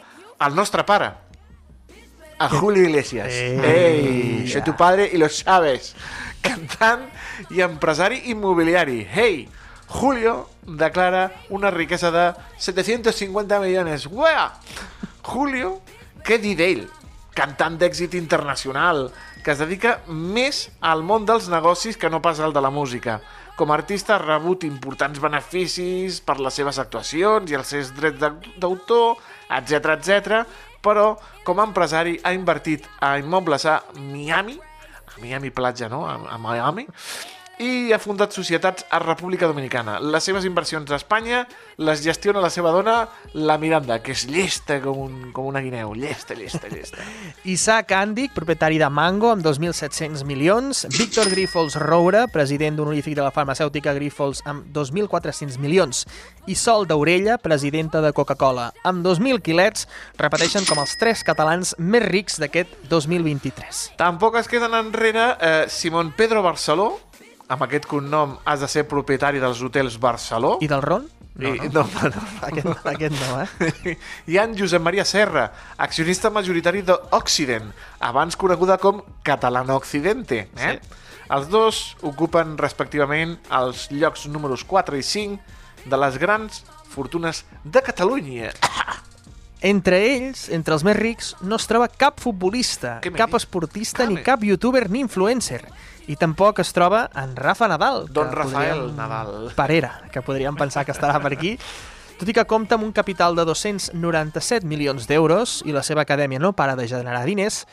el 0.44 0.58
nostre 0.58 0.84
pare, 0.84 1.14
a 2.38 2.48
Julio 2.48 2.82
Iglesias. 2.82 3.32
Ei, 3.32 4.44
ja. 4.44 4.52
soy 4.52 4.62
tu 4.62 4.76
padre 4.76 5.08
y 5.12 5.16
lo 5.16 5.28
sabes. 5.28 5.96
Cantant 6.46 7.06
i 7.50 7.60
empresari 7.64 8.22
immobiliari. 8.30 9.06
Hey, 9.10 9.48
Julio 9.88 10.48
declara 10.66 11.30
una 11.50 11.70
riquesa 11.70 12.10
de 12.10 12.32
750 12.58 13.60
millones. 13.60 14.06
¡Uea! 14.06 14.52
Julio, 15.22 15.80
què 16.24 16.38
dir 16.42 16.56
d'ell? 16.58 16.84
Cantant 17.36 17.76
d'èxit 17.78 18.14
internacional, 18.16 19.10
que 19.44 19.52
es 19.52 19.58
dedica 19.60 19.98
més 20.08 20.70
al 20.80 21.02
món 21.04 21.26
dels 21.28 21.50
negocis 21.52 21.98
que 22.00 22.08
no 22.10 22.22
pas 22.24 22.40
al 22.40 22.54
de 22.56 22.62
la 22.64 22.70
música. 22.72 23.18
Com 23.56 23.70
a 23.70 23.76
artista 23.78 24.16
ha 24.16 24.22
rebut 24.22 24.64
importants 24.68 25.20
beneficis 25.20 26.18
per 26.24 26.38
les 26.40 26.56
seves 26.56 26.78
actuacions 26.80 27.50
i 27.50 27.56
els 27.56 27.68
seus 27.72 27.92
drets 27.96 28.18
d'aut- 28.20 28.48
d'autor, 28.60 29.16
etc 29.48 29.92
etc. 29.96 30.42
però 30.82 31.16
com 31.44 31.60
a 31.60 31.64
empresari 31.64 32.18
ha 32.22 32.32
invertit 32.36 32.84
a 33.00 33.16
immobles 33.18 33.64
a 33.66 33.82
Miami, 33.96 34.58
Miami 35.18 35.50
platja, 35.50 35.88
no? 35.88 36.06
A, 36.06 36.34
a 36.34 36.38
Miami, 36.38 36.86
i 37.62 37.92
ha 37.92 37.98
fundat 37.98 38.34
societats 38.36 38.84
a 38.90 38.98
República 39.00 39.48
Dominicana. 39.48 39.96
Les 40.00 40.24
seves 40.28 40.44
inversions 40.44 40.90
a 40.90 40.98
Espanya 41.00 41.46
les 41.80 42.02
gestiona 42.04 42.40
la 42.40 42.50
seva 42.52 42.72
dona, 42.72 42.96
la 43.32 43.56
Miranda, 43.60 43.98
que 44.04 44.12
és 44.12 44.26
llesta 44.28 44.78
com, 44.84 44.98
un, 45.06 45.30
com 45.36 45.48
una 45.48 45.62
guineu. 45.64 45.94
Llesta, 45.96 46.36
llesta, 46.36 46.68
llesta. 46.72 47.04
Isaac 47.56 47.92
Andic, 47.96 48.34
propietari 48.36 48.80
de 48.80 48.88
Mango, 48.92 49.30
amb 49.32 49.44
2.700 49.44 50.24
milions. 50.28 50.84
Víctor 50.96 51.30
Grífols 51.32 51.78
Roura, 51.80 52.26
president 52.32 52.80
honorífic 52.80 53.16
de 53.16 53.24
la 53.24 53.32
farmacèutica 53.32 53.94
Grífols, 53.96 54.42
amb 54.44 54.68
2.400 54.76 55.56
milions. 55.62 56.04
I 56.46 56.54
Sol 56.54 56.86
d'Orella, 56.86 57.38
presidenta 57.42 58.02
de 58.04 58.12
Coca-Cola, 58.16 58.70
amb 58.86 59.04
2.000 59.04 59.40
quilets, 59.44 59.88
repeteixen 60.20 60.68
com 60.68 60.80
els 60.82 60.94
tres 61.00 61.24
catalans 61.26 61.74
més 61.78 62.04
rics 62.04 62.38
d'aquest 62.42 62.76
2023. 62.92 63.82
Tampoc 63.98 64.36
es 64.40 64.48
queden 64.48 64.76
enrere 64.76 65.32
eh, 65.40 65.64
Simón 65.72 66.12
Pedro 66.16 66.44
Barceló, 66.44 67.05
amb 67.48 67.62
aquest 67.66 67.86
cognom 67.86 68.36
has 68.44 68.62
de 68.62 68.68
ser 68.70 68.86
propietari 68.88 69.40
dels 69.42 69.60
hotels 69.62 69.98
Barceló. 70.02 70.56
I 70.60 70.68
del 70.70 70.82
Ron? 70.82 71.06
No, 71.36 71.52
I, 71.52 71.68
no, 71.68 71.82
no, 71.84 72.08
no. 72.08 72.22
Aquest, 72.48 72.86
aquest 72.88 73.16
no, 73.20 73.42
eh? 73.42 73.96
Hi 74.30 74.38
ha 74.38 74.46
en 74.48 74.56
Josep 74.56 74.82
Maria 74.82 75.04
Serra, 75.04 75.50
accionista 75.76 76.30
majoritari 76.32 76.80
d'Occident, 76.86 77.68
abans 78.00 78.38
coneguda 78.40 78.78
com 78.80 79.02
Catalana 79.26 79.76
Occidente. 79.76 80.46
Eh? 80.56 80.78
Sí. 80.78 81.02
Els 81.36 81.50
dos 81.50 81.80
ocupen 82.06 82.54
respectivament 82.58 83.34
els 83.52 83.88
llocs 83.90 84.28
números 84.30 84.64
4 84.64 84.96
i 84.96 85.04
5 85.04 85.90
de 85.90 85.98
les 86.00 86.16
grans 86.22 86.62
fortunes 86.88 87.44
de 87.64 87.82
Catalunya. 87.84 88.54
Entre 89.66 89.98
ells, 90.04 90.50
entre 90.52 90.76
els 90.76 90.82
més 90.84 90.94
rics, 90.94 91.30
no 91.40 91.56
es 91.56 91.64
troba 91.66 91.88
cap 91.88 92.20
futbolista, 92.20 92.98
cap 93.16 93.32
esportista, 93.34 94.04
ni 94.04 94.18
Came. 94.18 94.24
cap 94.26 94.44
youtuber 94.44 94.84
ni 94.92 95.00
influencer. 95.00 95.62
I 96.08 96.14
tampoc 96.16 96.60
es 96.62 96.72
troba 96.72 97.08
en 97.18 97.34
Rafa 97.36 97.66
Nadal. 97.68 98.06
Don 98.12 98.30
Rafael 98.30 98.78
podríem- 98.78 98.96
Nadal. 98.96 99.52
Parera, 99.56 100.02
que 100.12 100.22
podríem 100.22 100.54
pensar 100.54 100.84
que 100.86 100.92
estarà 100.92 101.20
per 101.20 101.32
aquí. 101.34 101.58
Tot 102.18 102.28
i 102.28 102.32
que 102.32 102.44
compta 102.46 102.76
amb 102.76 102.84
un 102.84 102.92
capital 102.92 103.34
de 103.36 103.44
297 103.44 104.64
milions 104.66 105.06
d'euros 105.06 105.62
i 105.66 105.72
la 105.72 105.82
seva 105.82 106.02
acadèmia 106.06 106.38
no 106.38 106.54
para 106.54 106.76
de 106.76 106.86
generar 106.88 107.24
diners, 107.26 107.66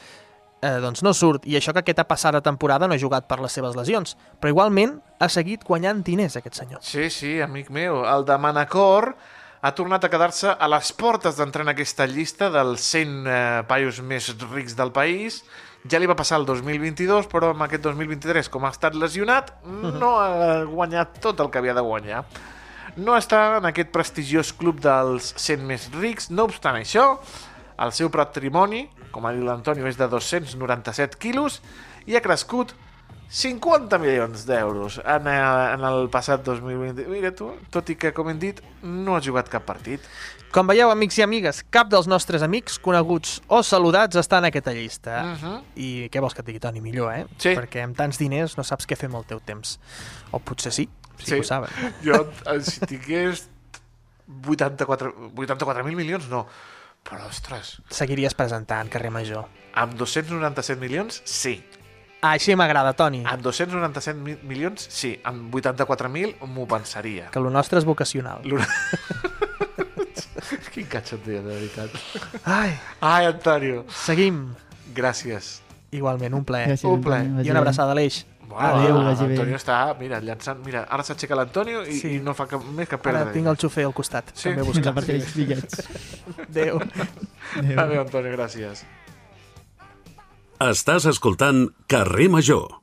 eh, 0.62 0.80
doncs 0.82 1.04
no 1.04 1.14
surt. 1.14 1.46
I 1.46 1.56
això 1.56 1.72
que 1.74 1.80
aquesta 1.80 2.04
passada 2.08 2.42
temporada 2.42 2.88
no 2.88 2.94
ha 2.96 3.00
jugat 3.00 3.28
per 3.28 3.40
les 3.40 3.52
seves 3.54 3.76
lesions. 3.76 4.18
Però 4.42 4.50
igualment 4.50 4.98
ha 5.20 5.30
seguit 5.30 5.64
guanyant 5.64 6.04
diners, 6.04 6.36
aquest 6.36 6.56
senyor. 6.56 6.80
Sí, 6.82 7.10
sí, 7.10 7.40
amic 7.42 7.70
meu. 7.70 8.04
El 8.06 8.26
de 8.26 8.38
Manacor 8.38 9.16
ha 9.62 9.72
tornat 9.76 10.04
a 10.04 10.10
quedar-se 10.10 10.50
a 10.60 10.68
les 10.68 10.92
portes 10.92 11.38
d'entrar 11.38 11.64
en 11.64 11.70
aquesta 11.70 12.06
llista 12.06 12.50
dels 12.50 12.82
100 12.82 13.28
eh, 13.28 13.64
paios 13.68 14.02
més 14.02 14.34
rics 14.52 14.76
del 14.76 14.92
país. 14.92 15.44
Ja 15.92 16.00
li 16.00 16.08
va 16.08 16.16
passar 16.16 16.40
el 16.40 16.46
2022, 16.48 17.28
però 17.32 17.52
en 17.52 17.64
aquest 17.66 17.84
2023, 17.84 18.48
com 18.52 18.64
ha 18.64 18.72
estat 18.72 18.96
lesionat, 18.96 19.52
no 20.00 20.14
ha 20.16 20.64
guanyat 20.64 21.20
tot 21.24 21.42
el 21.44 21.50
que 21.52 21.60
havia 21.60 21.76
de 21.76 21.84
guanyar. 21.84 22.22
No 22.96 23.18
està 23.18 23.58
en 23.58 23.68
aquest 23.68 23.92
prestigiós 23.92 24.54
club 24.56 24.80
dels 24.84 25.34
100 25.42 25.66
més 25.68 25.90
rics, 25.98 26.30
no 26.32 26.46
obstant 26.48 26.80
això, 26.80 27.18
el 27.84 27.92
seu 27.92 28.12
patrimoni, 28.14 28.86
com 29.12 29.26
ha 29.26 29.34
dit 29.36 29.44
l'Antonio, 29.44 29.88
és 29.90 30.00
de 30.00 30.08
297 30.08 31.20
quilos 31.20 31.60
i 32.08 32.16
ha 32.16 32.24
crescut 32.24 32.72
50 33.34 33.98
milions 33.98 34.44
d'euros 34.46 35.00
en, 35.02 35.26
el- 35.32 35.62
en 35.74 35.84
el 35.90 36.04
passat 36.14 36.44
2020. 36.46 37.08
Mira 37.10 37.32
tu, 37.34 37.48
tot 37.74 37.90
i 37.90 37.96
que, 37.98 38.12
com 38.14 38.30
hem 38.30 38.38
dit, 38.38 38.60
no 38.86 39.16
ha 39.18 39.22
jugat 39.26 39.50
cap 39.50 39.66
partit. 39.66 40.04
Com 40.54 40.68
veieu, 40.70 40.92
amics 40.94 41.18
i 41.18 41.24
amigues, 41.26 41.64
cap 41.74 41.90
dels 41.90 42.06
nostres 42.06 42.44
amics, 42.46 42.76
coneguts 42.78 43.40
o 43.50 43.64
saludats, 43.66 44.20
està 44.22 44.38
en 44.38 44.46
aquesta 44.52 44.72
llista. 44.78 45.16
Uh 45.26 45.42
-huh. 45.42 45.62
I 45.76 46.10
què 46.14 46.22
vols 46.22 46.36
que 46.36 46.42
et 46.42 46.46
digui, 46.46 46.60
Toni? 46.60 46.80
Millor, 46.82 47.12
eh? 47.14 47.26
Sí. 47.40 47.56
Perquè 47.56 47.82
amb 47.84 47.98
tants 47.98 48.20
diners 48.20 48.56
no 48.56 48.64
saps 48.64 48.86
què 48.88 48.96
fer 48.96 49.08
amb 49.08 49.16
el 49.16 49.26
teu 49.26 49.40
temps. 49.40 49.80
O 50.30 50.38
potser 50.40 50.72
sí, 50.72 50.88
sí, 51.18 51.32
que 51.34 51.40
ho 51.40 51.44
saben. 51.44 51.70
Jo, 52.04 52.28
eh, 52.46 52.62
si 52.62 52.80
tingués 52.86 53.50
84 54.48 55.32
84.000 55.36 55.96
milions, 55.96 56.30
no. 56.30 56.46
Però, 57.04 57.26
ostres, 57.28 57.82
Seguiries 57.90 58.34
presentant 58.34 58.90
carrer 58.90 59.10
Major. 59.12 59.46
amb 59.74 59.94
297 59.96 60.80
milions, 60.80 61.22
sí. 61.26 61.66
Així 62.24 62.56
m'agrada, 62.56 62.94
Toni. 62.96 63.26
Amb 63.28 63.42
297 63.44 64.16
mi- 64.24 64.38
milions, 64.48 64.86
sí. 64.90 65.18
Amb 65.28 65.52
84.000 65.54 66.38
m'ho 66.48 66.64
pensaria. 66.72 67.26
Que 67.34 67.40
el 67.44 67.50
nostre 67.52 67.82
és 67.82 67.86
vocacional. 67.86 68.40
L'hora- 68.48 68.68
Quin 70.74 70.88
catxotea, 70.90 71.42
de 71.42 71.54
veritat. 71.54 71.90
Ai, 72.46 72.74
Ai, 73.02 73.26
Antonio, 73.30 73.84
seguim. 73.90 74.54
gràcies. 74.96 75.60
Igualment, 75.92 76.34
un 76.34 76.44
plaer. 76.46 76.70
Gràcies, 76.72 76.90
Un 76.90 77.02
plaer. 77.02 77.28
I 77.46 77.50
una 77.52 77.60
abraçada 77.60 77.92
a 77.92 77.96
l'Eix. 77.96 78.26
Adéu, 78.54 78.98
vagi 79.04 79.24
bé. 79.26 79.36
L'Antonio 79.36 79.56
està, 79.58 79.78
mira, 80.00 80.20
llançant... 80.22 80.60
Mira, 80.66 80.84
ara 80.90 81.04
s'aixeca 81.04 81.36
l'Antonio 81.36 81.84
i, 81.90 81.96
Sí. 82.00 82.16
i 82.18 82.20
no 82.22 82.34
fa 82.38 82.46
cap, 82.48 82.62
més 82.64 82.88
que 82.90 82.98
perdre. 83.02 83.22
Ara 83.28 83.32
tinc 83.34 83.48
el 83.50 83.58
xofer 83.58 83.86
al 83.88 83.94
costat. 83.98 84.30
Sí. 84.34 84.50
També 84.50 84.62
buscant. 84.68 85.00
bitllets. 85.36 85.88
Adéu. 86.50 86.80
Adéu. 87.58 87.80
Adéu, 87.80 88.02
Antonio, 88.02 88.32
gràcies. 88.36 88.84
Estàs 90.62 91.08
escoltant 91.10 91.66
Carrer 91.90 92.28
Major. 92.30 92.83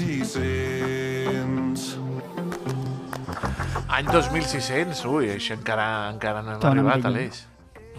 2600. 0.00 1.98
Any 3.90 4.06
2600, 4.08 5.04
ui, 5.10 5.28
això 5.34 5.54
encara, 5.58 5.86
encara 6.14 6.40
no 6.44 6.54
hem 6.54 6.60
Tona 6.62 6.80
arribat. 6.80 7.04
Aleix. 7.10 7.42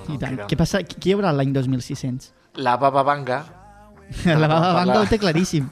I 0.09 0.17
tant. 0.17 0.31
Queda- 0.33 0.47
Què 0.49 0.57
passa? 0.57 0.81
Qui 0.83 0.95
qui 0.97 1.09
hi 1.11 1.13
haurà 1.15 1.31
l'any 1.35 1.51
2600? 1.53 2.31
La 2.57 2.77
Baba 2.77 3.03
Vanga, 3.03 3.43
La 4.25 4.47
Baba. 4.47 4.73
Vanga 4.79 4.99
ho 5.01 5.05
té 5.07 5.17
claríssim. 5.21 5.69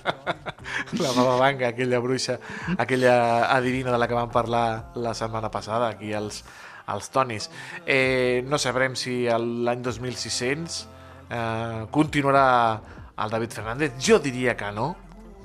la 1.00 1.12
Baba 1.16 1.36
Vanga, 1.40 1.68
aquella 1.72 1.98
bruixa, 2.04 2.38
aquella 2.78 3.16
adivina 3.56 3.90
de 3.92 3.98
la 3.98 4.06
que 4.08 4.14
vam 4.18 4.30
parlar 4.30 4.92
la 4.94 5.14
setmana 5.14 5.50
passada, 5.50 5.88
aquí 5.88 6.12
als, 6.12 6.44
als 6.86 7.10
tonis. 7.10 7.50
Eh, 7.86 8.44
no 8.46 8.58
sabrem 8.58 8.94
si 8.94 9.24
l'any 9.26 9.82
2600 9.82 10.86
eh, 11.30 11.86
continuarà 11.90 12.46
el 13.20 13.30
David 13.30 13.50
Fernández. 13.56 13.92
Jo 13.98 14.18
diria 14.20 14.54
que 14.56 14.70
no, 14.72 14.96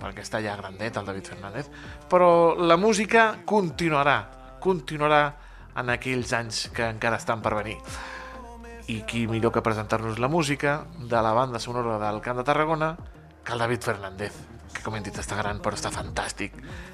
perquè 0.06 0.22
està 0.22 0.42
ja 0.44 0.54
grandet 0.60 1.00
el 1.00 1.08
David 1.08 1.32
Fernández, 1.34 1.72
però 2.12 2.54
la 2.62 2.78
música 2.78 3.32
continuarà, 3.46 4.20
continuarà 4.62 5.24
en 5.76 5.90
aquells 5.92 6.32
anys 6.38 6.68
que 6.76 6.86
encara 6.94 7.18
estan 7.18 7.42
per 7.42 7.56
venir. 7.58 7.80
I 8.86 9.02
qui 9.10 9.26
millor 9.26 9.52
que 9.52 9.66
presentar-nos 9.66 10.22
la 10.22 10.30
música 10.30 10.84
de 11.02 11.22
la 11.26 11.34
banda 11.34 11.60
sonora 11.60 11.98
del 11.98 12.22
Camp 12.22 12.38
de 12.38 12.46
Tarragona 12.46 12.94
que 13.44 13.54
el 13.54 13.60
David 13.60 13.82
Fernández, 13.82 14.38
que 14.74 14.86
com 14.86 14.96
hem 14.96 15.04
dit 15.06 15.18
està 15.18 15.40
gran 15.42 15.58
però 15.62 15.78
està 15.78 15.90
fantàstic. 15.94 16.54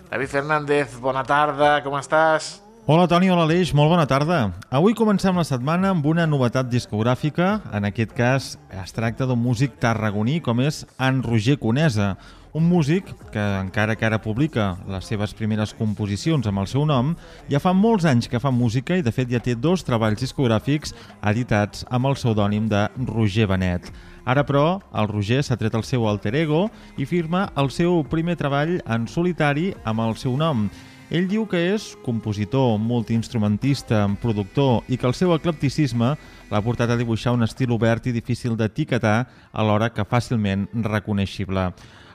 David 0.10 0.32
Fernández, 0.32 0.96
bona 1.04 1.26
tarda, 1.28 1.80
com 1.84 2.00
estàs? 2.00 2.62
Hola 2.90 3.06
Toni, 3.08 3.30
hola 3.30 3.44
Aleix, 3.46 3.76
molt 3.78 3.92
bona 3.92 4.08
tarda. 4.10 4.40
Avui 4.74 4.96
comencem 4.98 5.36
la 5.38 5.46
setmana 5.46 5.92
amb 5.94 6.08
una 6.10 6.26
novetat 6.26 6.72
discogràfica. 6.72 7.60
En 7.76 7.86
aquest 7.86 8.16
cas 8.18 8.56
es 8.82 8.96
tracta 8.96 9.28
d'un 9.30 9.40
músic 9.40 9.78
tarragoní 9.84 10.40
com 10.42 10.64
és 10.64 10.82
en 10.98 11.22
Roger 11.24 11.60
Conesa, 11.62 12.16
un 12.54 12.68
músic 12.68 13.08
que 13.32 13.40
encara 13.40 13.96
que 13.96 14.06
ara 14.06 14.22
publica 14.22 14.76
les 14.90 15.08
seves 15.08 15.34
primeres 15.38 15.74
composicions 15.78 16.48
amb 16.48 16.60
el 16.60 16.68
seu 16.68 16.86
nom, 16.86 17.14
ja 17.50 17.62
fa 17.64 17.72
molts 17.74 18.06
anys 18.10 18.28
que 18.28 18.42
fa 18.44 18.52
música 18.52 18.98
i 18.98 19.06
de 19.06 19.14
fet 19.16 19.32
ja 19.32 19.40
té 19.40 19.56
dos 19.56 19.86
treballs 19.88 20.20
discogràfics 20.20 20.96
editats 21.32 21.86
amb 21.90 22.12
el 22.12 22.18
pseudònim 22.20 22.68
de 22.72 22.88
Roger 23.08 23.48
Benet. 23.48 23.92
Ara, 24.26 24.44
però, 24.46 24.82
el 24.94 25.08
Roger 25.10 25.42
s'ha 25.42 25.58
tret 25.58 25.74
el 25.74 25.88
seu 25.88 26.06
alter 26.08 26.36
ego 26.38 26.68
i 26.98 27.08
firma 27.10 27.48
el 27.58 27.72
seu 27.74 28.04
primer 28.06 28.36
treball 28.38 28.78
en 28.86 29.08
solitari 29.08 29.72
amb 29.84 30.04
el 30.04 30.18
seu 30.20 30.36
nom. 30.38 30.68
Ell 31.12 31.26
diu 31.28 31.44
que 31.44 31.60
és 31.74 31.90
compositor, 32.06 32.78
multiinstrumentista, 32.80 34.06
productor 34.22 34.86
i 34.88 34.96
que 34.96 35.10
el 35.10 35.16
seu 35.18 35.34
eclecticisme 35.36 36.14
l'ha 36.52 36.62
portat 36.64 36.94
a 36.94 36.96
dibuixar 37.00 37.34
un 37.36 37.44
estil 37.44 37.74
obert 37.76 38.08
i 38.08 38.14
difícil 38.16 38.56
d'etiquetar 38.56 39.26
alhora 39.52 39.90
que 39.92 40.08
fàcilment 40.08 40.70
reconeixible. 40.72 41.72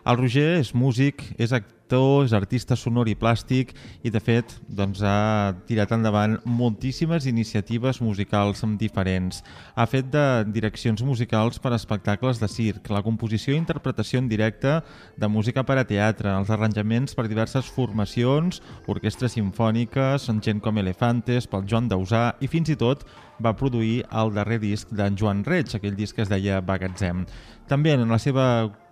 El 0.06 0.20
Roger 0.20 0.60
és 0.60 0.68
músic, 0.70 1.22
és 1.34 1.50
actor, 1.50 2.22
és 2.22 2.32
artista 2.36 2.76
sonor 2.78 3.08
i 3.10 3.16
plàstic 3.18 3.72
i, 4.06 4.12
de 4.14 4.20
fet, 4.22 4.52
doncs, 4.70 5.00
ha 5.02 5.50
tirat 5.66 5.90
endavant 5.96 6.36
moltíssimes 6.46 7.26
iniciatives 7.26 7.98
musicals 7.98 8.62
diferents. 8.78 9.42
Ha 9.74 9.88
fet 9.90 10.12
de 10.12 10.22
direccions 10.54 11.02
musicals 11.02 11.58
per 11.58 11.72
a 11.72 11.80
espectacles 11.80 12.38
de 12.38 12.46
circ, 12.46 12.86
la 12.94 13.02
composició 13.02 13.56
i 13.56 13.58
interpretació 13.58 14.22
en 14.22 14.30
directe 14.30 14.76
de 15.18 15.26
música 15.26 15.66
per 15.66 15.80
a 15.82 15.86
teatre, 15.90 16.30
els 16.38 16.54
arranjaments 16.54 17.18
per 17.18 17.26
diverses 17.26 17.66
formacions, 17.66 18.62
orquestres 18.86 19.34
simfòniques, 19.34 20.30
gent 20.38 20.62
com 20.62 20.78
Elefantes, 20.78 21.50
pel 21.50 21.66
Joan 21.66 21.90
Dausà 21.90 22.36
i 22.38 22.46
fins 22.46 22.70
i 22.70 22.78
tot 22.78 23.02
va 23.42 23.58
produir 23.58 24.04
el 24.14 24.34
darrer 24.38 24.62
disc 24.62 24.94
d'en 24.94 25.18
Joan 25.18 25.42
Reig, 25.42 25.74
aquell 25.74 25.98
disc 25.98 26.14
que 26.14 26.22
es 26.22 26.30
deia 26.30 26.62
Bagatzem. 26.62 27.26
També 27.66 27.98
en 27.98 28.06
la 28.06 28.22
seva 28.22 28.46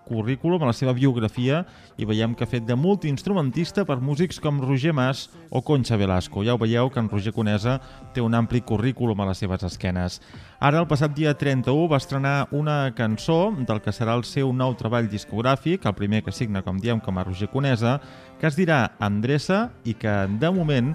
currículum, 0.04 0.62
a 0.62 0.70
la 0.70 0.76
seva 0.76 0.94
biografia, 0.96 1.64
i 1.98 2.06
veiem 2.06 2.34
que 2.34 2.44
ha 2.44 2.50
fet 2.50 2.66
de 2.68 2.76
multiinstrumentista 2.76 3.84
per 3.88 4.00
músics 4.00 4.40
com 4.42 4.60
Roger 4.62 4.94
Mas 4.94 5.28
o 5.50 5.62
Concha 5.62 5.96
Velasco. 5.96 6.44
Ja 6.44 6.54
ho 6.54 6.60
veieu 6.60 6.90
que 6.90 7.00
en 7.00 7.10
Roger 7.10 7.32
Conesa 7.32 7.80
té 8.14 8.22
un 8.22 8.34
ampli 8.34 8.60
currículum 8.60 9.20
a 9.20 9.28
les 9.30 9.42
seves 9.42 9.64
esquenes. 9.66 10.20
Ara, 10.64 10.80
el 10.80 10.88
passat 10.88 11.12
dia 11.12 11.34
31, 11.36 11.88
va 11.90 11.98
estrenar 12.00 12.48
una 12.52 12.94
cançó 12.96 13.52
del 13.68 13.82
que 13.84 13.92
serà 13.92 14.14
el 14.16 14.24
seu 14.24 14.52
nou 14.52 14.76
treball 14.78 15.10
discogràfic, 15.12 15.84
el 15.84 15.96
primer 15.98 16.22
que 16.24 16.32
signa, 16.32 16.62
com 16.64 16.78
diem, 16.80 17.02
com 17.04 17.18
a 17.18 17.24
Roger 17.26 17.50
Conesa, 17.52 17.98
que 18.44 18.50
es 18.50 18.58
dirà 18.58 18.90
Andressa 19.00 19.70
i 19.88 19.94
que, 19.96 20.12
de 20.28 20.48
moment, 20.52 20.90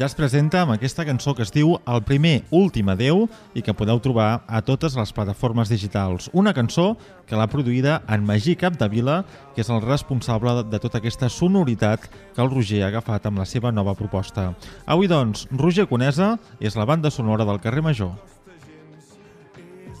ja 0.00 0.06
es 0.06 0.14
presenta 0.16 0.62
amb 0.62 0.72
aquesta 0.72 1.04
cançó 1.04 1.34
que 1.36 1.44
es 1.44 1.50
diu 1.52 1.74
El 1.84 2.00
primer 2.08 2.46
últim 2.48 2.88
adeu 2.88 3.26
i 3.52 3.60
que 3.60 3.74
podeu 3.76 3.98
trobar 4.00 4.40
a 4.48 4.62
totes 4.64 4.96
les 4.96 5.12
plataformes 5.12 5.68
digitals. 5.68 6.30
Una 6.32 6.54
cançó 6.56 6.94
que 7.28 7.36
l'ha 7.36 7.50
produïda 7.52 7.98
en 8.08 8.24
Magí 8.24 8.54
Capdevila, 8.56 9.18
que 9.52 9.60
és 9.60 9.68
el 9.68 9.84
responsable 9.84 10.62
de 10.64 10.80
tota 10.80 11.02
aquesta 11.02 11.28
sonoritat 11.28 12.08
que 12.08 12.40
el 12.40 12.48
Roger 12.48 12.86
ha 12.86 12.88
agafat 12.88 13.28
amb 13.28 13.42
la 13.42 13.44
seva 13.44 13.68
nova 13.68 13.92
proposta. 13.92 14.54
Avui, 14.86 15.04
doncs, 15.04 15.44
Roger 15.52 15.84
Conesa 15.92 16.38
és 16.56 16.72
la 16.72 16.88
banda 16.88 17.12
sonora 17.12 17.44
del 17.44 17.60
carrer 17.60 17.84
Major. 17.84 18.16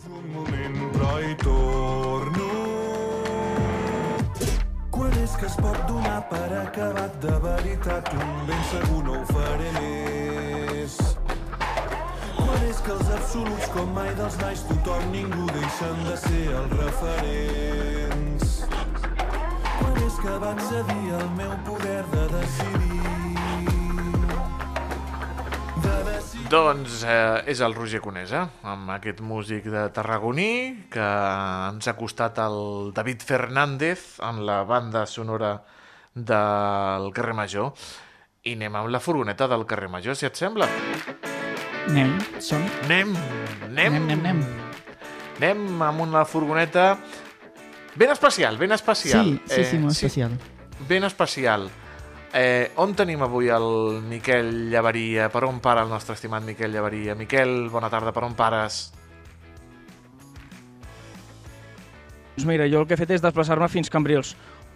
un 0.08 0.32
moment, 0.32 0.80
però 0.96 1.20
hi 1.20 1.36
torno. 1.36 2.48
Quan 4.90 5.12
és 5.20 5.36
que 5.36 5.46
es 5.52 5.56
pot 5.60 5.84
donar 5.88 6.03
per 6.30 6.48
acabat 6.60 7.14
de 7.22 7.32
veritat? 7.42 8.08
Un 8.14 8.46
ben 8.48 8.62
segur 8.70 9.00
no 9.06 9.14
ho 9.18 9.24
faré 9.30 9.70
més. 9.76 10.96
Quan 12.36 12.66
és 12.68 12.80
que 12.84 12.92
els 12.94 13.10
absoluts, 13.16 13.68
com 13.74 13.90
mai 13.96 14.12
dels 14.18 14.36
nais, 14.42 14.62
tothom, 14.68 15.08
ningú, 15.14 15.48
deixen 15.56 16.04
de 16.06 16.16
ser 16.22 16.44
els 16.60 16.76
referents? 16.82 18.54
Quan 19.80 20.00
és 20.06 20.20
que 20.22 20.38
va 20.44 20.54
accedir 20.54 21.14
al 21.18 21.28
meu 21.40 21.54
poder 21.66 22.00
de 22.14 22.24
decidir? 22.36 23.02
De 25.84 25.98
decidir... 26.12 26.48
Doncs 26.54 27.02
eh, 27.08 27.42
és 27.50 27.62
el 27.64 27.74
Roger 27.74 28.02
Conesa, 28.04 28.46
amb 28.62 28.94
aquest 29.00 29.22
músic 29.24 29.70
de 29.72 29.88
tarragoní 29.94 30.50
que 30.94 31.12
ens 31.74 31.90
ha 31.90 31.98
costat 31.98 32.38
el 32.44 32.92
David 32.94 33.24
Fernández 33.26 34.12
en 34.22 34.44
la 34.46 34.62
banda 34.68 35.06
sonora 35.10 35.56
del 36.14 37.12
carrer 37.12 37.34
Major. 37.34 37.72
I 38.44 38.54
anem 38.54 38.74
amb 38.76 38.90
la 38.92 39.00
furgoneta 39.00 39.48
del 39.48 39.66
carrer 39.66 39.90
Major, 39.90 40.16
si 40.16 40.26
et 40.28 40.36
sembla. 40.36 40.68
Anem, 41.88 42.16
som 42.40 42.62
Anem, 42.84 43.14
anem, 43.66 43.94
Anem, 43.98 44.02
anem, 44.02 44.20
anem. 44.20 44.42
Anem 45.36 45.82
amb 45.82 46.00
una 46.04 46.24
furgoneta 46.24 46.94
ben 47.96 48.10
especial, 48.10 48.56
ben 48.58 48.72
especial. 48.72 49.34
Sí, 49.46 49.56
sí, 49.56 49.64
sí, 49.64 49.78
molt 49.78 49.96
especial. 49.96 50.36
Ben 50.88 51.04
especial. 51.04 51.68
Eh, 52.34 52.72
on 52.82 52.94
tenim 52.98 53.22
avui 53.22 53.48
el 53.54 54.00
Miquel 54.02 54.70
Llavaria? 54.70 55.28
Per 55.30 55.44
on 55.46 55.60
para 55.62 55.84
el 55.86 55.88
nostre 55.88 56.16
estimat 56.16 56.42
Miquel 56.42 56.72
Llavaria? 56.72 57.14
Miquel, 57.14 57.68
bona 57.70 57.90
tarda, 57.90 58.10
per 58.12 58.24
on 58.26 58.34
pares? 58.34 58.88
Doncs 62.34 62.48
mira, 62.50 62.66
jo 62.66 62.80
el 62.82 62.88
que 62.90 62.96
he 62.96 62.98
fet 62.98 63.12
és 63.14 63.22
desplaçar-me 63.22 63.68
fins 63.70 63.90
Cambrils, 63.90 64.34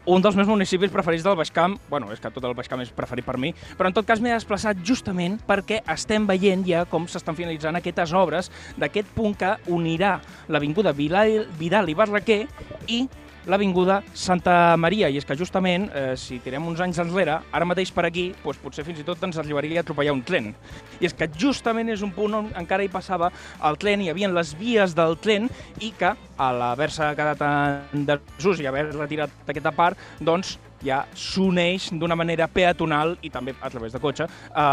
un 0.08 0.22
dels 0.24 0.36
meus 0.38 0.48
municipis 0.48 0.88
preferits 0.88 1.24
del 1.26 1.36
Baix 1.36 1.50
Camp, 1.52 1.76
bueno, 1.90 2.08
és 2.14 2.20
que 2.20 2.30
tot 2.32 2.44
el 2.48 2.54
Baix 2.56 2.70
Camp 2.70 2.80
és 2.80 2.92
preferit 2.96 3.26
per 3.26 3.36
mi, 3.36 3.50
però 3.76 3.90
en 3.90 3.96
tot 3.96 4.06
cas 4.08 4.22
m'he 4.24 4.32
desplaçat 4.32 4.80
justament 4.80 5.36
perquè 5.44 5.82
estem 5.92 6.24
veient 6.28 6.64
ja 6.64 6.86
com 6.88 7.04
s'estan 7.04 7.36
finalitzant 7.36 7.76
aquestes 7.76 8.14
obres 8.16 8.48
d'aquest 8.80 9.12
punt 9.16 9.36
que 9.36 9.52
unirà 9.68 10.16
l'Avinguda 10.48 10.94
Vidal 10.96 11.92
i 11.92 11.98
Barraquer 11.98 12.46
i 12.88 13.02
l'Avinguda 13.46 14.02
Santa 14.14 14.76
Maria. 14.76 15.08
I 15.08 15.18
és 15.20 15.24
que 15.24 15.36
justament, 15.38 15.88
eh, 15.94 16.16
si 16.16 16.38
tirem 16.44 16.66
uns 16.66 16.80
anys 16.80 16.98
enrere, 16.98 17.38
ara 17.52 17.68
mateix 17.68 17.92
per 17.94 18.04
aquí, 18.06 18.32
doncs 18.44 18.58
potser 18.62 18.84
fins 18.84 19.00
i 19.00 19.06
tot 19.06 19.22
ens 19.22 19.38
arribaria 19.38 19.80
a 19.80 19.86
atropellar 19.86 20.12
un 20.12 20.22
tren. 20.22 20.54
I 21.00 21.06
és 21.06 21.14
que 21.14 21.30
justament 21.38 21.88
és 21.88 22.02
un 22.02 22.12
punt 22.12 22.34
on 22.34 22.52
encara 22.58 22.84
hi 22.84 22.92
passava 22.92 23.30
el 23.64 23.78
tren, 23.78 24.02
hi 24.02 24.10
havia 24.10 24.28
les 24.28 24.54
vies 24.58 24.94
del 24.94 25.16
tren 25.16 25.48
i 25.80 25.92
que 25.98 26.14
a 26.38 26.52
l'haver-se 26.52 27.14
quedat 27.18 27.42
en 27.42 28.06
desús 28.06 28.60
i 28.60 28.66
haver 28.66 28.88
retirat 28.92 29.30
aquesta 29.46 29.72
part, 29.74 29.98
doncs 30.20 30.58
ja 30.84 31.04
s'uneix 31.14 31.88
d'una 31.92 32.16
manera 32.18 32.48
peatonal 32.50 33.16
i 33.22 33.30
també 33.30 33.54
a 33.60 33.70
través 33.70 33.94
de 33.94 34.00
cotxe 34.02 34.28
a 34.52 34.66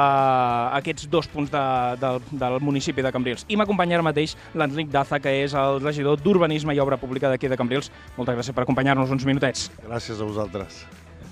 aquests 0.79 1.09
dos 1.09 1.29
punts 1.31 1.51
de, 1.53 1.63
del, 2.01 2.21
del 2.31 2.59
municipi 2.61 3.05
de 3.05 3.13
Cambrils. 3.15 3.45
I 3.49 3.57
m'acompanya 3.59 3.99
ara 3.99 4.05
mateix 4.05 4.35
l'Enric 4.55 4.91
Daza, 4.93 5.19
que 5.19 5.33
és 5.43 5.55
el 5.57 5.81
regidor 5.83 6.21
d'Urbanisme 6.21 6.75
i 6.75 6.83
Obra 6.83 6.99
Pública 7.01 7.31
d'aquí 7.31 7.49
de 7.51 7.57
Cambrils. 7.57 7.91
Moltes 8.17 8.37
gràcies 8.37 8.55
per 8.55 8.65
acompanyar-nos 8.65 9.11
uns 9.11 9.25
minutets. 9.25 9.69
Gràcies 9.85 10.21
a 10.21 10.27
vosaltres. 10.27 10.85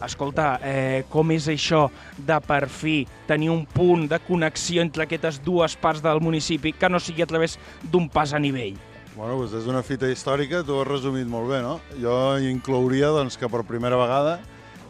Escolta, 0.04 0.60
eh, 0.64 1.04
com 1.10 1.32
és 1.32 1.46
això 1.48 1.86
de 2.18 2.40
per 2.44 2.68
fi 2.68 3.04
tenir 3.28 3.50
un 3.54 3.64
punt 3.66 4.08
de 4.10 4.20
connexió 4.20 4.82
entre 4.82 5.06
aquestes 5.06 5.40
dues 5.44 5.78
parts 5.80 6.02
del 6.04 6.20
municipi 6.20 6.74
que 6.74 6.90
no 6.90 7.00
sigui 7.00 7.24
a 7.24 7.30
través 7.30 7.58
d'un 7.84 8.10
pas 8.10 8.34
a 8.34 8.40
nivell? 8.40 8.76
Bueno, 9.16 9.38
doncs 9.38 9.54
és 9.54 9.70
una 9.70 9.84
fita 9.86 10.10
històrica, 10.10 10.64
tu 10.66 10.74
ho 10.74 10.82
has 10.82 10.90
resumit 10.90 11.28
molt 11.30 11.48
bé, 11.52 11.62
no? 11.62 11.78
Jo 12.02 12.36
inclouria 12.42 13.14
doncs, 13.14 13.38
que 13.38 13.48
per 13.48 13.62
primera 13.64 14.00
vegada 14.00 14.40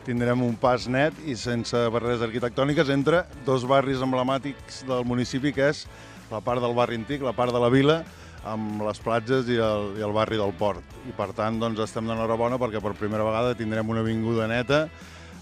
tindrem 0.06 0.42
un 0.44 0.56
pas 0.60 0.88
net 0.92 1.16
i 1.26 1.36
sense 1.40 1.78
barreres 1.94 2.24
arquitectòniques 2.26 2.90
entre 2.94 3.24
dos 3.48 3.64
barris 3.68 4.04
emblemàtics 4.04 4.84
del 4.90 5.06
municipi, 5.08 5.54
que 5.56 5.70
és 5.72 5.86
la 6.32 6.42
part 6.44 6.64
del 6.64 6.76
barri 6.76 7.00
antic, 7.00 7.24
la 7.24 7.36
part 7.36 7.54
de 7.54 7.62
la 7.62 7.72
vila, 7.72 8.02
amb 8.44 8.84
les 8.84 9.00
platges 9.00 9.48
i 9.52 9.58
el, 9.64 9.94
i 10.00 10.04
el 10.04 10.16
barri 10.16 10.40
del 10.40 10.54
port. 10.60 10.84
I 11.08 11.16
per 11.16 11.32
tant, 11.38 11.60
doncs, 11.62 11.80
estem 11.86 12.08
d'enhorabona 12.10 12.60
perquè 12.62 12.84
per 12.84 12.96
primera 13.00 13.26
vegada 13.28 13.56
tindrem 13.60 13.90
una 13.90 14.04
avinguda 14.04 14.50
neta, 14.52 14.84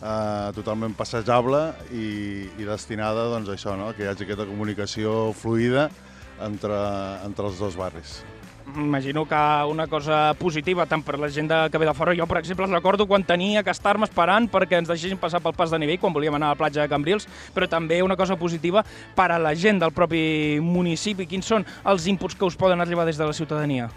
eh, 0.01 0.49
totalment 0.57 0.93
passejable 0.97 1.63
i, 1.89 2.49
i 2.61 2.67
destinada 2.67 3.29
doncs, 3.33 3.49
a 3.49 3.57
això, 3.57 3.77
no? 3.79 3.91
que 3.97 4.05
hi 4.05 4.11
hagi 4.11 4.27
aquesta 4.27 4.49
comunicació 4.49 5.31
fluida 5.37 5.89
entre, 6.41 6.77
entre 7.25 7.49
els 7.49 7.61
dos 7.61 7.77
barris. 7.79 8.21
Imagino 8.75 9.25
que 9.25 9.35
una 9.67 9.87
cosa 9.87 10.33
positiva 10.39 10.85
tant 10.85 11.03
per 11.03 11.17
la 11.19 11.27
gent 11.29 11.49
de 11.49 11.57
que 11.71 11.77
ve 11.77 11.85
de 11.85 11.93
fora. 11.93 12.15
Jo, 12.15 12.27
per 12.27 12.37
exemple, 12.39 12.67
recordo 12.67 13.07
quan 13.07 13.23
tenia 13.23 13.63
que 13.63 13.73
estar-me 13.73 14.07
esperant 14.07 14.47
perquè 14.51 14.79
ens 14.79 14.87
deixessin 14.87 15.19
passar 15.19 15.41
pel 15.43 15.55
pas 15.57 15.71
de 15.71 15.79
nivell 15.81 15.99
quan 15.99 16.13
volíem 16.13 16.35
anar 16.37 16.51
a 16.51 16.55
la 16.55 16.59
platja 16.59 16.85
de 16.85 16.91
Cambrils, 16.91 17.27
però 17.55 17.67
també 17.67 18.01
una 18.03 18.15
cosa 18.15 18.37
positiva 18.39 18.85
per 19.15 19.31
a 19.31 19.39
la 19.39 19.53
gent 19.55 19.81
del 19.81 19.91
propi 19.91 20.59
municipi. 20.63 21.27
Quins 21.27 21.51
són 21.51 21.67
els 21.83 22.07
inputs 22.07 22.37
que 22.37 22.47
us 22.47 22.55
poden 22.55 22.81
arribar 22.81 23.05
des 23.05 23.19
de 23.19 23.27
la 23.27 23.33
ciutadania? 23.33 23.89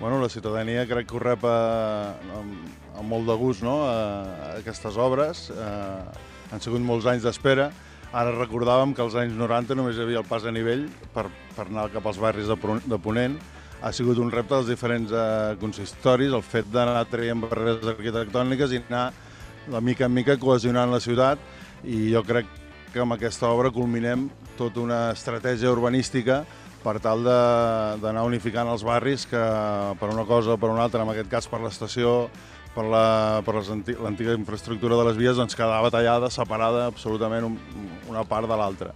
Bueno, 0.00 0.20
la 0.20 0.30
ciutadania 0.32 0.86
crec 0.88 1.10
que 1.10 1.16
ho 1.16 1.20
rep 1.20 1.44
eh, 1.44 2.34
amb, 2.40 2.72
amb 2.96 3.08
molt 3.08 3.28
de 3.28 3.36
gust, 3.36 3.62
no?, 3.62 3.82
a, 3.84 4.56
aquestes 4.56 4.96
obres. 4.96 5.50
Eh, 5.52 6.52
han 6.52 6.64
sigut 6.64 6.80
molts 6.80 7.04
anys 7.10 7.26
d'espera. 7.28 7.68
Ara 8.10 8.32
recordàvem 8.34 8.94
que 8.96 9.04
als 9.04 9.14
anys 9.14 9.36
90 9.38 9.76
només 9.78 9.98
hi 9.98 10.02
havia 10.02 10.18
el 10.24 10.26
pas 10.26 10.42
a 10.48 10.50
nivell 10.50 10.88
per, 11.14 11.28
per 11.54 11.68
anar 11.68 11.90
cap 11.92 12.08
als 12.08 12.18
barris 12.18 12.48
de, 12.48 12.56
de 12.88 12.98
Ponent. 12.98 13.36
Ha 13.82 13.92
sigut 13.96 14.18
un 14.20 14.28
repte 14.30 14.52
dels 14.54 14.68
diferents 14.68 15.12
eh, 15.12 15.56
consistoris, 15.60 16.32
el 16.36 16.42
fet 16.44 16.66
d'anar 16.72 17.06
traient 17.08 17.40
barreres 17.40 17.86
arquitectòniques 17.94 18.74
i 18.76 18.82
anar 18.82 19.06
de 19.70 19.80
mica 19.80 20.04
en 20.04 20.12
mica 20.12 20.36
cohesionant 20.40 20.90
la 20.92 21.00
ciutat 21.00 21.40
i 21.84 22.10
jo 22.12 22.20
crec 22.26 22.48
que 22.92 23.00
amb 23.00 23.14
aquesta 23.14 23.48
obra 23.48 23.70
culminem 23.72 24.26
tota 24.58 24.82
una 24.82 24.98
estratègia 25.14 25.70
urbanística 25.72 26.42
per 26.84 26.98
tal 27.00 27.22
d'anar 27.24 28.24
unificant 28.28 28.68
els 28.72 28.84
barris 28.84 29.24
que 29.28 29.40
per 30.00 30.08
una 30.12 30.24
cosa 30.28 30.54
o 30.54 30.58
per 30.60 30.70
una 30.72 30.84
altra, 30.84 31.02
en 31.04 31.12
aquest 31.12 31.28
cas 31.32 31.48
per 31.48 31.60
l'estació, 31.60 32.28
per 32.74 32.84
la- 32.84 33.42
l'antiga 33.44 34.34
infraestructura 34.36 34.96
de 34.96 35.04
les 35.08 35.16
vies, 35.16 35.36
doncs 35.36 35.56
quedava 35.56 35.90
tallada, 35.90 36.30
separada 36.30 36.86
absolutament 36.86 37.44
un, 37.44 37.58
una 38.08 38.24
part 38.24 38.48
de 38.48 38.56
l'altra. 38.56 38.92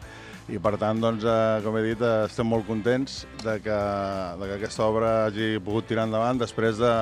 I 0.52 0.58
per 0.60 0.74
tant, 0.76 0.98
doncs, 1.00 1.24
eh, 1.24 1.60
com 1.64 1.76
he 1.78 1.82
dit, 1.86 2.02
eh, 2.04 2.26
estem 2.28 2.44
molt 2.46 2.66
contents 2.68 3.22
de 3.42 3.54
que, 3.64 3.78
de 4.40 4.48
que 4.50 4.58
aquesta 4.58 4.84
obra 4.84 5.12
hagi 5.30 5.54
pogut 5.64 5.86
tirar 5.88 6.04
endavant 6.04 6.36
després 6.42 6.76
de, 6.76 6.92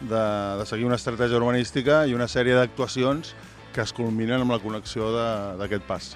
de, 0.00 0.22
de 0.62 0.64
seguir 0.66 0.88
una 0.88 0.96
estratègia 0.96 1.36
urbanística 1.36 2.06
i 2.08 2.16
una 2.16 2.28
sèrie 2.28 2.56
d'actuacions 2.56 3.34
que 3.74 3.84
es 3.84 3.92
culminen 3.92 4.40
amb 4.40 4.56
la 4.56 4.58
connexió 4.64 5.12
de- 5.12 5.58
d'aquest 5.60 5.84
pas. 5.86 6.08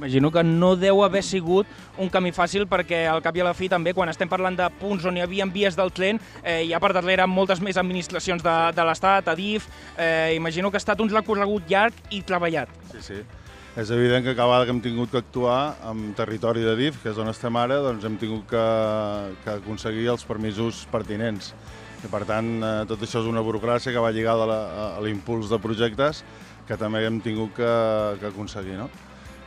Imagino 0.00 0.30
que 0.32 0.42
no 0.42 0.74
deu 0.80 1.02
haver 1.04 1.20
sigut 1.22 1.66
un 2.00 2.08
camí 2.08 2.30
fàcil 2.32 2.64
perquè 2.66 3.02
al 3.10 3.20
cap 3.22 3.36
i 3.36 3.42
a 3.42 3.44
la 3.44 3.54
fi 3.54 3.68
també 3.68 3.92
quan 3.94 4.08
estem 4.08 4.30
parlant 4.32 4.56
de 4.56 4.66
punts 4.80 5.04
on 5.04 5.16
hi 5.18 5.20
havia 5.20 5.44
vies 5.46 5.76
del 5.76 5.92
tren 5.92 6.18
eh, 6.42 6.62
hi 6.64 6.72
ha 6.72 6.80
per 6.80 6.94
darrere 6.96 7.26
moltes 7.28 7.60
més 7.60 7.76
administracions 7.76 8.42
de, 8.42 8.54
de 8.74 8.86
l'Estat, 8.88 9.28
Adif, 9.28 9.66
eh, 9.98 10.32
imagino 10.34 10.70
que 10.70 10.78
ha 10.78 10.82
estat 10.82 11.00
un 11.04 11.10
recorregut 11.12 11.68
llarg 11.68 11.92
i 12.10 12.22
treballat. 12.22 12.72
Sí, 12.94 13.02
sí. 13.02 13.20
És 13.78 13.90
evident 13.94 14.24
que 14.24 14.34
cada 14.34 14.48
vegada 14.48 14.66
que 14.66 14.72
hem 14.74 14.80
tingut 14.82 15.12
que 15.12 15.20
actuar 15.20 15.76
en 15.86 16.10
territori 16.18 16.64
de 16.66 16.72
DIF, 16.74 16.96
que 17.04 17.12
és 17.12 17.18
on 17.22 17.30
estem 17.30 17.54
ara, 17.54 17.78
doncs 17.84 18.02
hem 18.04 18.16
tingut 18.18 18.48
que, 18.50 18.64
que 19.44 19.54
aconseguir 19.60 20.08
els 20.10 20.26
permisos 20.26 20.82
pertinents. 20.90 21.52
I 22.02 22.10
per 22.10 22.24
tant, 22.26 22.48
eh, 22.64 22.72
tot 22.90 23.04
això 23.04 23.22
és 23.22 23.28
una 23.30 23.44
burocràcia 23.46 23.94
que 23.94 24.02
va 24.02 24.10
lligada 24.10 24.48
a 24.48 25.04
l'impuls 25.04 25.52
de 25.52 25.60
projectes 25.62 26.24
que 26.66 26.78
també 26.80 27.04
hem 27.06 27.22
tingut 27.22 27.54
que, 27.54 27.70
que 28.18 28.28
aconseguir. 28.32 28.74
No? 28.80 28.90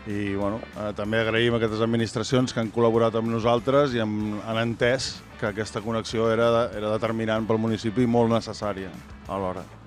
I 0.08 0.34
bueno, 0.40 0.64
eh, 0.72 0.92
també 0.96 1.20
agraïm 1.20 1.56
a 1.56 1.60
aquestes 1.60 1.84
administracions 1.84 2.56
que 2.56 2.64
han 2.64 2.72
col·laborat 2.72 3.20
amb 3.20 3.32
nosaltres 3.32 3.96
i 3.96 4.04
hem, 4.04 4.18
han 4.48 4.64
entès 4.64 5.18
que 5.40 5.52
aquesta 5.52 5.84
connexió 5.84 6.32
era, 6.32 6.70
era 6.72 6.96
determinant 6.96 7.48
pel 7.48 7.60
municipi 7.60 8.08
i 8.08 8.12
molt 8.12 8.32
necessària 8.32 8.92
alhora. 9.28 9.83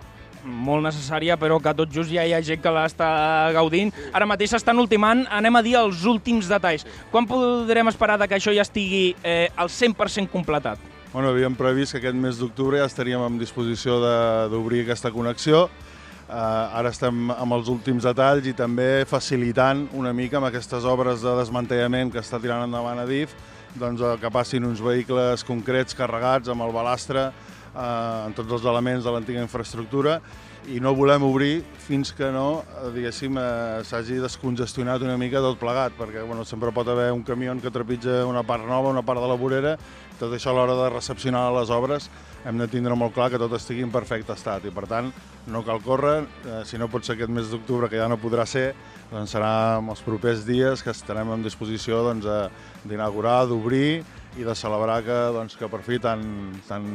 Molt 0.47 0.87
necessària, 0.87 1.37
però 1.37 1.59
que 1.63 1.75
tot 1.77 1.93
just 1.93 2.13
ja 2.15 2.25
hi 2.25 2.35
ha 2.37 2.43
gent 2.45 2.63
que 2.63 2.73
l'està 2.73 3.09
gaudint. 3.57 3.93
Ara 4.15 4.29
mateix 4.29 4.55
s'estan 4.55 4.79
ultimant, 4.79 5.25
anem 5.31 5.59
a 5.59 5.63
dir, 5.67 5.77
els 5.81 6.05
últims 6.07 6.49
detalls. 6.51 6.87
Quan 7.11 7.29
podrem 7.29 7.91
esperar 7.93 8.19
que 8.27 8.39
això 8.39 8.55
ja 8.55 8.65
estigui 8.65 9.11
eh, 9.23 9.49
al 9.57 9.69
100% 9.69 10.31
completat? 10.33 10.79
Bueno, 11.13 11.31
havíem 11.33 11.55
previst 11.57 11.95
que 11.95 12.01
aquest 12.03 12.17
mes 12.19 12.39
d'octubre 12.39 12.79
ja 12.81 12.87
estaríem 12.87 13.23
en 13.25 13.39
disposició 13.41 13.99
d'obrir 14.53 14.83
aquesta 14.85 15.13
connexió. 15.15 15.67
Uh, 16.27 16.35
ara 16.75 16.91
estem 16.91 17.31
amb 17.31 17.55
els 17.55 17.69
últims 17.71 18.03
detalls 18.03 18.49
i 18.51 18.53
també 18.59 19.05
facilitant 19.07 19.85
una 19.95 20.11
mica 20.11 20.41
amb 20.41 20.49
aquestes 20.49 20.83
obres 20.83 21.23
de 21.23 21.37
desmantellament 21.39 22.11
que 22.11 22.19
està 22.19 22.41
tirant 22.43 22.65
endavant 22.65 22.99
a 22.99 23.05
DIF 23.07 23.37
doncs, 23.79 24.03
eh, 24.03 24.17
que 24.21 24.31
passin 24.35 24.65
uns 24.67 24.81
vehicles 24.83 25.45
concrets 25.47 25.95
carregats 25.95 26.51
amb 26.51 26.65
el 26.67 26.75
balastre 26.75 27.29
uh, 27.77 28.27
en 28.27 28.35
tots 28.35 28.57
els 28.59 28.65
elements 28.65 29.05
de 29.05 29.13
l'antiga 29.13 29.45
infraestructura 29.45 30.21
i 30.67 30.81
no 30.83 30.95
volem 30.99 31.23
obrir 31.23 31.61
fins 31.79 32.11
que 32.17 32.27
no, 32.35 32.65
eh, 32.83 33.07
eh, 33.07 33.85
s'hagi 33.87 34.19
descongestionat 34.19 35.03
una 35.03 35.17
mica 35.17 35.39
tot 35.45 35.61
plegat, 35.61 35.95
perquè 35.95 36.25
bueno, 36.27 36.45
sempre 36.45 36.73
pot 36.73 36.89
haver 36.89 37.13
un 37.13 37.23
camió 37.23 37.55
que 37.63 37.71
trepitja 37.71 38.25
una 38.27 38.43
part 38.43 38.67
nova, 38.67 38.91
una 38.91 39.03
part 39.03 39.21
de 39.21 39.29
la 39.29 39.37
vorera, 39.39 39.77
tot 40.19 40.33
això 40.33 40.51
a 40.51 40.55
l'hora 40.55 40.75
de 40.75 40.91
recepcionar 40.91 41.53
les 41.55 41.71
obres 41.71 42.11
hem 42.47 42.59
de 42.59 42.67
tindre 42.69 42.95
molt 42.97 43.15
clar 43.15 43.31
que 43.31 43.39
tot 43.39 43.53
estigui 43.53 43.83
en 43.83 43.93
perfecte 43.93 44.33
estat 44.33 44.65
i 44.65 44.71
per 44.71 44.87
tant 44.87 45.13
no 45.47 45.63
cal 45.63 45.81
córrer, 45.83 46.25
eh, 46.47 46.63
si 46.65 46.79
no 46.79 46.89
pot 46.89 47.05
ser 47.05 47.15
aquest 47.15 47.31
mes 47.31 47.51
d'octubre 47.51 47.89
que 47.89 48.01
ja 48.01 48.09
no 48.09 48.19
podrà 48.19 48.47
ser, 48.47 48.75
doncs 49.13 49.37
serà 49.37 49.79
en 49.79 49.91
els 49.93 50.03
propers 50.03 50.45
dies 50.47 50.83
que 50.83 50.91
estarem 50.91 51.31
en 51.31 51.47
disposició 51.47 52.03
doncs, 52.03 52.27
eh, 52.27 52.49
d'inaugurar, 52.85 53.45
d'obrir 53.47 54.03
i 54.37 54.45
de 54.45 54.55
celebrar 54.55 54.99
que, 55.07 55.17
doncs, 55.33 55.57
que 55.57 55.69
per 55.73 55.81
fi 55.87 55.99
tant, 56.03 56.23
tant 56.69 56.87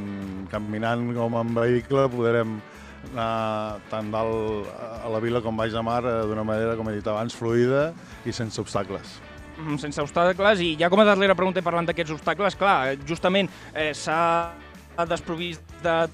caminant 0.51 1.07
com 1.17 1.35
en 1.39 1.53
vehicle 1.57 2.07
podrem 2.13 2.59
anar 3.11 3.79
tant 3.89 4.11
dalt 4.13 4.67
a 5.01 5.09
la 5.09 5.19
vila 5.23 5.41
com 5.41 5.57
baix 5.57 5.73
de 5.73 5.81
mar 5.81 6.03
eh, 6.05 6.19
d'una 6.29 6.43
manera, 6.45 6.75
com 6.77 6.89
he 6.91 6.97
dit 6.99 7.07
abans, 7.09 7.33
fluida 7.33 7.87
i 8.29 8.33
sense 8.35 8.61
obstacles. 8.61 9.15
Mm, 9.57 9.77
sense 9.81 10.01
obstacles, 10.01 10.61
i 10.61 10.75
ja 10.79 10.89
com 10.93 11.01
a 11.01 11.05
darrera 11.07 11.35
pregunta 11.37 11.63
parlant 11.65 11.89
d'aquests 11.89 12.13
obstacles, 12.19 12.55
clar, 12.59 12.93
justament 13.09 13.49
eh, 13.73 13.91
s'ha 13.97 14.53
desprovist 15.09 15.65
de- 15.81 16.09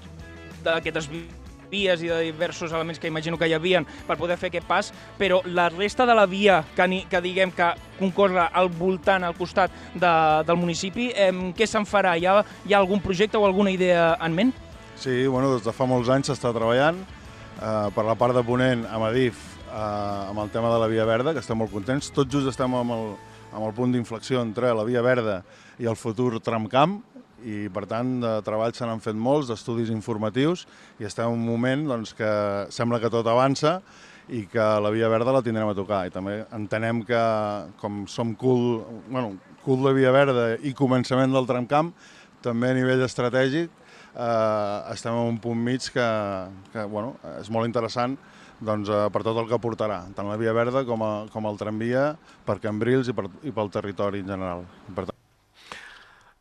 d'aquestes 0.64 1.10
vies 1.70 2.02
i 2.02 2.10
de 2.10 2.20
diversos 2.28 2.72
elements 2.72 3.00
que 3.00 3.10
imagino 3.10 3.38
que 3.38 3.48
hi 3.48 3.54
havien 3.56 3.86
per 4.06 4.18
poder 4.20 4.38
fer 4.40 4.50
aquest 4.52 4.66
pas, 4.68 4.92
però 5.18 5.40
la 5.46 5.68
resta 5.72 6.06
de 6.06 6.16
la 6.16 6.26
via 6.26 6.62
que, 6.76 6.88
ni, 6.88 7.02
que 7.10 7.20
diguem 7.24 7.52
que 7.54 7.72
concorre 7.98 8.48
al 8.52 8.70
voltant, 8.72 9.24
al 9.24 9.36
costat 9.38 9.74
de, 9.94 10.14
del 10.48 10.58
municipi, 10.60 11.10
eh, 11.14 11.32
què 11.56 11.68
se'n 11.68 11.86
farà? 11.88 12.16
Hi 12.18 12.26
ha, 12.26 12.40
hi 12.66 12.74
ha 12.74 12.80
algun 12.80 13.02
projecte 13.04 13.38
o 13.38 13.46
alguna 13.46 13.74
idea 13.74 14.14
en 14.24 14.34
ment? 14.34 14.56
Sí, 14.98 15.26
bueno, 15.26 15.52
des 15.54 15.62
de 15.62 15.72
fa 15.74 15.86
molts 15.86 16.10
anys 16.10 16.32
s'està 16.32 16.50
treballant 16.54 16.98
eh, 17.04 17.88
per 17.94 18.04
la 18.06 18.16
part 18.18 18.34
de 18.34 18.42
Ponent 18.46 18.82
amb 18.90 19.06
Adif 19.10 19.38
eh, 19.68 20.28
amb 20.28 20.42
el 20.42 20.50
tema 20.50 20.72
de 20.72 20.80
la 20.80 20.88
Via 20.90 21.06
Verda, 21.06 21.34
que 21.34 21.42
estem 21.44 21.58
molt 21.58 21.72
contents. 21.74 22.10
Tot 22.14 22.30
just 22.32 22.50
estem 22.50 22.74
amb 22.74 22.96
el, 22.96 23.12
amb 23.52 23.68
el 23.68 23.74
punt 23.76 23.94
d'inflexió 23.94 24.42
entre 24.42 24.72
la 24.74 24.86
Via 24.88 25.04
Verda 25.04 25.42
i 25.78 25.86
el 25.86 25.96
futur 25.96 26.40
tramcamp, 26.42 26.98
i 27.46 27.68
per 27.72 27.84
tant 27.90 28.18
de 28.22 28.32
treball 28.46 28.74
se 28.74 28.86
n'han 28.86 29.02
fet 29.04 29.16
molts, 29.16 29.50
d'estudis 29.50 29.92
informatius, 29.94 30.66
i 30.98 31.06
estem 31.08 31.30
en 31.30 31.38
un 31.38 31.44
moment 31.46 31.86
doncs, 31.92 32.14
que 32.18 32.30
sembla 32.74 33.00
que 33.02 33.10
tot 33.12 33.26
avança 33.30 33.78
i 34.28 34.44
que 34.50 34.64
la 34.82 34.92
Via 34.92 35.08
Verda 35.08 35.32
la 35.32 35.42
tindrem 35.44 35.70
a 35.70 35.76
tocar. 35.76 36.04
I 36.06 36.14
també 36.14 36.42
entenem 36.54 37.02
que, 37.08 37.20
com 37.80 38.04
som 38.10 38.34
cul, 38.36 38.82
bueno, 39.08 39.36
cul 39.64 39.84
de 39.86 39.94
Via 39.96 40.12
Verda 40.14 40.50
i 40.62 40.74
començament 40.76 41.32
del 41.32 41.48
tramcamp, 41.48 41.92
també 42.44 42.70
a 42.70 42.76
nivell 42.76 43.02
estratègic 43.02 43.70
eh, 44.14 44.92
estem 44.94 45.14
en 45.14 45.32
un 45.34 45.38
punt 45.42 45.58
mig 45.58 45.88
que, 45.94 46.08
que 46.72 46.84
bueno, 46.90 47.16
és 47.38 47.50
molt 47.50 47.66
interessant 47.66 48.16
doncs, 48.60 48.90
eh, 48.90 49.06
per 49.14 49.22
tot 49.26 49.38
el 49.38 49.48
que 49.50 49.60
portarà, 49.62 50.02
tant 50.16 50.28
la 50.30 50.38
Via 50.40 50.54
Verda 50.56 50.84
com, 50.86 51.02
a, 51.06 51.12
com 51.32 51.46
el 51.50 51.58
tramvia 51.60 52.10
per 52.46 52.58
Cambrils 52.62 53.10
i, 53.10 53.16
per, 53.16 53.28
i 53.46 53.54
pel 53.54 53.72
territori 53.74 54.22
en 54.24 54.34
general. 54.34 54.66
Per 54.94 55.06
tant, 55.06 55.18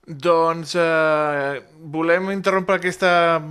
Doncs 0.08 0.72
eh, 0.80 1.64
volem 1.91 2.30
interrompre 2.32 2.78
aquesta 2.78 3.41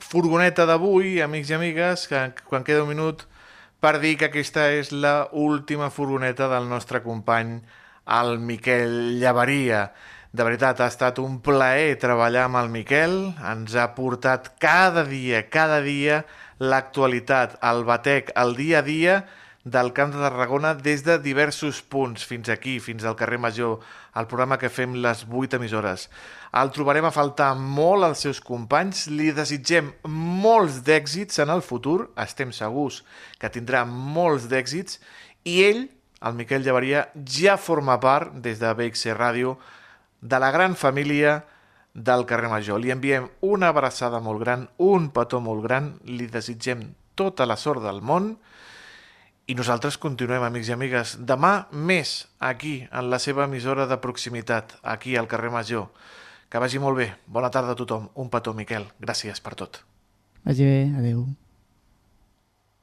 furgoneta 0.00 0.64
d'avui, 0.64 1.18
amics 1.20 1.50
i 1.50 1.56
amigues, 1.58 2.06
que 2.08 2.22
quan 2.48 2.64
queda 2.64 2.86
un 2.86 2.88
minut 2.88 3.26
per 3.84 3.98
dir 4.00 4.14
que 4.16 4.30
aquesta 4.30 4.70
és 4.72 4.94
la 4.96 5.28
última 5.36 5.90
furgoneta 5.92 6.48
del 6.48 6.70
nostre 6.70 7.02
company, 7.04 7.58
el 8.16 8.38
Miquel 8.40 9.20
Llavaria. 9.20 9.90
De 10.32 10.46
veritat, 10.46 10.80
ha 10.80 10.88
estat 10.88 11.20
un 11.20 11.36
plaer 11.44 11.98
treballar 12.00 12.46
amb 12.48 12.62
el 12.62 12.72
Miquel, 12.72 13.18
ens 13.52 13.76
ha 13.76 13.90
portat 13.92 14.54
cada 14.56 15.04
dia, 15.04 15.44
cada 15.52 15.82
dia, 15.84 16.22
l'actualitat, 16.64 17.58
el 17.60 17.84
batec, 17.84 18.32
el 18.40 18.56
dia 18.56 18.80
a 18.80 18.86
dia 18.88 19.20
del 19.64 19.92
Camp 19.92 20.14
de 20.14 20.18
Tarragona 20.18 20.72
des 20.74 21.02
de 21.04 21.18
diversos 21.20 21.82
punts, 21.82 22.24
fins 22.24 22.48
aquí, 22.48 22.78
fins 22.80 23.04
al 23.04 23.16
carrer 23.16 23.38
Major, 23.38 23.78
el 24.16 24.26
programa 24.26 24.56
que 24.58 24.70
fem 24.72 24.94
les 25.04 25.26
8 25.28 25.58
emissores. 25.60 26.08
El 26.56 26.72
trobarem 26.72 27.04
a 27.04 27.12
faltar 27.12 27.52
molt 27.58 28.06
als 28.06 28.24
seus 28.24 28.40
companys, 28.40 29.04
li 29.12 29.30
desitgem 29.36 29.92
molts 30.08 30.80
d'èxits 30.86 31.42
en 31.44 31.52
el 31.52 31.60
futur, 31.62 32.08
estem 32.16 32.54
segurs 32.56 33.02
que 33.38 33.52
tindrà 33.52 33.84
molts 33.84 34.48
d'èxits, 34.48 34.98
i 35.44 35.60
ell, 35.68 35.86
el 36.24 36.36
Miquel 36.40 36.64
Llavaria, 36.64 37.08
ja 37.24 37.58
forma 37.60 38.00
part, 38.00 38.32
des 38.40 38.58
de 38.60 38.72
BXC 38.72 39.12
Ràdio, 39.16 39.58
de 40.20 40.40
la 40.40 40.50
gran 40.52 40.74
família 40.76 41.42
del 41.92 42.24
carrer 42.24 42.48
Major. 42.48 42.80
Li 42.80 42.92
enviem 42.92 43.28
una 43.44 43.68
abraçada 43.68 44.20
molt 44.24 44.40
gran, 44.40 44.68
un 44.78 45.10
petó 45.12 45.40
molt 45.40 45.64
gran, 45.64 45.94
li 46.04 46.28
desitgem 46.32 46.94
tota 47.14 47.44
la 47.44 47.56
sort 47.60 47.84
del 47.84 48.00
món 48.00 48.38
i 49.50 49.54
nosaltres 49.58 49.98
continuem, 49.98 50.44
amics 50.46 50.68
i 50.70 50.74
amigues, 50.76 51.16
demà 51.26 51.66
més 51.74 52.14
aquí, 52.38 52.76
en 52.94 53.10
la 53.10 53.18
seva 53.18 53.48
emissora 53.48 53.88
de 53.90 53.98
proximitat, 53.98 54.76
aquí 54.94 55.16
al 55.18 55.26
carrer 55.32 55.50
Major. 55.50 55.88
Que 56.50 56.62
vagi 56.62 56.78
molt 56.82 56.98
bé. 56.98 57.08
Bona 57.26 57.50
tarda 57.50 57.74
a 57.74 57.78
tothom. 57.78 58.08
Un 58.14 58.30
petó, 58.30 58.54
Miquel. 58.54 58.86
Gràcies 59.02 59.42
per 59.42 59.56
tot. 59.58 59.82
Vagi 60.46 60.66
bé, 60.66 60.80
adeu. 60.98 61.24